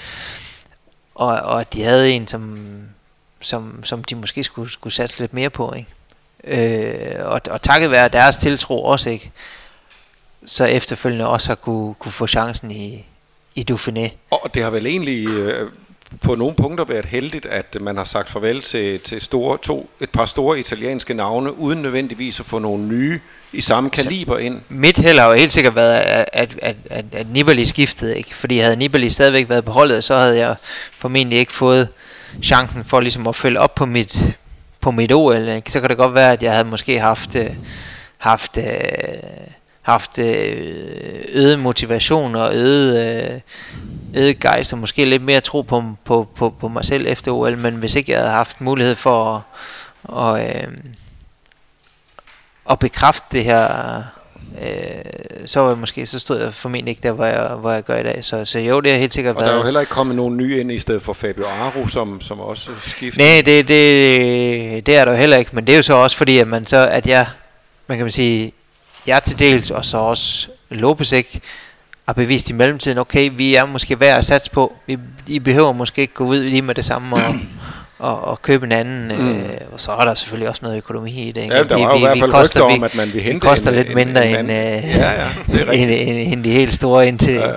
og, 1.15 1.29
og 1.29 1.61
at 1.61 1.73
de 1.73 1.83
havde 1.83 2.13
en, 2.13 2.29
som, 2.29 2.69
som, 3.41 3.85
som 3.85 4.05
de 4.05 4.15
måske 4.15 4.45
skulle, 4.45 4.71
skulle 4.71 4.93
satse 4.93 5.21
lidt 5.21 5.35
mere 5.35 5.51
på. 5.51 5.75
Ikke? 5.77 5.89
Øh, 6.45 7.27
og, 7.27 7.41
og 7.51 7.63
takket 7.63 7.91
være 7.91 8.09
deres 8.09 8.37
tiltro 8.37 8.85
også, 8.85 9.11
ikke? 9.11 9.33
så 10.47 10.65
efterfølgende 10.65 11.29
også 11.29 11.49
har 11.49 11.55
kunne, 11.55 11.95
kunne 11.95 12.13
få 12.13 12.27
chancen 12.27 12.71
i, 12.71 13.07
i 13.55 13.67
Dauphiné. 13.71 14.09
Og 14.31 14.55
det 14.55 14.63
har 14.63 14.71
vel 14.71 14.87
egentlig 14.87 15.29
øh, 15.29 15.71
på 16.23 16.35
nogle 16.35 16.55
punkter 16.55 16.85
været 16.85 17.07
heldigt, 17.07 17.47
at 17.47 17.77
man 17.81 17.97
har 17.97 18.05
sagt 18.05 18.31
farvel 18.31 18.63
til, 18.63 19.01
til 19.01 19.21
store, 19.21 19.59
to, 19.63 19.91
et 20.01 20.11
par 20.11 20.27
store 20.27 20.59
italienske 20.59 21.15
navne, 21.15 21.59
uden 21.59 21.83
nødvendigvis 21.83 22.41
at 22.41 22.47
få 22.47 22.59
nogle 22.59 22.85
nye 22.87 23.21
i 23.53 23.61
samme 23.61 23.91
kaliber 23.91 24.39
ind. 24.39 24.61
Mit 24.69 24.99
held 24.99 25.19
har 25.19 25.29
jo 25.29 25.35
helt 25.35 25.53
sikkert 25.53 25.75
været, 25.75 25.95
at, 25.95 26.29
at, 26.33 26.59
at, 26.63 26.77
at, 26.91 27.05
at 27.13 27.27
Nibali 27.31 27.65
skiftede, 27.65 28.19
ikke? 28.19 28.35
fordi 28.35 28.59
havde 28.59 28.77
Nibali 28.77 29.11
stadigvæk 29.11 29.49
været 29.49 29.65
på 29.65 29.73
holdet, 29.73 30.05
så 30.05 30.17
havde 30.17 30.39
jeg 30.39 30.57
formentlig 30.99 31.39
ikke 31.39 31.53
fået 31.53 31.89
chancen 32.43 32.85
for 32.85 33.01
ligesom 33.01 33.27
at 33.27 33.37
følge 33.37 33.61
op 33.61 33.75
på 33.75 33.87
mit, 33.87 34.37
på 34.81 34.91
mit 34.91 35.13
OL. 35.13 35.49
Ikke? 35.49 35.71
Så 35.71 35.81
kan 35.81 35.89
det 35.89 35.97
godt 35.97 36.15
være, 36.15 36.33
at 36.33 36.43
jeg 36.43 36.53
havde 36.53 36.65
måske 36.65 37.01
haft, 37.01 37.35
øh, 37.35 37.51
haft, 38.19 38.59
øh, 38.59 38.65
haft 39.83 40.19
øh, 40.19 41.25
øget 41.33 41.59
motivation 41.59 42.35
og 42.35 42.55
øget 42.55 43.43
øget 44.15 44.41
gejst 44.41 44.73
og 44.73 44.79
måske 44.79 45.05
lidt 45.05 45.23
mere 45.23 45.41
tro 45.41 45.63
på, 45.63 45.85
på, 46.05 46.29
på, 46.37 46.55
på 46.61 46.69
mig 46.69 46.85
selv 46.85 47.07
efter 47.07 47.33
OL, 47.33 47.59
men 47.59 47.75
hvis 47.75 47.95
ikke 47.95 48.13
jeg 48.13 48.21
havde 48.21 48.33
haft 48.33 48.61
mulighed 48.61 48.95
for 48.95 49.35
at, 49.35 49.41
og, 50.05 50.45
øh, 50.45 50.69
at 52.71 52.79
bekræfte 52.79 53.27
det 53.33 53.45
her, 53.45 54.03
øh, 54.63 54.69
så 55.47 55.61
var 55.61 55.69
jeg 55.69 55.79
måske, 55.79 56.07
så 56.07 56.19
stod 56.19 56.41
jeg 56.41 56.55
formentlig 56.55 56.91
ikke 56.91 57.03
der, 57.03 57.13
hvor 57.13 57.25
jeg, 57.25 57.49
hvor 57.49 57.71
jeg 57.71 57.83
gør 57.83 57.97
i 57.97 58.03
dag. 58.03 58.25
Så, 58.25 58.45
så 58.45 58.59
jo, 58.59 58.81
det 58.81 58.93
har 58.93 58.99
helt 58.99 59.15
sikkert 59.15 59.37
og 59.37 59.41
været... 59.41 59.49
der 59.49 59.55
er 59.55 59.59
jo 59.59 59.65
heller 59.65 59.81
ikke 59.81 59.91
kommet 59.91 60.17
nogen 60.17 60.37
nye 60.37 60.61
ind 60.61 60.73
i 60.73 60.79
stedet 60.79 61.03
for 61.03 61.13
Fabio 61.13 61.45
Aru, 61.47 61.87
som, 61.87 62.21
som 62.21 62.41
også 62.41 62.71
skifter. 62.83 63.25
Nej, 63.25 63.43
det, 63.47 63.69
det, 63.69 64.87
det 64.87 64.97
er 64.97 65.05
der 65.05 65.13
jo 65.13 65.19
heller 65.19 65.37
ikke, 65.37 65.51
men 65.55 65.67
det 65.67 65.73
er 65.73 65.77
jo 65.77 65.83
så 65.83 65.95
også 65.95 66.17
fordi, 66.17 66.39
at 66.39 66.49
man 66.49 66.67
så, 66.67 66.89
at 66.89 67.07
jeg, 67.07 67.27
man 67.87 67.99
kan 67.99 68.05
man 68.05 68.13
sige, 68.13 68.53
jeg 69.07 69.23
til 69.23 69.39
dels, 69.39 69.71
og 69.71 69.85
så 69.85 69.97
også 69.97 70.49
Lopez 70.71 71.13
ikke, 71.13 71.41
har 72.07 72.13
bevist 72.13 72.51
i 72.51 72.53
mellemtiden, 72.53 72.99
okay, 72.99 73.31
vi 73.35 73.55
er 73.55 73.65
måske 73.65 74.01
værd 74.01 74.19
at 74.19 74.25
satse 74.25 74.51
på. 74.51 74.77
Vi, 74.87 74.99
I 75.27 75.39
behøver 75.39 75.73
måske 75.73 76.03
ikke 76.03 76.15
gå 76.15 76.25
ud 76.25 76.41
lige 76.41 76.63
med 76.63 76.75
det 76.75 76.85
samme 76.85 77.17
og, 77.17 77.35
og, 78.03 78.25
og 78.25 78.43
købe 78.43 78.67
en 78.67 78.73
anden. 78.73 79.13
Mm. 79.19 79.31
Øh, 79.31 79.51
og 79.73 79.81
så 79.81 79.93
er 79.93 80.05
der 80.05 80.15
selvfølgelig 80.15 80.49
også 80.49 80.61
noget 80.63 80.77
økonomi 80.77 81.11
i 81.11 81.33
det. 81.33 81.43
Ikke? 81.43 81.57
Ja, 81.57 81.63
der 81.63 81.87
var 81.87 81.93
vi, 81.93 81.99
i 81.99 82.03
hvert 82.03 82.19
fald 82.19 82.31
koster, 82.31 82.63
om, 82.63 82.85
at 82.85 82.95
man 82.95 83.13
vil 83.13 83.23
hente 83.23 83.47
vi 83.47 83.49
koster 83.49 83.71
en, 83.71 83.77
lidt 83.77 83.95
mindre 83.95 84.29
en, 84.29 84.37
en, 84.37 84.51
end, 84.51 84.51
øh, 84.51 84.97
ja, 84.97 85.11
ja, 85.11 85.29
end, 85.73 85.91
end, 85.91 86.33
end 86.33 86.45
de 86.45 86.51
helt 86.51 86.75
store 86.75 87.09
indtil... 87.09 87.35
Ja, 87.35 87.49
ja. 87.49 87.55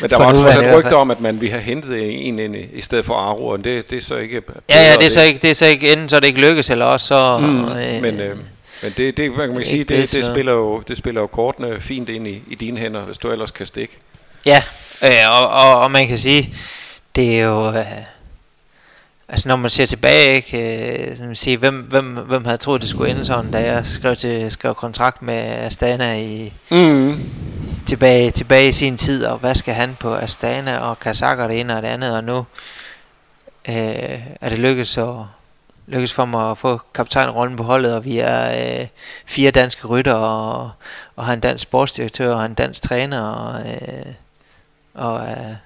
Men 0.00 0.10
der 0.10 0.18
var 0.18 0.24
også 0.24 0.48
et 0.48 0.76
rygte 0.76 0.96
om, 0.96 1.10
at 1.10 1.20
man 1.20 1.40
ville 1.40 1.52
have 1.52 1.62
hentet 1.62 2.26
en 2.28 2.38
ind 2.38 2.56
i 2.72 2.80
stedet 2.80 3.04
for 3.04 3.14
Aro, 3.14 3.46
og 3.46 3.64
det, 3.64 3.90
det 3.90 3.98
er 3.98 4.02
så 4.02 4.16
ikke... 4.16 4.42
Ja, 4.70 4.82
ja, 4.82 4.96
det 4.96 5.06
er, 5.06 5.10
så 5.10 5.22
ikke, 5.22 5.38
det 5.42 5.50
er 5.50 5.54
så 5.54 5.66
ikke, 5.66 5.92
enten 5.92 6.08
så 6.08 6.16
er 6.16 6.20
det 6.20 6.26
ikke 6.26 6.40
lykkes, 6.40 6.70
eller 6.70 6.84
også 6.84 7.06
så... 7.06 7.38
Mm, 7.38 7.64
øh, 7.64 8.02
men, 8.02 8.20
øh, 8.20 8.36
men 8.82 8.92
det, 8.96 9.16
det 9.16 9.30
hvad 9.30 9.46
kan 9.46 9.56
man 9.56 9.64
sige, 9.64 9.84
det, 9.84 10.12
det, 10.12 10.24
spiller 10.24 10.52
jo, 10.52 10.82
det 10.88 10.96
spiller 10.96 11.20
jo 11.20 11.26
kortene 11.26 11.80
fint 11.80 12.08
ind 12.08 12.28
i, 12.28 12.42
i 12.48 12.54
dine 12.54 12.78
hænder, 12.78 13.00
hvis 13.00 13.18
du 13.18 13.30
ellers 13.30 13.50
kan 13.50 13.66
stikke. 13.66 13.96
Ja, 14.46 14.62
øh, 15.02 15.42
og, 15.42 15.48
og, 15.48 15.80
og 15.80 15.90
man 15.90 16.08
kan 16.08 16.18
sige, 16.18 16.54
det 17.16 17.40
er 17.40 17.44
jo... 17.44 17.68
Øh, 17.68 17.84
altså 19.32 19.48
når 19.48 19.56
man 19.56 19.70
ser 19.70 19.86
tilbage, 19.86 20.36
ikke, 20.36 21.10
øh, 21.10 21.26
man 21.26 21.36
siger, 21.36 21.58
hvem, 21.58 21.74
hvem, 21.74 22.04
hvem 22.04 22.44
havde 22.44 22.56
troet, 22.56 22.80
det 22.80 22.90
skulle 22.90 23.10
ende 23.10 23.24
sådan, 23.24 23.50
da 23.50 23.72
jeg 23.72 23.86
skrev, 23.86 24.16
til, 24.16 24.52
skrev 24.52 24.74
kontrakt 24.74 25.22
med 25.22 25.34
Astana 25.34 26.18
i, 26.18 26.52
mm. 26.70 27.18
tilbage, 27.86 28.30
tilbage 28.30 28.68
i 28.68 28.72
sin 28.72 28.96
tid, 28.96 29.24
og 29.24 29.38
hvad 29.38 29.54
skal 29.54 29.74
han 29.74 29.96
på 30.00 30.14
Astana 30.14 30.78
og 30.78 30.98
Kazaker 31.00 31.46
det 31.46 31.60
ene 31.60 31.76
og 31.76 31.82
det 31.82 31.88
andet, 31.88 32.16
og 32.16 32.24
nu 32.24 32.38
øh, 33.68 34.20
er 34.40 34.48
det 34.48 34.58
lykkedes 34.58 34.98
at 34.98 35.14
lykkedes 35.86 36.12
for 36.12 36.24
mig 36.24 36.50
at 36.50 36.58
få 36.58 36.80
kaptajnrollen 36.94 37.56
på 37.56 37.62
holdet, 37.62 37.94
og 37.94 38.04
vi 38.04 38.18
er 38.18 38.80
øh, 38.80 38.86
fire 39.26 39.50
danske 39.50 39.86
rytter, 39.86 40.14
og, 40.14 40.70
og 41.16 41.24
har 41.26 41.32
en 41.32 41.40
dansk 41.40 41.62
sportsdirektør, 41.62 42.34
og 42.34 42.46
en 42.46 42.54
dansk 42.54 42.82
træner, 42.82 43.22
og, 43.22 43.60
øh, 43.60 44.12
og 44.94 45.20
øh, 45.30 45.56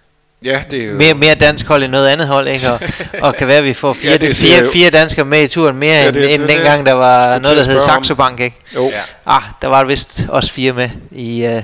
Ja, 0.44 0.62
det 0.70 0.82
er 0.82 0.86
jo... 0.86 0.94
mere, 0.94 1.14
mere 1.14 1.34
dansk 1.34 1.66
hold 1.66 1.82
end 1.82 1.92
noget 1.92 2.08
andet 2.08 2.28
hold, 2.28 2.48
ikke? 2.48 2.72
Og, 2.72 2.80
og 3.26 3.34
kan 3.34 3.46
være, 3.46 3.58
at 3.58 3.64
vi 3.64 3.74
får 3.74 3.92
fire, 3.92 4.18
ja, 4.20 4.32
fire, 4.32 4.70
fire 4.72 4.90
danskere 4.90 5.24
med 5.24 5.42
i 5.42 5.48
turen 5.48 5.76
mere 5.76 5.94
ja, 5.94 6.10
det, 6.10 6.34
end, 6.34 6.42
end 6.42 6.50
dengang, 6.50 6.86
der 6.86 6.92
var 6.92 7.38
noget, 7.38 7.56
der 7.56 7.64
hed 7.64 7.80
Saxo 7.80 8.14
Bank, 8.14 8.40
ikke? 8.40 8.56
Jo. 8.74 8.82
Ja. 8.82 9.00
Ah, 9.26 9.42
der 9.62 9.68
var 9.68 9.84
vist 9.84 10.26
også 10.28 10.52
fire 10.52 10.72
med. 10.72 10.90
I, 11.10 11.46
uh, 11.46 11.62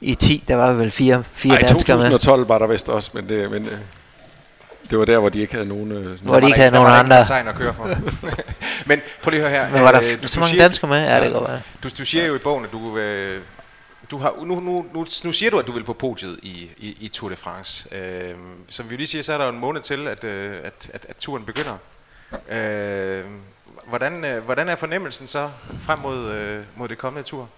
i 0.00 0.14
10, 0.14 0.44
der 0.48 0.56
var 0.56 0.72
vel 0.72 0.90
fire, 0.90 1.24
fire 1.34 1.54
Ej, 1.54 1.60
danskere 1.60 1.96
med. 1.96 2.04
i 2.04 2.10
2012 2.10 2.48
var 2.48 2.58
der 2.58 2.66
vist 2.66 2.88
også, 2.88 3.10
men 3.14 3.28
det, 3.28 3.50
men, 3.50 3.66
øh, 3.66 3.72
det 4.90 4.98
var 4.98 5.04
der, 5.04 5.18
hvor 5.18 5.28
de 5.28 5.40
ikke 5.40 5.54
havde 5.54 5.68
nogen... 5.68 5.92
Øh, 5.92 6.20
hvor 6.22 6.40
de 6.40 6.46
ikke 6.46 6.58
havde 6.58 6.70
nogen 6.70 6.92
andre. 6.92 7.20
at 7.48 7.54
køre 7.54 7.74
for. 7.74 7.88
Men 8.86 9.00
prøv 9.22 9.30
lige 9.30 9.44
at 9.44 9.50
høre 9.50 9.60
her. 9.60 9.70
Men 9.72 9.82
var 9.82 9.92
der 9.92 10.00
øh, 10.00 10.22
du, 10.22 10.28
så 10.28 10.40
mange 10.40 10.58
danskere 10.58 10.90
med? 10.90 11.04
Ja, 11.04 11.24
det 11.24 11.32
går 11.32 11.46
være. 11.46 11.60
Du, 11.82 11.88
du 11.98 12.04
siger 12.04 12.26
jo 12.26 12.34
i 12.34 12.38
bogen, 12.38 12.64
at 12.64 12.72
du... 12.72 12.98
Øh, 12.98 13.40
du 14.12 14.18
har, 14.18 14.34
nu, 14.44 14.60
nu, 14.60 14.86
nu, 14.94 15.06
nu 15.24 15.32
siger 15.32 15.50
du, 15.50 15.58
at 15.58 15.66
du 15.66 15.72
vil 15.72 15.84
på 15.84 15.92
podiet 15.92 16.38
i, 16.42 16.70
i, 16.78 16.96
i 17.00 17.08
Tour 17.08 17.30
de 17.30 17.36
France. 17.36 17.94
Øh, 17.94 18.34
som 18.70 18.90
vi 18.90 18.96
lige 18.96 19.06
siger, 19.06 19.22
så 19.22 19.32
er 19.32 19.38
der 19.38 19.48
en 19.48 19.58
måned 19.58 19.82
til, 19.82 20.08
at, 20.08 20.24
øh, 20.24 20.56
at, 20.64 20.90
at, 20.92 21.06
at 21.08 21.16
turen 21.16 21.44
begynder. 21.44 21.76
Øh, 22.48 23.24
hvordan, 23.88 24.24
øh, 24.24 24.44
hvordan 24.44 24.68
er 24.68 24.76
fornemmelsen 24.76 25.26
så 25.26 25.50
frem 25.82 25.98
mod, 25.98 26.30
øh, 26.30 26.64
mod 26.76 26.88
det 26.88 26.98
kommende 26.98 27.28
tur? 27.28 27.48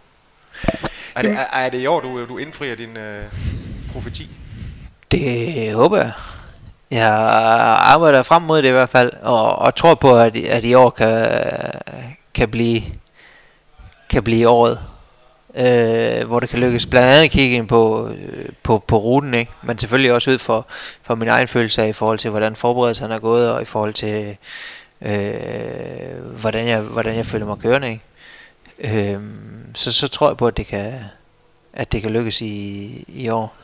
Er 1.14 1.22
det, 1.22 1.30
er, 1.30 1.58
er 1.58 1.70
det 1.70 1.78
i 1.78 1.86
år, 1.86 2.00
du, 2.00 2.26
du 2.26 2.38
indfrier 2.38 2.76
din 2.76 2.96
øh, 2.96 3.24
profeti? 3.92 4.28
Det 5.10 5.74
håber 5.74 5.96
jeg. 5.96 6.12
Jeg 6.90 7.12
arbejder 7.78 8.22
frem 8.22 8.42
mod 8.42 8.62
det 8.62 8.68
i 8.68 8.72
hvert 8.72 8.88
fald, 8.88 9.12
og, 9.22 9.58
og 9.58 9.74
tror 9.74 9.94
på, 9.94 10.18
at, 10.18 10.36
at 10.36 10.64
i 10.64 10.74
år 10.74 10.90
kan, 10.90 11.40
kan 12.34 12.50
blive 12.50 12.82
kan 14.08 14.22
blive 14.22 14.48
året, 14.48 14.80
øh, 15.56 16.26
hvor 16.26 16.40
det 16.40 16.48
kan 16.48 16.58
lykkes. 16.58 16.86
Blandt 16.86 17.10
andet 17.10 17.30
kigge 17.30 17.56
ind 17.56 17.68
på, 17.68 18.10
på, 18.62 18.78
på 18.78 18.96
ruten, 18.96 19.34
ikke? 19.34 19.52
men 19.62 19.78
selvfølgelig 19.78 20.12
også 20.12 20.30
ud 20.30 20.38
for, 20.38 20.66
for 21.02 21.14
min 21.14 21.28
egen 21.28 21.48
følelse 21.48 21.82
af, 21.82 21.88
i 21.88 21.92
forhold 21.92 22.18
til, 22.18 22.30
hvordan 22.30 22.56
forberedelserne 22.56 23.14
er 23.14 23.18
gået, 23.18 23.52
og 23.52 23.62
i 23.62 23.64
forhold 23.64 23.94
til, 23.94 24.36
øh, 25.02 26.40
hvordan, 26.40 26.68
jeg, 26.68 26.80
hvordan 26.80 27.16
jeg 27.16 27.26
føler 27.26 27.46
mig 27.46 27.58
kørende. 27.58 27.90
Ikke? 27.90 29.12
Øh, 29.14 29.20
så, 29.74 29.92
så 29.92 30.08
tror 30.08 30.28
jeg 30.28 30.36
på, 30.36 30.46
at 30.46 30.56
det 30.56 30.66
kan, 30.66 30.94
at 31.72 31.92
det 31.92 32.02
kan 32.02 32.10
lykkes 32.10 32.40
i, 32.40 33.04
i 33.08 33.28
år. 33.28 33.56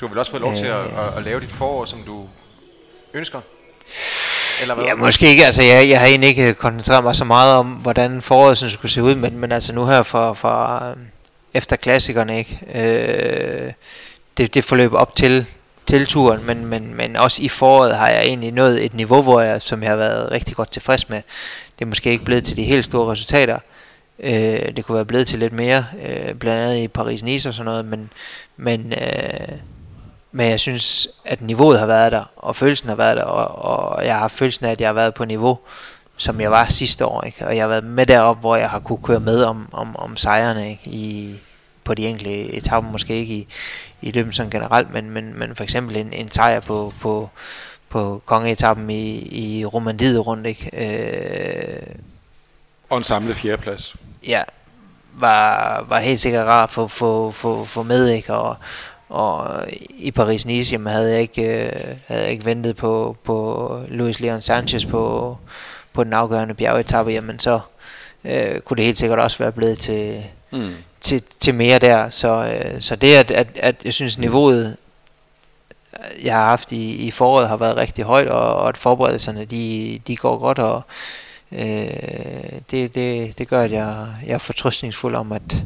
Du 0.00 0.06
har 0.06 0.08
vel 0.08 0.18
også 0.18 0.30
fået 0.30 0.40
lov 0.40 0.50
øh, 0.50 0.56
til 0.56 0.66
at, 0.66 0.80
at, 0.80 1.16
at 1.16 1.22
lave 1.22 1.40
dit 1.40 1.52
forår, 1.52 1.84
som 1.84 2.02
du 2.06 2.26
ønsker? 3.14 3.40
Eller 4.62 4.74
hvad? 4.74 4.84
Ja, 4.84 4.94
måske 4.94 5.28
ikke. 5.28 5.44
Altså, 5.46 5.62
jeg, 5.62 5.88
jeg 5.88 6.00
har 6.00 6.06
egentlig 6.06 6.28
ikke 6.28 6.54
koncentreret 6.54 7.04
mig 7.04 7.16
så 7.16 7.24
meget 7.24 7.54
om, 7.54 7.66
hvordan 7.66 8.22
foråret 8.22 8.58
skulle 8.58 8.92
se 8.92 9.02
ud, 9.02 9.14
men, 9.14 9.38
men 9.38 9.52
altså 9.52 9.72
nu 9.72 9.86
her 9.86 10.02
for, 10.02 10.34
for 10.34 10.84
øh, 10.90 10.96
efter 11.54 11.76
klassikerne, 11.76 12.38
ikke? 12.38 12.58
Øh, 12.74 13.72
det, 14.36 14.54
det 14.54 14.64
forløb 14.64 14.92
op 14.92 15.16
til, 15.16 15.46
til 15.86 16.06
turen, 16.06 16.46
men, 16.46 16.66
men, 16.66 16.94
men 16.94 17.16
også 17.16 17.42
i 17.42 17.48
foråret 17.48 17.96
har 17.96 18.08
jeg 18.08 18.22
egentlig 18.22 18.52
nået 18.52 18.84
et 18.84 18.94
niveau, 18.94 19.22
hvor 19.22 19.40
jeg, 19.40 19.62
som 19.62 19.82
jeg 19.82 19.90
har 19.90 19.96
været 19.96 20.30
rigtig 20.30 20.56
godt 20.56 20.70
tilfreds 20.70 21.08
med. 21.08 21.22
Det 21.78 21.84
er 21.84 21.88
måske 21.88 22.10
ikke 22.10 22.24
blevet 22.24 22.44
til 22.44 22.56
de 22.56 22.62
helt 22.62 22.84
store 22.84 23.12
resultater, 23.12 23.58
Øh, 24.22 24.76
det 24.76 24.84
kunne 24.84 24.96
være 24.96 25.04
blevet 25.04 25.26
til 25.26 25.38
lidt 25.38 25.52
mere, 25.52 25.86
øh, 26.02 26.34
blandt 26.34 26.62
andet 26.62 26.76
i 26.76 26.88
Paris-Nice 26.98 27.48
og 27.48 27.54
sådan 27.54 27.64
noget, 27.64 27.84
men, 27.84 28.10
men, 28.56 28.92
øh, 28.92 29.48
men 30.32 30.50
jeg 30.50 30.60
synes, 30.60 31.08
at 31.24 31.42
niveauet 31.42 31.78
har 31.78 31.86
været 31.86 32.12
der, 32.12 32.24
og 32.36 32.56
følelsen 32.56 32.88
har 32.88 32.96
været 32.96 33.16
der, 33.16 33.22
og, 33.22 33.64
og 33.64 34.06
jeg 34.06 34.18
har 34.18 34.28
følelsen 34.28 34.66
af, 34.66 34.70
at 34.70 34.80
jeg 34.80 34.88
har 34.88 34.92
været 34.92 35.14
på 35.14 35.24
niveau, 35.24 35.58
som 36.22 36.40
jeg 36.40 36.50
var 36.50 36.66
sidste 36.68 37.06
år, 37.06 37.22
ikke? 37.22 37.46
og 37.46 37.56
jeg 37.56 37.62
har 37.62 37.68
været 37.68 37.84
med 37.84 38.06
derop, 38.06 38.40
hvor 38.40 38.56
jeg 38.56 38.70
har 38.70 38.78
kunne 38.78 39.02
køre 39.02 39.20
med 39.20 39.42
om, 39.44 39.68
om, 39.72 39.96
om 39.96 40.16
sejrene 40.16 40.70
ikke? 40.70 40.90
I, 40.90 41.34
på 41.84 41.94
de 41.94 42.06
enkelte 42.06 42.54
etaper, 42.54 42.90
måske 42.90 43.14
ikke 43.14 43.34
i, 43.34 43.48
i 44.02 44.10
løbet 44.10 44.34
sådan 44.34 44.50
generelt, 44.50 44.92
men, 44.92 45.10
men, 45.10 45.38
men 45.38 45.56
for 45.56 45.64
eksempel 45.64 45.96
en, 45.96 46.12
en 46.12 46.30
sejr 46.30 46.60
på, 46.60 46.92
på, 47.00 47.30
på 47.88 48.22
kongeetappen 48.26 48.90
i, 48.90 49.18
i 49.58 49.64
Romandiet 49.64 50.26
rundt, 50.26 50.46
ikke? 50.46 50.70
Øh, 50.72 51.94
og 52.90 52.98
en 52.98 53.04
samlet 53.04 53.36
fjerdeplads. 53.36 53.96
Ja, 54.28 54.42
var, 55.14 55.84
var 55.88 55.98
helt 55.98 56.20
sikkert 56.20 56.46
rart 56.46 56.68
at 56.68 56.72
få, 56.72 56.88
få, 56.88 57.30
få, 57.30 57.64
få 57.64 57.82
med, 57.82 58.08
ikke? 58.08 58.34
Og, 58.34 58.56
og 59.08 59.64
i 59.88 60.12
Paris-Nice, 60.18 60.72
jamen, 60.72 60.92
havde 60.92 61.12
jeg 61.12 61.20
ikke, 61.20 61.66
øh, 61.66 61.96
havde 62.06 62.22
jeg 62.22 62.30
ikke 62.30 62.44
ventet 62.44 62.76
på, 62.76 63.16
på 63.24 63.80
Luis 63.88 64.20
Leon 64.20 64.40
Sanchez 64.40 64.86
på, 64.86 65.36
på 65.92 66.04
den 66.04 66.12
afgørende 66.12 66.54
bjergetappe, 66.54 67.12
jamen 67.12 67.38
så 67.38 67.60
øh, 68.24 68.60
kunne 68.60 68.76
det 68.76 68.84
helt 68.84 68.98
sikkert 68.98 69.18
også 69.18 69.38
være 69.38 69.52
blevet 69.52 69.78
til, 69.78 70.24
mm. 70.50 70.74
til, 71.00 71.22
til 71.40 71.54
mere 71.54 71.78
der. 71.78 72.10
Så, 72.10 72.44
øh, 72.46 72.80
så 72.80 72.96
det, 72.96 73.14
at, 73.14 73.30
at, 73.30 73.46
at 73.56 73.76
jeg 73.84 73.92
synes 73.92 74.18
niveauet, 74.18 74.76
jeg 76.22 76.34
har 76.34 76.46
haft 76.46 76.72
i, 76.72 76.94
i 76.94 77.10
foråret, 77.10 77.48
har 77.48 77.56
været 77.56 77.76
rigtig 77.76 78.04
højt, 78.04 78.28
og, 78.28 78.56
og 78.56 78.68
at 78.68 78.76
forberedelserne, 78.76 79.44
de, 79.44 80.00
de 80.06 80.16
går 80.16 80.38
godt, 80.38 80.58
og 80.58 80.82
øh, 81.52 81.60
det, 82.70 82.94
det, 82.94 83.38
det 83.38 83.48
gør, 83.48 83.62
at 83.62 83.72
jeg, 83.72 84.06
jeg 84.26 84.34
er 84.34 84.38
fortrystningsfuld 84.38 85.14
om, 85.14 85.32
at, 85.32 85.62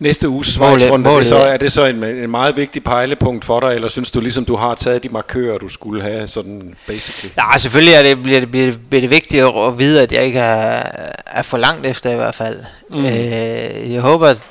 Næste 0.00 0.28
uges 0.28 0.46
Schweiz-runde, 0.46 1.10
er, 1.10 1.18
det 1.18 1.26
så, 1.26 1.36
er 1.36 1.56
det 1.56 1.72
så 1.72 1.84
en, 1.84 2.04
en 2.04 2.30
meget 2.30 2.56
vigtig 2.56 2.84
pejlepunkt 2.84 3.44
for 3.44 3.60
dig, 3.60 3.74
eller 3.74 3.88
synes 3.88 4.10
du 4.10 4.20
ligesom, 4.20 4.44
du 4.44 4.56
har 4.56 4.74
taget 4.74 5.02
de 5.02 5.08
markører, 5.08 5.58
du 5.58 5.68
skulle 5.68 6.02
have, 6.02 6.28
sådan 6.28 6.74
basically? 6.86 7.34
Ja, 7.36 7.58
selvfølgelig 7.58 7.94
er 7.94 8.02
det, 8.02 8.22
bliver, 8.22 8.40
det, 8.40 8.50
bliver, 8.50 8.66
det, 8.66 8.80
bliver 8.88 9.00
det 9.00 9.10
vigtigt 9.10 9.44
at 9.44 9.78
vide, 9.78 10.02
at 10.02 10.12
jeg 10.12 10.24
ikke 10.24 10.38
er, 10.38 10.82
er 11.26 11.42
for 11.42 11.58
langt 11.58 11.86
efter 11.86 12.10
i 12.10 12.16
hvert 12.16 12.34
fald. 12.34 12.60
Mm. 12.90 13.04
Øh, 13.04 13.92
jeg 13.92 14.00
håber, 14.00 14.26
at 14.26 14.42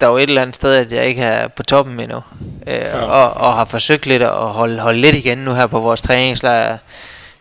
der 0.00 0.06
er 0.06 0.10
jo 0.10 0.16
et 0.16 0.22
eller 0.22 0.42
andet 0.42 0.56
sted, 0.56 0.74
at 0.74 0.92
jeg 0.92 1.06
ikke 1.06 1.22
er 1.22 1.48
på 1.48 1.62
toppen 1.62 2.00
endnu. 2.00 2.20
Øh, 2.66 2.74
ja. 2.74 3.02
og, 3.02 3.30
og 3.30 3.54
har 3.54 3.64
forsøgt 3.64 4.06
lidt 4.06 4.22
at 4.22 4.30
holde, 4.30 4.80
holde 4.80 5.00
lidt 5.00 5.16
igen 5.16 5.38
nu 5.38 5.54
her 5.54 5.66
på 5.66 5.80
vores 5.80 6.02
træningslejr, 6.02 6.78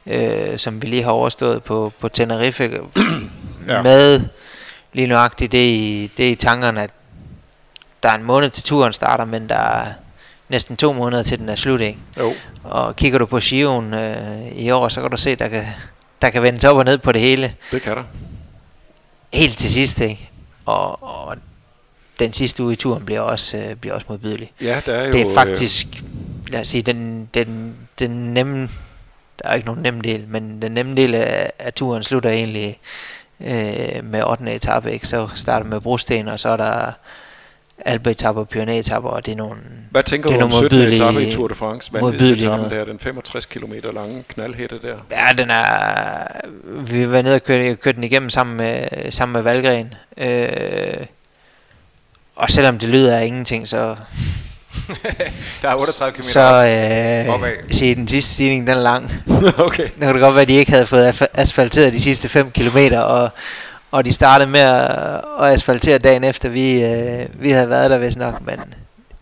øh, 0.07 0.57
som 0.57 0.81
vi 0.81 0.87
lige 0.87 1.03
har 1.03 1.11
overstået 1.11 1.63
på, 1.63 1.93
på 1.99 2.09
Tenerife. 2.09 2.63
ja. 3.67 3.81
Med 3.81 4.21
lige 4.95 5.07
nøjagtigt 5.07 5.51
det 5.51 5.67
i, 5.67 6.11
det 6.17 6.23
i 6.23 6.35
tankerne, 6.35 6.83
at 6.83 6.89
der 8.03 8.09
er 8.09 8.15
en 8.15 8.23
måned 8.23 8.49
til 8.49 8.63
turen 8.63 8.93
starter, 8.93 9.25
men 9.25 9.49
der 9.49 9.55
er 9.55 9.85
næsten 10.49 10.77
to 10.77 10.93
måneder 10.93 11.23
til 11.23 11.39
den 11.39 11.49
er 11.49 11.55
slut, 11.55 11.81
ikke? 11.81 11.99
Jo. 12.19 12.33
Og 12.63 12.95
kigger 12.95 13.19
du 13.19 13.25
på 13.25 13.39
Sion 13.39 13.93
øh, 13.93 14.47
i 14.51 14.69
år, 14.71 14.89
så 14.89 15.01
kan 15.01 15.11
du 15.11 15.17
se, 15.17 15.35
der 15.35 15.47
kan, 15.47 15.65
der 16.21 16.29
kan 16.29 16.41
vendes 16.41 16.63
op 16.63 16.77
og 16.77 16.85
ned 16.85 16.97
på 16.97 17.11
det 17.11 17.21
hele. 17.21 17.55
Det 17.71 17.81
kan 17.81 17.95
der. 17.97 18.03
Helt 19.33 19.57
til 19.57 19.71
sidst, 19.71 20.01
ikke? 20.01 20.29
Og, 20.65 21.03
og 21.03 21.35
den 22.19 22.33
sidste 22.33 22.63
uge 22.63 22.73
i 22.73 22.75
turen 22.75 23.05
bliver 23.05 23.21
også, 23.21 23.57
øh, 23.57 23.75
bliver 23.75 23.95
også 23.95 24.05
modbydelig. 24.09 24.51
Ja, 24.61 24.81
der 24.85 24.93
er 24.93 25.05
jo... 25.05 25.11
Det 25.11 25.21
er 25.21 25.33
faktisk, 25.33 25.87
lad 26.47 26.61
os 26.61 26.67
sige, 26.67 26.81
den, 26.81 27.29
den, 27.33 27.75
den 27.99 28.33
nemme, 28.33 28.69
der 29.43 29.49
er 29.49 29.53
ikke 29.53 29.65
nogen 29.65 29.81
nem 29.81 30.01
del, 30.01 30.25
men 30.27 30.61
den 30.61 30.71
nemme 30.71 30.95
del 30.95 31.15
af, 31.15 31.51
af 31.59 31.73
turen 31.73 32.03
slutter 32.03 32.29
egentlig 32.29 32.79
øh, 33.41 34.03
med 34.03 34.23
8. 34.23 34.55
etape, 34.55 34.91
ikke? 34.91 35.07
så 35.07 35.27
starter 35.35 35.65
med 35.65 35.81
brosten, 35.81 36.27
og 36.27 36.39
så 36.39 36.49
er 36.49 36.57
der 36.57 36.91
Alpe-etapper 37.85 38.41
og 38.41 38.49
Pyrenæetapper, 38.49 39.09
og 39.09 39.25
det 39.25 39.31
er 39.31 39.35
nogle 39.35 39.61
Hvad 39.91 40.03
tænker 40.03 40.29
det 40.29 40.39
du 40.39 40.45
om 40.45 40.51
17. 40.51 40.79
etape 40.79 41.27
i 41.27 41.31
Tour 41.31 41.47
de 41.47 41.55
France? 41.55 41.93
Vanvidsetappen 41.93 42.69
der, 42.69 42.85
den 42.85 42.99
65 42.99 43.45
km 43.45 43.73
lange 43.93 44.23
knaldhætte 44.27 44.79
der. 44.81 44.97
Ja, 45.11 45.33
den 45.37 45.49
er... 45.49 46.27
Vi 46.63 47.11
var 47.11 47.21
nede 47.21 47.35
og 47.35 47.43
kørte, 47.43 47.75
kørte 47.75 47.95
den 47.95 48.03
igennem 48.03 48.29
sammen 48.29 48.57
med, 48.57 48.87
sammen 49.11 49.33
med 49.33 49.41
Valgren. 49.41 49.93
Øh, 50.17 51.05
og 52.35 52.49
selvom 52.51 52.79
det 52.79 52.89
lyder 52.89 53.17
af 53.17 53.25
ingenting, 53.25 53.67
så 53.67 53.95
der 55.61 55.69
er 55.69 55.75
38 55.75 56.13
km 56.15 56.21
Så 56.21 56.39
øh, 57.39 57.75
se, 57.77 57.95
den 57.95 58.07
sidste 58.07 58.33
stigning, 58.33 58.67
den 58.67 58.77
er 58.77 58.81
lang. 58.81 59.11
okay. 59.57 59.83
Det 59.83 59.93
kan 59.99 60.13
det 60.13 60.21
godt 60.21 60.35
være, 60.35 60.41
at 60.41 60.47
de 60.47 60.53
ikke 60.53 60.71
havde 60.71 60.85
fået 60.85 61.27
asfalteret 61.33 61.93
de 61.93 62.01
sidste 62.01 62.29
5 62.29 62.51
km, 62.51 62.77
og, 62.95 63.29
og 63.91 64.05
de 64.05 64.11
startede 64.13 64.49
med 64.49 64.59
at, 64.59 65.21
at 65.39 65.53
asfaltere 65.53 65.97
dagen 65.97 66.23
efter, 66.23 66.49
vi, 66.49 66.83
øh, 66.83 67.25
vi 67.33 67.51
havde 67.51 67.69
været 67.69 67.91
der 67.91 67.97
vist 67.97 68.17
nok, 68.17 68.41
men 68.45 68.59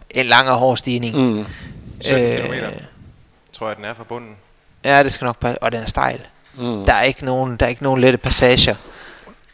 en 0.10 0.26
lang 0.26 0.50
og 0.50 0.56
hård 0.56 0.78
stigning. 0.78 1.18
Mm. 1.18 1.46
17 2.02 2.24
øh, 2.24 2.38
km, 2.38 2.54
tror 3.54 3.68
jeg, 3.68 3.78
den 3.78 3.86
er 3.86 3.94
fra 3.94 4.04
bunden. 4.04 4.36
Ja, 4.86 5.04
det 5.04 5.12
skal 5.12 5.26
nok 5.26 5.40
passe, 5.40 5.64
og 5.64 5.72
den 5.72 5.82
er 5.82 5.86
stejl. 5.86 6.20
Mm. 6.58 6.86
Der 6.86 6.94
er 6.94 7.04
ikke 7.04 7.26
nogen, 7.26 7.58
der 7.58 7.66
er 7.66 7.70
ikke 7.70 7.84
nogen 7.84 8.02
lette 8.02 8.18
passager. 8.18 8.76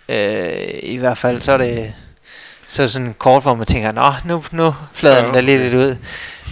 Øh, 0.09 0.79
I 0.83 0.97
hvert 0.97 1.17
fald, 1.17 1.41
så 1.41 1.51
er 1.51 1.57
det 1.57 1.93
så 2.69 2.87
sådan 2.87 3.15
kort, 3.17 3.43
hvor 3.43 3.55
man 3.55 3.65
tænker, 3.65 3.91
nå, 3.91 4.11
nu, 4.25 4.43
nu 4.51 4.73
flader 4.93 5.23
den 5.23 5.33
da 5.33 5.39
lidt, 5.39 5.61
lidt 5.61 5.73
ud. 5.73 5.95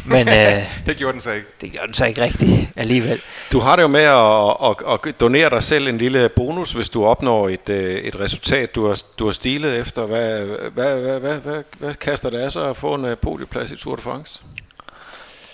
Men 0.05 0.27
øh, 0.39 0.85
det 0.85 0.97
gjorde 0.97 1.13
den 1.13 1.21
så 1.21 1.31
ikke. 1.31 1.47
Det 1.61 1.71
gjorde 1.71 1.87
den 1.87 1.93
så 1.93 2.05
ikke 2.05 2.21
rigtigt 2.21 2.69
alligevel. 2.75 3.21
Du 3.51 3.59
har 3.59 3.75
det 3.75 3.83
jo 3.83 3.87
med 3.87 4.01
at, 4.01 4.69
at, 4.69 5.07
at 5.07 5.19
donere 5.19 5.49
dig 5.49 5.63
selv 5.63 5.87
en 5.87 5.97
lille 5.97 6.29
bonus, 6.35 6.71
hvis 6.71 6.89
du 6.89 7.05
opnår 7.05 7.49
et, 7.49 7.69
øh, 7.69 7.95
et 7.95 8.19
resultat, 8.19 8.75
du 8.75 8.87
har, 8.87 9.01
du 9.19 9.25
har 9.25 9.31
stilet 9.31 9.77
efter. 9.77 10.05
Hvad, 10.05 10.45
hvad, 10.71 11.01
hvad, 11.01 11.19
hvad, 11.19 11.35
hvad, 11.35 11.63
hvad 11.79 11.93
kaster 11.93 12.29
det 12.29 12.37
af 12.37 12.51
sig 12.51 12.69
at 12.69 12.77
få 12.77 12.93
en 12.93 13.05
øh, 13.05 13.17
podieplads 13.17 13.71
i 13.71 13.75
Tour 13.75 13.95
de 13.95 14.01
France? 14.01 14.41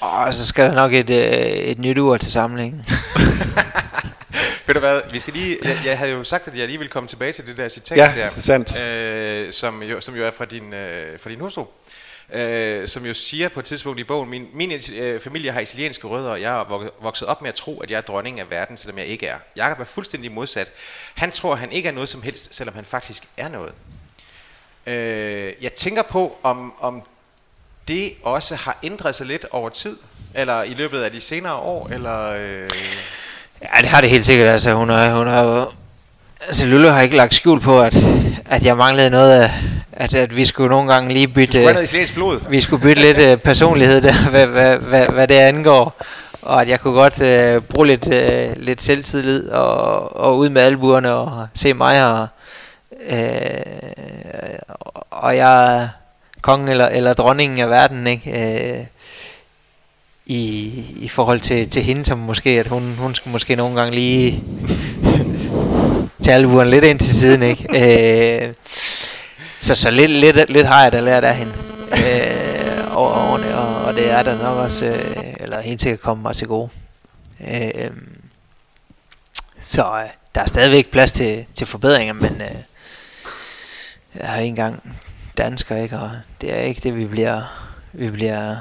Og 0.01 0.33
så 0.33 0.45
skal 0.45 0.65
der 0.65 0.73
nok 0.73 0.93
et, 0.93 1.09
øh, 1.09 1.17
et 1.17 1.79
nyt 1.79 1.97
ur 1.97 2.17
til 2.17 2.31
samlingen. 2.31 2.85
Ved 4.67 4.73
du 4.73 4.79
hvad, 4.79 5.01
vi 5.11 5.19
skal 5.19 5.33
lige, 5.33 5.57
jeg, 5.63 5.77
jeg 5.85 5.97
havde 5.97 6.11
jo 6.11 6.23
sagt, 6.23 6.47
at 6.47 6.57
jeg 6.57 6.67
lige 6.67 6.77
ville 6.77 6.91
komme 6.91 7.09
tilbage 7.09 7.33
til 7.33 7.47
det 7.47 7.57
der 7.57 7.69
citat 7.69 7.97
ja, 7.97 8.13
der, 8.15 8.29
sandt. 8.29 8.79
Øh, 8.79 9.53
som, 9.53 9.83
jo, 9.83 10.01
som 10.01 10.15
jo 10.15 10.25
er 10.25 10.31
fra 10.31 10.45
din, 10.45 10.73
øh, 10.73 11.19
fra 11.19 11.29
din 11.29 11.39
hustru. 11.39 11.65
Øh, 12.33 12.87
som 12.87 13.05
jo 13.05 13.13
siger 13.13 13.49
på 13.49 13.59
et 13.59 13.65
tidspunkt 13.65 13.99
i 13.99 14.03
bogen, 14.03 14.29
min, 14.29 14.47
min 14.53 14.71
øh, 14.93 15.19
familie 15.19 15.51
har 15.51 15.59
italienske 15.59 16.07
rødder, 16.07 16.29
og 16.31 16.41
jeg 16.41 16.59
er 16.59 16.89
vokset 17.01 17.27
op 17.27 17.41
med 17.41 17.49
at 17.49 17.55
tro, 17.55 17.79
at 17.79 17.91
jeg 17.91 17.97
er 17.97 18.01
dronning 18.01 18.39
af 18.39 18.49
verden, 18.49 18.77
selvom 18.77 18.97
jeg 18.97 19.07
ikke 19.07 19.27
er. 19.27 19.37
Jakob 19.55 19.79
er 19.79 19.85
fuldstændig 19.85 20.31
modsat. 20.31 20.71
Han 21.13 21.31
tror, 21.31 21.55
han 21.55 21.71
ikke 21.71 21.89
er 21.89 21.93
noget 21.93 22.09
som 22.09 22.21
helst, 22.21 22.55
selvom 22.55 22.75
han 22.75 22.85
faktisk 22.85 23.23
er 23.37 23.47
noget. 23.47 23.73
Øh, 24.87 25.53
jeg 25.61 25.73
tænker 25.73 26.01
på, 26.01 26.37
om, 26.43 26.73
om 26.79 27.01
det 27.87 28.13
også 28.23 28.55
har 28.55 28.77
ændret 28.83 29.15
sig 29.15 29.27
lidt 29.27 29.45
over 29.51 29.69
tid, 29.69 29.97
eller 30.35 30.63
i 30.63 30.73
løbet 30.73 31.01
af 31.01 31.11
de 31.11 31.21
senere 31.21 31.55
år, 31.55 31.89
eller... 31.89 32.19
Øh 32.19 32.69
Ja, 33.63 33.81
det 33.81 33.89
har 33.89 34.01
det 34.01 34.09
helt 34.09 34.25
sikkert. 34.25 34.47
Altså, 34.47 34.73
hun 34.73 34.89
har, 34.89 35.17
hun 35.17 35.27
har, 35.27 35.73
altså 36.47 36.65
Lulu 36.65 36.87
har 36.87 37.01
ikke 37.01 37.15
lagt 37.15 37.33
skjul 37.33 37.59
på, 37.59 37.81
at, 37.81 37.95
at 38.45 38.65
jeg 38.65 38.77
manglede 38.77 39.09
noget 39.09 39.31
af, 39.31 39.51
at, 39.91 40.15
at 40.15 40.35
vi 40.35 40.45
skulle 40.45 40.69
nogle 40.69 40.93
gange 40.93 41.13
lige 41.13 41.27
bytte... 41.27 41.63
blod. 42.13 42.39
Vi 42.49 42.61
skulle 42.61 42.81
bytte 42.81 43.01
lidt 43.01 43.17
uh, 43.17 43.39
personlighed 43.39 44.01
der, 44.01 44.13
hvad, 44.31 44.47
hvad, 44.47 44.77
hvad, 44.77 45.07
hvad 45.07 45.27
det 45.27 45.35
angår. 45.35 46.01
Og 46.41 46.61
at 46.61 46.69
jeg 46.69 46.79
kunne 46.79 46.93
godt 46.93 47.21
uh, 47.21 47.63
bruge 47.63 47.87
lidt, 47.87 48.07
uh, 48.07 48.63
lidt 48.63 48.81
selvtillid 48.81 49.49
og, 49.49 50.17
og 50.17 50.37
ud 50.37 50.49
med 50.49 50.61
albuerne 50.61 51.13
og 51.13 51.47
se 51.53 51.73
mig 51.73 52.11
og, 52.11 52.27
uh, 53.11 53.17
og 55.11 55.37
jeg 55.37 55.75
er 55.77 55.87
kongen 56.41 56.67
eller, 56.67 56.87
eller 56.87 57.13
dronningen 57.13 57.59
af 57.59 57.69
verden, 57.69 58.07
ikke? 58.07 58.77
Uh, 58.79 58.85
i, 60.25 60.71
i 60.95 61.07
forhold 61.07 61.39
til, 61.39 61.69
til 61.69 61.83
hende, 61.83 62.05
som 62.05 62.17
måske, 62.17 62.49
at 62.49 62.67
hun, 62.67 62.95
hun 62.97 63.15
skulle 63.15 63.31
måske 63.31 63.55
nogle 63.55 63.75
gange 63.75 63.95
lige 63.95 64.43
tage 66.23 66.35
alburen 66.35 66.69
lidt 66.69 66.83
ind 66.83 66.99
til 66.99 67.15
siden, 67.15 67.43
ikke? 67.43 67.67
Øh, 68.47 68.53
så 69.59 69.75
så 69.75 69.91
lidt, 69.91 70.11
lidt, 70.11 70.49
lidt 70.49 70.67
har 70.67 70.83
jeg 70.83 70.91
da 70.91 70.99
lært 70.99 71.23
af 71.23 71.35
hende 71.35 71.53
øh, 71.91 72.97
over 72.97 73.11
årene, 73.11 73.55
og, 73.57 73.85
og 73.85 73.93
det 73.93 74.11
er 74.11 74.23
der 74.23 74.37
nok 74.37 74.57
også, 74.57 74.85
øh, 74.85 75.33
eller 75.39 75.61
helt 75.61 75.81
sikkert 75.81 75.99
komme 75.99 76.21
mig 76.21 76.35
til 76.35 76.47
gode. 76.47 76.69
Øh, 77.47 77.91
så 79.61 79.81
øh, 79.81 80.09
der 80.35 80.41
er 80.41 80.45
stadigvæk 80.45 80.91
plads 80.91 81.11
til, 81.11 81.45
til 81.53 81.67
forbedringer, 81.67 82.13
men 82.13 82.41
øh, 82.41 82.55
jeg 84.19 84.27
har 84.27 84.37
ikke 84.37 84.49
engang 84.49 84.95
dansker, 85.37 85.75
ikke? 85.75 85.99
Og 85.99 86.11
det 86.41 86.57
er 86.57 86.61
ikke 86.61 86.81
det, 86.81 86.97
vi 86.97 87.05
bliver, 87.05 87.41
vi 87.93 88.09
bliver 88.09 88.55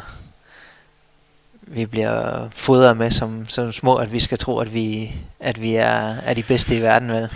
vi 1.66 1.86
bliver 1.86 2.48
fodret 2.50 2.96
med 2.96 3.10
som, 3.10 3.48
som 3.48 3.72
små, 3.72 3.96
at 3.96 4.12
vi 4.12 4.20
skal 4.20 4.38
tro, 4.38 4.58
at 4.58 4.74
vi, 4.74 5.14
at 5.40 5.62
vi 5.62 5.74
er, 5.74 6.16
er 6.24 6.34
de 6.34 6.42
bedste 6.42 6.76
i 6.76 6.82
verden, 6.82 7.08
vel? 7.08 7.28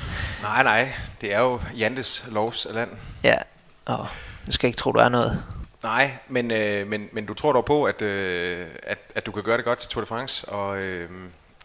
Nej, 0.43 0.63
nej. 0.63 0.93
Det 1.21 1.35
er 1.35 1.41
jo 1.41 1.61
Jantes 1.79 2.29
lovs 2.31 2.67
land. 2.71 2.91
Ja, 3.23 3.37
og 3.85 4.07
du 4.47 4.53
skal 4.53 4.69
ikke 4.69 4.77
tro, 4.77 4.93
du 4.93 4.99
er 4.99 5.09
noget. 5.09 5.43
Nej, 5.83 6.11
men, 6.29 6.51
øh, 6.51 6.89
men, 6.89 7.09
men 7.13 7.27
du 7.27 7.35
tror 7.35 7.53
dog 7.53 7.65
på, 7.65 7.85
at, 7.85 8.03
øh, 8.03 8.67
at, 8.83 8.99
at 9.15 9.27
du 9.27 9.33
kan 9.33 9.43
gøre 9.43 9.57
det 9.57 9.65
godt 9.65 9.79
til 9.79 9.91
Tour 9.91 10.01
de 10.01 10.07
France, 10.07 10.49
og, 10.49 10.79
øh, 10.79 11.11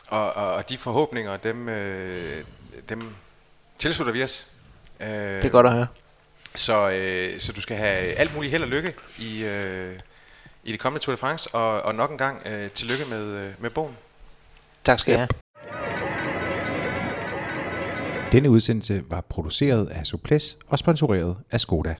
og, 0.07 0.33
og, 0.33 0.53
og 0.53 0.69
de 0.69 0.77
forhåbninger, 0.77 1.37
dem, 1.37 1.69
øh, 1.69 2.43
dem 2.89 3.01
tilslutter 3.79 4.13
vi 4.13 4.23
os. 4.23 4.47
Øh, 4.99 5.07
det 5.07 5.45
er 5.45 5.49
godt 5.49 5.67
at 5.67 5.73
høre. 5.73 5.87
Så, 6.55 6.89
øh, 6.89 7.39
så 7.39 7.53
du 7.53 7.61
skal 7.61 7.77
have 7.77 8.13
alt 8.13 8.35
muligt 8.35 8.51
held 8.51 8.63
og 8.63 8.69
lykke 8.69 8.93
i, 9.19 9.43
øh, 9.43 9.99
i 10.63 10.71
det 10.71 10.79
kommende 10.79 11.05
Tour 11.05 11.13
de 11.13 11.17
France, 11.17 11.55
og, 11.55 11.81
og 11.81 11.95
nok 11.95 12.11
en 12.11 12.17
gang 12.17 12.47
øh, 12.47 12.71
tillykke 12.71 13.03
med, 13.09 13.25
øh, 13.25 13.49
med 13.59 13.69
bogen. 13.69 13.97
Tak 14.83 14.99
skal 14.99 15.13
I 15.13 15.17
have. 15.17 15.27
Denne 18.31 18.49
udsendelse 18.49 19.03
var 19.09 19.21
produceret 19.21 19.89
af 19.89 20.05
Suples 20.05 20.57
og 20.67 20.79
sponsoreret 20.79 21.37
af 21.51 21.61
Skoda. 21.61 21.95